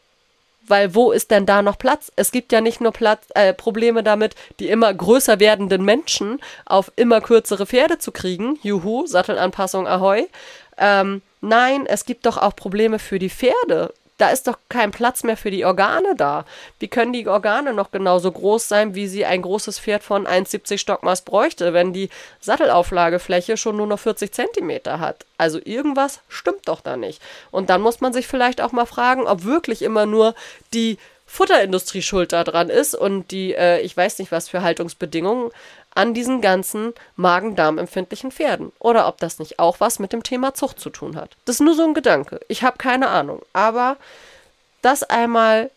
Weil 0.68 0.94
wo 0.94 1.12
ist 1.12 1.32
denn 1.32 1.48
da 1.48 1.64
noch 1.64 1.80
Platz? 1.80 2.12
Es 2.16 2.32
gibt 2.32 2.52
ja 2.52 2.62
nicht 2.62 2.82
nur 2.82 2.92
Platz, 2.92 3.26
äh, 3.34 3.52
Probleme 3.52 4.04
damit, 4.04 4.36
die 4.60 4.70
immer 4.70 4.94
größer 4.94 5.40
werdenden 5.40 5.84
Menschen 5.84 6.40
auf 6.68 6.92
immer 6.96 7.20
kürzere 7.20 7.66
Pferde 7.66 7.98
zu 7.98 8.12
kriegen. 8.12 8.60
Juhu, 8.62 9.08
Sattelanpassung 9.08 9.88
Ahoi. 9.88 10.28
Ähm, 10.78 11.24
nein, 11.42 11.88
es 11.88 12.06
gibt 12.06 12.28
doch 12.28 12.38
auch 12.38 12.56
Probleme 12.56 13.00
für 13.00 13.18
die 13.18 13.32
Pferde 13.32 13.92
da 14.20 14.30
ist 14.30 14.48
doch 14.48 14.58
kein 14.68 14.92
Platz 14.92 15.24
mehr 15.24 15.38
für 15.38 15.50
die 15.50 15.64
Organe 15.64 16.14
da. 16.16 16.46
Wie 16.78 16.90
können 16.90 17.14
die 17.14 17.28
Organe 17.28 17.74
noch 17.74 17.90
genauso 17.90 18.32
groß 18.32 18.68
sein, 18.68 18.94
wie 18.94 19.08
sie 19.08 19.26
ein 19.26 19.42
großes 19.42 19.80
Pferd 19.80 20.04
von 20.04 20.28
1,70 20.28 20.78
Stockmaß 20.78 21.22
bräuchte, 21.24 21.74
wenn 21.74 21.94
die 21.94 22.10
Sattelauflagefläche 22.42 23.56
schon 23.56 23.78
nur 23.78 23.88
noch 23.88 24.00
40 24.00 24.32
Zentimeter 24.34 25.00
hat? 25.00 25.26
Also 25.38 25.60
irgendwas 25.64 26.20
stimmt 26.28 26.68
doch 26.68 26.82
da 26.82 26.98
nicht. 26.98 27.22
Und 27.50 27.70
dann 27.70 27.82
muss 27.82 28.02
man 28.02 28.12
sich 28.12 28.28
vielleicht 28.28 28.60
auch 28.60 28.74
mal 28.74 28.86
fragen, 28.86 29.26
ob 29.26 29.46
wirklich 29.46 29.82
immer 29.82 30.06
nur 30.06 30.36
die 30.74 30.98
Futterindustrie 31.26 32.02
schuld 32.02 32.34
daran 32.34 32.70
ist 32.70 32.96
und 32.96 33.30
die, 33.30 33.54
äh, 33.54 33.80
ich 33.82 33.96
weiß 33.96 34.18
nicht 34.18 34.32
was 34.32 34.50
für 34.50 34.64
Haltungsbedingungen 34.64 35.52
an 35.96 36.14
diesen 36.14 36.42
ganzen 36.42 36.94
Magen-Darm-empfindlichen 37.16 38.32
Pferden. 38.32 38.72
Oder 38.80 39.08
ob 39.08 39.18
das 39.18 39.40
nicht 39.40 39.60
auch 39.60 39.80
was 39.80 40.00
mit 40.00 40.14
dem 40.14 40.24
Thema 40.24 40.54
Zucht 40.54 40.80
zu 40.80 40.90
tun 40.90 41.16
hat. 41.16 41.36
Das 41.46 41.56
ist 41.56 41.62
nur 41.62 41.76
so 41.76 41.84
ein 41.84 41.94
Gedanke. 41.94 42.40
Ich 42.48 42.64
habe 42.64 42.78
keine 42.78 43.10
Ahnung. 43.10 43.42
Aber 43.54 43.98
das 44.82 45.04
einmal 45.04 45.72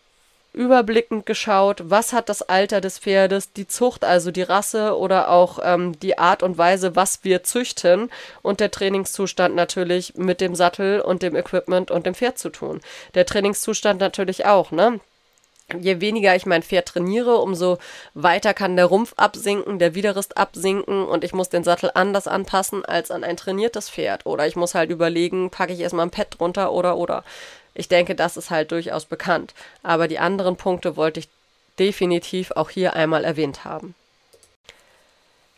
überblickend 0.53 1.25
geschaut, 1.25 1.81
was 1.85 2.13
hat 2.13 2.29
das 2.29 2.43
Alter 2.43 2.79
des 2.79 2.99
Pferdes, 2.99 3.53
die 3.53 3.67
Zucht, 3.67 4.05
also 4.05 4.29
die 4.29 4.43
Rasse 4.43 4.97
oder 4.97 5.29
auch 5.29 5.59
ähm, 5.63 5.99
die 5.99 6.19
Art 6.19 6.43
und 6.43 6.57
Weise, 6.57 6.95
was 6.95 7.23
wir 7.23 7.43
züchten 7.43 8.11
und 8.43 8.59
der 8.59 8.69
Trainingszustand 8.69 9.55
natürlich 9.55 10.13
mit 10.15 10.41
dem 10.41 10.53
Sattel 10.53 11.01
und 11.01 11.23
dem 11.23 11.35
Equipment 11.35 11.89
und 11.89 12.05
dem 12.05 12.13
Pferd 12.13 12.37
zu 12.37 12.49
tun. 12.49 12.81
Der 13.15 13.25
Trainingszustand 13.25 13.99
natürlich 13.99 14.45
auch, 14.45 14.71
ne? 14.71 14.99
Je 15.79 16.01
weniger 16.01 16.35
ich 16.35 16.45
mein 16.45 16.63
Pferd 16.63 16.87
trainiere, 16.89 17.37
umso 17.37 17.77
weiter 18.13 18.53
kann 18.53 18.75
der 18.75 18.85
Rumpf 18.85 19.13
absinken, 19.17 19.79
der 19.79 19.95
Widerrist 19.95 20.37
absinken 20.37 21.05
und 21.05 21.23
ich 21.23 21.33
muss 21.33 21.49
den 21.49 21.63
Sattel 21.63 21.91
anders 21.93 22.27
anpassen 22.27 22.85
als 22.85 23.11
an 23.11 23.23
ein 23.23 23.37
trainiertes 23.37 23.89
Pferd. 23.89 24.25
Oder 24.25 24.47
ich 24.47 24.55
muss 24.55 24.75
halt 24.75 24.89
überlegen, 24.89 25.49
packe 25.49 25.73
ich 25.73 25.79
erstmal 25.79 26.05
ein 26.05 26.11
Pad 26.11 26.39
drunter 26.39 26.71
oder 26.71 26.97
oder. 26.97 27.23
Ich 27.73 27.87
denke, 27.87 28.15
das 28.15 28.37
ist 28.37 28.51
halt 28.51 28.71
durchaus 28.71 29.05
bekannt. 29.05 29.53
Aber 29.81 30.07
die 30.07 30.19
anderen 30.19 30.57
Punkte 30.57 30.95
wollte 30.95 31.19
ich 31.19 31.29
definitiv 31.79 32.51
auch 32.51 32.69
hier 32.69 32.93
einmal 32.93 33.23
erwähnt 33.23 33.65
haben. 33.65 33.95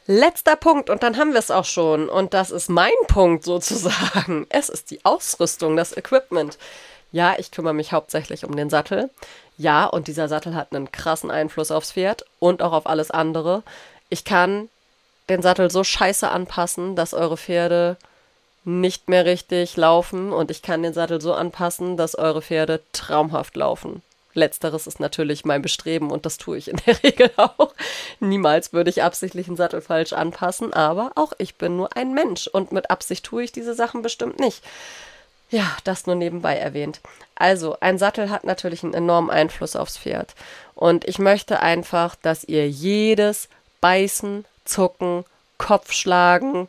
Letzter 0.08 0.56
Punkt 0.56 0.92
und 0.92 1.02
dann 1.02 1.18
haben 1.18 1.32
wir 1.32 1.40
es 1.40 1.52
auch 1.52 1.66
schon. 1.66 2.10
Und 2.10 2.34
das 2.34 2.52
ist 2.52 2.70
mein 2.70 2.92
Punkt 3.08 3.44
sozusagen. 3.44 4.46
Es 4.50 4.70
ist 4.70 4.92
die 4.92 5.04
Ausrüstung, 5.04 5.76
das 5.76 5.98
Equipment. 5.98 6.58
Ja, 7.12 7.36
ich 7.38 7.52
kümmere 7.52 7.74
mich 7.74 7.92
hauptsächlich 7.92 8.46
um 8.46 8.56
den 8.56 8.70
Sattel. 8.70 9.10
Ja, 9.58 9.86
und 9.86 10.08
dieser 10.08 10.28
Sattel 10.28 10.56
hat 10.56 10.74
einen 10.74 10.92
krassen 10.92 11.32
Einfluss 11.32 11.72
aufs 11.72 11.94
Pferd 11.94 12.26
und 12.40 12.62
auch 12.62 12.74
auf 12.74 12.88
alles 12.88 13.12
andere. 13.12 13.64
Ich 14.10 14.26
kann 14.26 14.70
den 15.30 15.42
Sattel 15.42 15.72
so 15.72 15.84
scheiße 15.84 16.30
anpassen, 16.30 16.96
dass 16.96 17.14
eure 17.14 17.38
Pferde 17.38 17.98
nicht 18.66 19.10
mehr 19.10 19.26
richtig 19.26 19.78
laufen 19.78 20.34
und 20.34 20.52
ich 20.52 20.62
kann 20.62 20.84
den 20.84 20.94
Sattel 20.94 21.22
so 21.22 21.34
anpassen, 21.34 21.98
dass 21.98 22.16
eure 22.16 22.42
Pferde 22.42 22.82
traumhaft 22.92 23.56
laufen. 23.56 24.02
Letzteres 24.34 24.86
ist 24.86 25.00
natürlich 25.00 25.46
mein 25.46 25.62
Bestreben 25.62 26.12
und 26.12 26.26
das 26.26 26.38
tue 26.38 26.58
ich 26.58 26.68
in 26.68 26.82
der 26.86 27.02
Regel 27.04 27.32
auch. 27.38 27.74
Niemals 28.20 28.74
würde 28.74 28.90
ich 28.90 29.02
absichtlich 29.02 29.48
einen 29.48 29.56
Sattel 29.56 29.82
falsch 29.82 30.14
anpassen, 30.14 30.74
aber 30.74 31.12
auch 31.16 31.32
ich 31.38 31.56
bin 31.56 31.78
nur 31.78 31.96
ein 31.96 32.14
Mensch 32.14 32.48
und 32.48 32.72
mit 32.72 32.90
Absicht 32.90 33.24
tue 33.24 33.44
ich 33.44 33.52
diese 33.52 33.74
Sachen 33.74 34.02
bestimmt 34.02 34.40
nicht. 34.40 34.62
Ja, 35.52 35.78
das 35.84 36.06
nur 36.06 36.16
nebenbei 36.16 36.58
erwähnt. 36.58 37.00
Also, 37.36 37.78
ein 37.82 37.98
Sattel 37.98 38.30
hat 38.30 38.46
natürlich 38.46 38.84
einen 38.84 38.94
enormen 38.94 39.30
Einfluss 39.30 39.76
aufs 39.76 39.98
Pferd. 39.98 40.34
Und 40.74 41.06
ich 41.06 41.20
möchte 41.20 41.60
einfach, 41.62 42.16
dass 42.16 42.44
ihr 42.44 42.70
jedes 42.70 43.50
Beißen, 43.82 44.46
Zucken, 44.64 45.26
Kopfschlagen, 45.58 46.68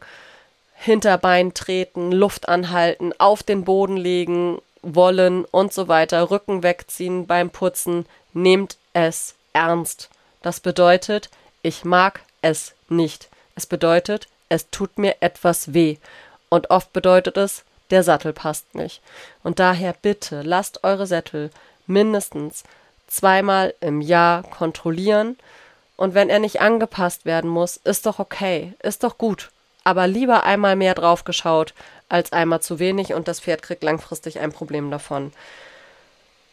Hinterbein 0.75 1.55
treten, 1.55 2.13
Luft 2.13 2.49
anhalten, 2.49 3.13
auf 3.19 3.43
den 3.43 3.65
Boden 3.65 3.97
legen 3.97 4.61
wollen 4.83 5.45
und 5.45 5.73
so 5.73 5.89
weiter, 5.89 6.31
Rücken 6.31 6.63
wegziehen 6.63 7.27
beim 7.27 7.51
Putzen, 7.51 8.07
nehmt 8.33 8.77
es 8.93 9.35
ernst. 9.53 10.11
Das 10.43 10.61
bedeutet, 10.61 11.31
ich 11.63 11.85
mag 11.85 12.21
es 12.43 12.75
nicht. 12.89 13.29
Es 13.55 13.67
bedeutet, 13.67 14.29
es 14.49 14.71
tut 14.71 14.99
mir 14.99 15.17
etwas 15.21 15.73
weh. 15.73 15.97
Und 16.49 16.71
oft 16.71 16.93
bedeutet 16.93 17.37
es, 17.37 17.65
der 17.91 18.03
Sattel 18.03 18.33
passt 18.33 18.75
nicht. 18.75 19.01
Und 19.43 19.59
daher 19.59 19.95
bitte 20.01 20.43
lasst 20.43 20.85
eure 20.85 21.07
Sättel 21.07 21.51
mindestens 21.87 22.65
zweimal 23.07 23.75
im 23.81 24.01
Jahr 24.01 24.43
kontrollieren. 24.43 25.39
Und 25.97 26.15
wenn 26.15 26.29
er 26.29 26.39
nicht 26.39 26.61
angepasst 26.61 27.25
werden 27.25 27.49
muss, 27.49 27.77
ist 27.79 28.07
doch 28.07 28.19
okay, 28.19 28.75
ist 28.83 29.05
doch 29.05 29.19
gut. 29.19 29.51
Aber 29.85 30.07
lieber 30.07 30.43
einmal 30.45 30.77
mehr 30.77 30.95
drauf 30.95 31.25
geschaut, 31.25 31.75
als 32.09 32.33
einmal 32.33 32.61
zu 32.61 32.79
wenig 32.79 33.15
und 33.15 33.29
das 33.29 33.41
Pferd 33.41 33.63
kriegt 33.63 33.85
langfristig 33.85 34.41
ein 34.41 34.53
Problem 34.53 34.91
davon. 34.91 35.33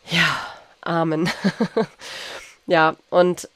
Ja, 0.08 0.54
Amen. 0.84 1.30
ja, 2.68 2.96
und 3.10 3.50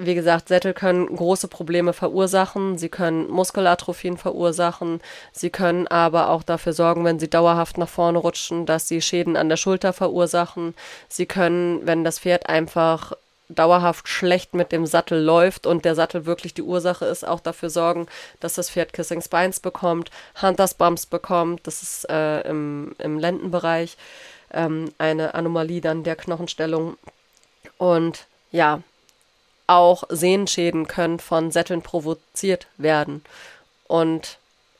wie 0.00 0.14
gesagt, 0.14 0.48
Sättel 0.48 0.72
können 0.74 1.14
große 1.14 1.48
Probleme 1.48 1.92
verursachen, 1.92 2.78
sie 2.78 2.88
können 2.88 3.28
Muskelatrophien 3.28 4.16
verursachen, 4.16 5.00
sie 5.32 5.50
können 5.50 5.86
aber 5.86 6.30
auch 6.30 6.42
dafür 6.42 6.72
sorgen, 6.72 7.04
wenn 7.04 7.18
sie 7.18 7.28
dauerhaft 7.28 7.78
nach 7.78 7.88
vorne 7.88 8.18
rutschen, 8.18 8.66
dass 8.66 8.88
sie 8.88 9.02
Schäden 9.02 9.36
an 9.36 9.48
der 9.48 9.56
Schulter 9.56 9.92
verursachen. 9.92 10.74
Sie 11.08 11.26
können, 11.26 11.86
wenn 11.86 12.04
das 12.04 12.18
Pferd 12.18 12.48
einfach 12.48 13.12
dauerhaft 13.48 14.08
schlecht 14.08 14.54
mit 14.54 14.72
dem 14.72 14.86
Sattel 14.86 15.20
läuft 15.22 15.66
und 15.66 15.84
der 15.84 15.94
Sattel 15.94 16.24
wirklich 16.26 16.54
die 16.54 16.62
Ursache 16.62 17.04
ist, 17.04 17.26
auch 17.26 17.40
dafür 17.40 17.70
sorgen, 17.70 18.06
dass 18.38 18.54
das 18.54 18.70
Pferd 18.70 18.92
Kissing 18.92 19.20
Spines 19.20 19.60
bekommt, 19.60 20.10
Hunters 20.40 20.74
Bumps 20.74 21.06
bekommt, 21.06 21.66
das 21.66 21.82
ist 21.82 22.08
äh, 22.08 22.40
im, 22.42 22.94
im 22.98 23.18
Lendenbereich 23.18 23.96
ähm, 24.52 24.92
eine 24.98 25.34
Anomalie 25.34 25.80
dann 25.80 26.04
der 26.04 26.16
Knochenstellung. 26.16 26.96
Und 27.78 28.26
ja, 28.52 28.82
auch 29.70 30.02
Sehenschäden 30.08 30.88
können 30.88 31.20
von 31.20 31.52
Sätteln 31.52 31.80
provoziert 31.80 32.66
werden. 32.76 33.24
Und 33.86 34.38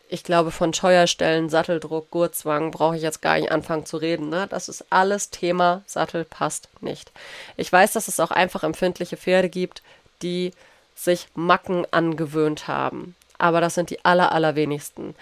ich 0.08 0.24
glaube, 0.24 0.50
von 0.50 0.74
Scheuerstellen, 0.74 1.48
Satteldruck, 1.48 2.10
Gurtzwang 2.10 2.72
brauche 2.72 2.96
ich 2.96 3.02
jetzt 3.02 3.22
gar 3.22 3.38
nicht 3.38 3.52
anfangen 3.52 3.86
zu 3.86 3.96
reden. 3.96 4.28
Ne? 4.28 4.48
Das 4.50 4.68
ist 4.68 4.84
alles 4.90 5.30
Thema, 5.30 5.82
Sattel 5.86 6.24
passt 6.24 6.68
nicht. 6.80 7.12
Ich 7.56 7.72
weiß, 7.72 7.92
dass 7.92 8.08
es 8.08 8.18
auch 8.18 8.32
einfach 8.32 8.64
empfindliche 8.64 9.16
Pferde 9.16 9.48
gibt, 9.48 9.82
die 10.22 10.50
sich 10.96 11.28
Macken 11.34 11.86
angewöhnt 11.92 12.66
haben. 12.66 13.14
Aber 13.38 13.60
das 13.60 13.76
sind 13.76 13.90
die 13.90 14.04
aller, 14.04 14.32
allerwenigsten. 14.32 15.14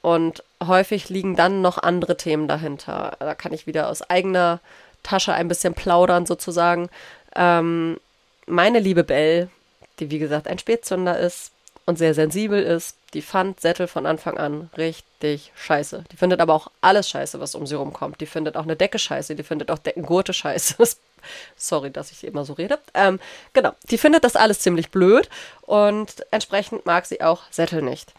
Und 0.00 0.44
häufig 0.64 1.08
liegen 1.08 1.34
dann 1.34 1.60
noch 1.60 1.78
andere 1.78 2.16
Themen 2.16 2.46
dahinter. 2.46 3.16
Da 3.18 3.34
kann 3.34 3.52
ich 3.52 3.66
wieder 3.66 3.88
aus 3.88 4.02
eigener 4.02 4.60
Tasche 5.02 5.32
ein 5.34 5.48
bisschen 5.48 5.74
plaudern, 5.74 6.26
sozusagen. 6.26 6.88
Ähm, 7.34 7.98
meine 8.46 8.78
liebe 8.78 9.04
Belle, 9.04 9.50
die 9.98 10.10
wie 10.10 10.18
gesagt 10.18 10.46
ein 10.48 10.58
Spätzünder 10.58 11.18
ist 11.18 11.52
und 11.84 11.98
sehr 11.98 12.14
sensibel 12.14 12.62
ist, 12.62 12.96
die 13.14 13.22
fand 13.22 13.60
Sättel 13.60 13.86
von 13.86 14.06
Anfang 14.06 14.38
an 14.38 14.70
richtig 14.76 15.52
scheiße. 15.54 16.04
Die 16.10 16.16
findet 16.16 16.40
aber 16.40 16.54
auch 16.54 16.70
alles 16.80 17.08
scheiße, 17.08 17.40
was 17.40 17.54
um 17.54 17.66
sie 17.66 17.76
rumkommt. 17.76 18.20
Die 18.20 18.26
findet 18.26 18.56
auch 18.56 18.64
eine 18.64 18.76
Decke 18.76 18.98
scheiße, 18.98 19.36
die 19.36 19.42
findet 19.42 19.70
auch 19.70 19.78
Deckengurte 19.78 20.32
scheiße. 20.32 20.76
Sorry, 21.56 21.90
dass 21.90 22.12
ich 22.12 22.24
immer 22.24 22.44
so 22.44 22.52
rede. 22.52 22.78
Ähm, 22.94 23.20
genau, 23.52 23.72
die 23.90 23.98
findet 23.98 24.24
das 24.24 24.36
alles 24.36 24.60
ziemlich 24.60 24.90
blöd 24.90 25.28
und 25.62 26.26
entsprechend 26.30 26.86
mag 26.86 27.06
sie 27.06 27.22
auch 27.22 27.42
Sättel 27.50 27.82
nicht. 27.82 28.12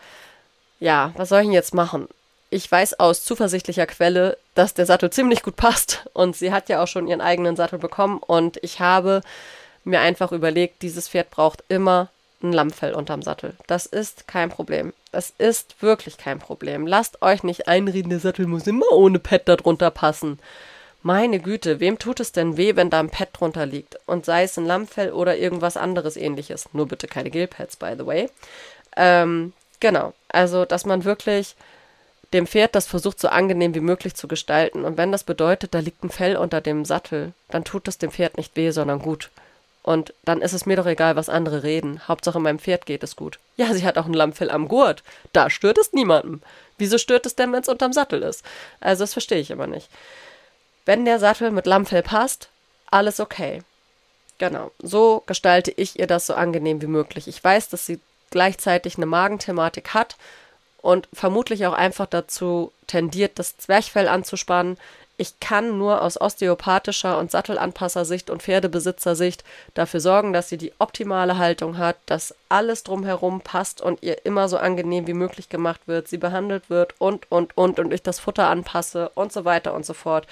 Ja, 0.80 1.14
was 1.16 1.30
soll 1.30 1.42
ich 1.42 1.48
denn 1.48 1.54
jetzt 1.54 1.74
machen? 1.74 2.08
Ich 2.50 2.72
weiß 2.72 3.00
aus 3.00 3.24
zuversichtlicher 3.26 3.88
Quelle, 3.88 4.38
dass 4.56 4.74
der 4.74 4.86
Sattel 4.86 5.10
ziemlich 5.10 5.44
gut 5.44 5.58
passt 5.58 6.06
und 6.14 6.36
sie 6.36 6.52
hat 6.52 6.70
ja 6.70 6.82
auch 6.82 6.88
schon 6.88 7.08
ihren 7.08 7.22
eigenen 7.22 7.58
Sattel 7.58 7.80
bekommen 7.80 8.20
und 8.20 8.58
ich 8.64 8.80
habe 8.80 9.22
mir 9.88 10.02
einfach 10.02 10.32
überlegt, 10.32 10.82
dieses 10.82 11.10
Pferd 11.10 11.30
braucht 11.30 11.64
immer 11.70 12.10
ein 12.44 12.54
Lammfell 12.54 12.94
unterm 12.94 13.24
Sattel. 13.24 13.56
Das 13.66 13.86
ist 13.86 14.28
kein 14.28 14.50
Problem. 14.50 14.94
Das 15.12 15.34
ist 15.38 15.82
wirklich 15.82 16.18
kein 16.18 16.40
Problem. 16.40 16.86
Lasst 16.86 17.22
euch 17.22 17.44
nicht 17.44 17.68
einreden, 17.68 18.10
der 18.10 18.20
Sattel 18.20 18.46
muss 18.46 18.68
immer 18.68 18.92
ohne 18.92 19.20
Pad 19.20 19.48
darunter 19.48 19.90
passen. 19.90 20.40
Meine 21.02 21.40
Güte, 21.40 21.80
wem 21.80 21.98
tut 21.98 22.20
es 22.20 22.32
denn 22.32 22.58
weh, 22.58 22.76
wenn 22.76 22.90
da 22.90 23.00
ein 23.00 23.10
Pad 23.10 23.30
drunter 23.34 23.66
liegt? 23.66 23.98
Und 24.06 24.26
sei 24.26 24.44
es 24.44 24.58
ein 24.58 24.66
Lammfell 24.66 25.12
oder 25.12 25.38
irgendwas 25.38 25.78
anderes 25.78 26.18
ähnliches. 26.18 26.70
Nur 26.74 26.88
bitte 26.88 27.08
keine 27.08 27.32
Gilpads, 27.32 27.78
by 27.78 27.94
the 27.98 28.06
way. 28.06 28.30
Ähm, 28.96 29.54
genau. 29.80 30.14
Also, 30.30 30.66
dass 30.66 30.86
man 30.86 31.06
wirklich 31.06 31.56
dem 32.34 32.46
Pferd 32.46 32.76
das 32.76 32.88
versucht, 32.88 33.20
so 33.20 33.30
angenehm 33.30 33.74
wie 33.74 33.80
möglich 33.80 34.16
zu 34.16 34.28
gestalten. 34.28 34.84
Und 34.84 34.98
wenn 34.98 35.12
das 35.12 35.24
bedeutet, 35.24 35.74
da 35.74 35.80
liegt 35.80 36.04
ein 36.04 36.10
Fell 36.10 36.36
unter 36.36 36.62
dem 36.62 36.84
Sattel, 36.84 37.34
dann 37.50 37.64
tut 37.64 37.88
es 37.88 37.98
dem 37.98 38.12
Pferd 38.12 38.38
nicht 38.38 38.56
weh, 38.56 38.72
sondern 38.72 39.00
gut. 39.00 39.30
Und 39.88 40.14
dann 40.26 40.42
ist 40.42 40.52
es 40.52 40.66
mir 40.66 40.76
doch 40.76 40.86
egal, 40.86 41.16
was 41.16 41.30
andere 41.30 41.64
reden. 41.64 42.06
Hauptsache 42.10 42.42
meinem 42.42 42.60
Pferd 42.60 42.86
geht 42.86 43.04
es 43.04 43.16
gut. 43.16 43.40
Ja, 43.56 43.74
sie 43.74 43.86
hat 43.86 43.98
auch 43.98 44.06
ein 44.06 44.14
Lammfell 44.14 44.52
am 44.52 44.68
Gurt. 44.68 45.02
Da 45.32 45.50
stört 45.50 45.78
es 45.78 45.94
niemandem. 45.94 46.42
Wieso 46.78 46.98
stört 46.98 47.26
es 47.26 47.38
denn, 47.38 47.54
wenn 47.54 47.62
es 47.62 47.70
unterm 47.70 47.94
Sattel 47.94 48.22
ist? 48.22 48.44
Also, 48.82 49.04
das 49.04 49.14
verstehe 49.14 49.40
ich 49.40 49.50
immer 49.50 49.66
nicht. 49.66 49.88
Wenn 50.84 51.06
der 51.06 51.20
Sattel 51.20 51.52
mit 51.52 51.66
Lammfell 51.66 52.04
passt, 52.04 52.50
alles 52.92 53.22
okay. 53.22 53.62
Genau. 54.40 54.72
So 54.80 55.24
gestalte 55.26 55.72
ich 55.72 55.98
ihr 55.98 56.08
das 56.08 56.26
so 56.26 56.34
angenehm 56.34 56.82
wie 56.82 56.88
möglich. 56.88 57.30
Ich 57.30 57.42
weiß, 57.42 57.70
dass 57.70 57.86
sie 57.86 58.02
gleichzeitig 58.30 58.98
eine 58.98 59.06
Magenthematik 59.06 59.94
hat 59.94 60.18
und 60.82 61.08
vermutlich 61.14 61.66
auch 61.66 61.72
einfach 61.72 62.08
dazu 62.08 62.74
tendiert, 62.88 63.40
das 63.40 63.56
Zwerchfell 63.56 64.10
anzuspannen 64.10 64.78
ich 65.18 65.40
kann 65.40 65.80
nur 65.80 66.04
aus 66.04 66.22
osteopathischer 66.22 67.18
und 67.18 67.32
Sattelanpassersicht 67.32 68.30
und 68.30 68.44
Pferdebesitzersicht 68.44 69.44
dafür 69.74 70.00
sorgen, 70.00 70.32
dass 70.32 70.50
sie 70.50 70.58
die 70.58 70.74
optimale 70.78 71.40
Haltung 71.40 71.80
hat, 71.80 71.98
dass 72.06 72.36
alles 72.50 72.84
drumherum 72.84 73.42
passt 73.42 73.82
und 73.82 74.04
ihr 74.04 74.26
immer 74.26 74.48
so 74.48 74.58
angenehm 74.58 75.08
wie 75.08 75.14
möglich 75.14 75.50
gemacht 75.50 75.82
wird, 75.88 76.08
sie 76.08 76.18
behandelt 76.18 76.70
wird 76.70 76.94
und, 77.00 77.30
und, 77.32 77.58
und, 77.58 77.80
und 77.80 77.92
ich 77.94 78.04
das 78.04 78.20
Futter 78.20 78.48
anpasse 78.48 79.10
und 79.16 79.34
so 79.34 79.44
weiter 79.44 79.74
und 79.74 79.88
so 79.88 79.96
fort. 79.96 80.28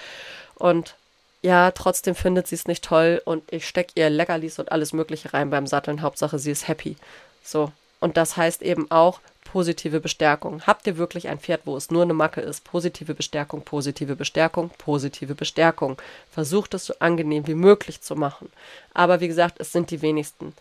Und 0.54 0.94
ja, 1.42 1.72
trotzdem 1.72 2.14
findet 2.14 2.46
sie 2.46 2.54
es 2.54 2.68
nicht 2.68 2.84
toll 2.84 3.20
und 3.24 3.52
ich 3.52 3.66
stecke 3.66 3.92
ihr 3.96 4.08
Leckerlis 4.08 4.60
und 4.60 4.70
alles 4.70 4.92
Mögliche 4.92 5.34
rein 5.34 5.50
beim 5.50 5.66
Satteln. 5.66 6.00
Hauptsache, 6.00 6.38
sie 6.38 6.52
ist 6.52 6.68
happy. 6.68 6.96
So. 7.42 7.72
Und 8.00 8.16
das 8.16 8.36
heißt 8.36 8.62
eben 8.62 8.90
auch, 8.90 9.20
positive 9.46 10.00
Bestärkung. 10.00 10.62
Habt 10.66 10.86
ihr 10.86 10.98
wirklich 10.98 11.28
ein 11.28 11.38
Pferd, 11.38 11.62
wo 11.64 11.76
es 11.76 11.90
nur 11.90 12.02
eine 12.02 12.12
Macke 12.12 12.40
ist? 12.42 12.64
Positive 12.64 13.14
Bestärkung, 13.14 13.62
positive 13.62 14.16
Bestärkung, 14.16 14.70
positive 14.76 15.34
Bestärkung. 15.34 15.96
Versucht 16.30 16.74
es 16.74 16.84
so 16.84 16.94
angenehm 16.98 17.46
wie 17.46 17.54
möglich 17.54 18.02
zu 18.02 18.16
machen. 18.16 18.50
Aber 18.92 19.20
wie 19.20 19.28
gesagt, 19.28 19.56
es 19.58 19.72
sind 19.72 19.90
die 19.90 20.02
wenigsten. 20.02 20.52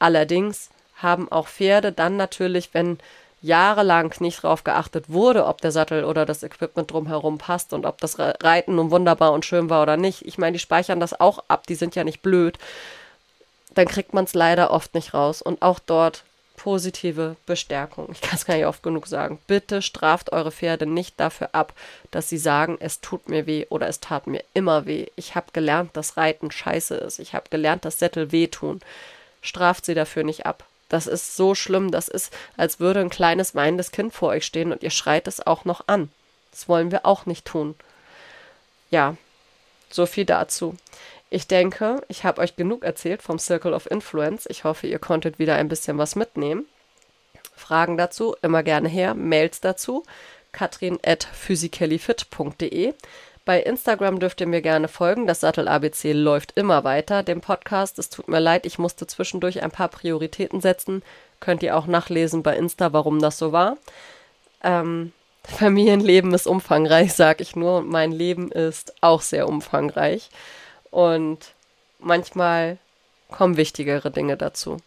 Allerdings 0.00 0.70
haben 0.96 1.30
auch 1.30 1.46
Pferde 1.46 1.92
dann 1.92 2.16
natürlich, 2.16 2.70
wenn 2.72 2.98
jahrelang 3.42 4.12
nicht 4.20 4.42
darauf 4.42 4.64
geachtet 4.64 5.04
wurde, 5.08 5.46
ob 5.46 5.60
der 5.60 5.72
Sattel 5.72 6.04
oder 6.04 6.26
das 6.26 6.42
Equipment 6.42 6.90
drumherum 6.90 7.38
passt 7.38 7.72
und 7.72 7.86
ob 7.86 8.00
das 8.00 8.18
Reiten 8.18 8.74
nun 8.74 8.90
wunderbar 8.90 9.32
und 9.32 9.44
schön 9.44 9.70
war 9.70 9.82
oder 9.82 9.96
nicht. 9.96 10.26
Ich 10.26 10.38
meine, 10.38 10.54
die 10.54 10.58
speichern 10.58 11.00
das 11.00 11.18
auch 11.18 11.44
ab, 11.48 11.66
die 11.66 11.74
sind 11.74 11.94
ja 11.94 12.04
nicht 12.04 12.20
blöd. 12.20 12.58
Dann 13.74 13.86
kriegt 13.86 14.12
man 14.12 14.24
es 14.24 14.34
leider 14.34 14.72
oft 14.72 14.94
nicht 14.94 15.14
raus. 15.14 15.40
Und 15.40 15.62
auch 15.62 15.78
dort 15.78 16.24
positive 16.62 17.36
Bestärkung. 17.46 18.10
Ich 18.12 18.20
kann 18.20 18.36
es 18.36 18.44
gar 18.44 18.54
nicht 18.54 18.66
oft 18.66 18.82
genug 18.82 19.06
sagen. 19.06 19.38
Bitte 19.46 19.80
straft 19.80 20.30
eure 20.30 20.52
Pferde 20.52 20.84
nicht 20.84 21.18
dafür 21.18 21.48
ab, 21.52 21.72
dass 22.10 22.28
sie 22.28 22.36
sagen, 22.36 22.76
es 22.80 23.00
tut 23.00 23.30
mir 23.30 23.46
weh 23.46 23.64
oder 23.70 23.88
es 23.88 24.00
tat 24.00 24.26
mir 24.26 24.44
immer 24.52 24.84
weh. 24.84 25.06
Ich 25.16 25.34
habe 25.34 25.46
gelernt, 25.54 25.96
dass 25.96 26.18
Reiten 26.18 26.50
scheiße 26.50 26.96
ist. 26.96 27.18
Ich 27.18 27.32
habe 27.32 27.48
gelernt, 27.48 27.86
dass 27.86 27.98
Sättel 27.98 28.30
wehtun. 28.30 28.80
Straft 29.40 29.86
sie 29.86 29.94
dafür 29.94 30.22
nicht 30.22 30.44
ab. 30.44 30.64
Das 30.90 31.06
ist 31.06 31.34
so 31.34 31.54
schlimm. 31.54 31.90
Das 31.90 32.08
ist, 32.08 32.30
als 32.58 32.78
würde 32.78 33.00
ein 33.00 33.08
kleines 33.08 33.54
weinendes 33.54 33.90
Kind 33.90 34.12
vor 34.12 34.28
euch 34.28 34.44
stehen 34.44 34.70
und 34.70 34.82
ihr 34.82 34.90
schreit 34.90 35.28
es 35.28 35.46
auch 35.46 35.64
noch 35.64 35.84
an. 35.86 36.10
Das 36.50 36.68
wollen 36.68 36.90
wir 36.90 37.06
auch 37.06 37.24
nicht 37.24 37.46
tun. 37.46 37.74
Ja, 38.90 39.16
so 39.88 40.04
viel 40.04 40.26
dazu. 40.26 40.76
Ich 41.30 41.46
denke, 41.46 42.02
ich 42.08 42.24
habe 42.24 42.40
euch 42.40 42.56
genug 42.56 42.84
erzählt 42.84 43.22
vom 43.22 43.38
Circle 43.38 43.72
of 43.72 43.88
Influence. 43.88 44.46
Ich 44.50 44.64
hoffe, 44.64 44.88
ihr 44.88 44.98
konntet 44.98 45.38
wieder 45.38 45.54
ein 45.54 45.68
bisschen 45.68 45.96
was 45.96 46.16
mitnehmen. 46.16 46.66
Fragen 47.54 47.96
dazu 47.96 48.34
immer 48.42 48.64
gerne 48.64 48.88
her, 48.88 49.14
Mails 49.14 49.60
dazu, 49.60 50.02
katrin 50.50 50.98
at 51.04 51.22
physicallyfit.de. 51.22 52.94
Bei 53.44 53.60
Instagram 53.62 54.18
dürft 54.18 54.40
ihr 54.40 54.48
mir 54.48 54.60
gerne 54.60 54.88
folgen. 54.88 55.26
Das 55.26 55.40
Sattel 55.40 55.68
ABC 55.68 56.12
läuft 56.12 56.52
immer 56.56 56.82
weiter, 56.82 57.22
dem 57.22 57.40
Podcast. 57.40 57.98
Es 58.00 58.10
tut 58.10 58.28
mir 58.28 58.40
leid, 58.40 58.66
ich 58.66 58.78
musste 58.78 59.06
zwischendurch 59.06 59.62
ein 59.62 59.70
paar 59.70 59.88
Prioritäten 59.88 60.60
setzen. 60.60 61.02
Könnt 61.38 61.62
ihr 61.62 61.76
auch 61.76 61.86
nachlesen 61.86 62.42
bei 62.42 62.56
Insta, 62.56 62.92
warum 62.92 63.20
das 63.20 63.38
so 63.38 63.52
war. 63.52 63.76
Ähm, 64.62 65.12
Familienleben 65.44 66.34
ist 66.34 66.46
umfangreich, 66.46 67.14
sag 67.14 67.40
ich 67.40 67.56
nur, 67.56 67.82
mein 67.82 68.12
Leben 68.12 68.50
ist 68.52 68.94
auch 69.00 69.22
sehr 69.22 69.48
umfangreich. 69.48 70.28
Und 70.90 71.54
manchmal 71.98 72.78
kommen 73.30 73.56
wichtigere 73.56 74.10
Dinge 74.10 74.36
dazu. 74.36 74.78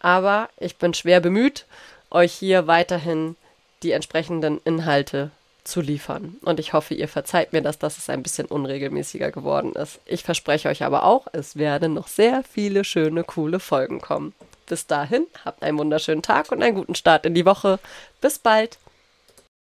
Aber 0.00 0.48
ich 0.58 0.76
bin 0.76 0.94
schwer 0.94 1.20
bemüht, 1.20 1.66
euch 2.10 2.32
hier 2.32 2.66
weiterhin 2.66 3.36
die 3.82 3.92
entsprechenden 3.92 4.60
Inhalte 4.64 5.30
zu 5.64 5.80
liefern. 5.80 6.36
Und 6.42 6.58
ich 6.60 6.72
hoffe, 6.72 6.94
ihr 6.94 7.08
verzeiht 7.08 7.52
mir 7.52 7.62
das, 7.62 7.78
dass 7.78 7.98
es 7.98 8.08
ein 8.08 8.22
bisschen 8.22 8.46
unregelmäßiger 8.46 9.30
geworden 9.30 9.72
ist. 9.74 10.00
Ich 10.06 10.24
verspreche 10.24 10.68
euch 10.68 10.82
aber 10.82 11.04
auch, 11.04 11.26
es 11.32 11.56
werden 11.56 11.94
noch 11.94 12.08
sehr 12.08 12.42
viele 12.42 12.84
schöne, 12.84 13.24
coole 13.24 13.60
Folgen 13.60 14.00
kommen. 14.00 14.34
Bis 14.66 14.86
dahin, 14.86 15.26
habt 15.44 15.62
einen 15.62 15.78
wunderschönen 15.78 16.22
Tag 16.22 16.50
und 16.52 16.62
einen 16.62 16.76
guten 16.76 16.94
Start 16.94 17.26
in 17.26 17.34
die 17.34 17.46
Woche. 17.46 17.78
Bis 18.20 18.38
bald! 18.38 18.78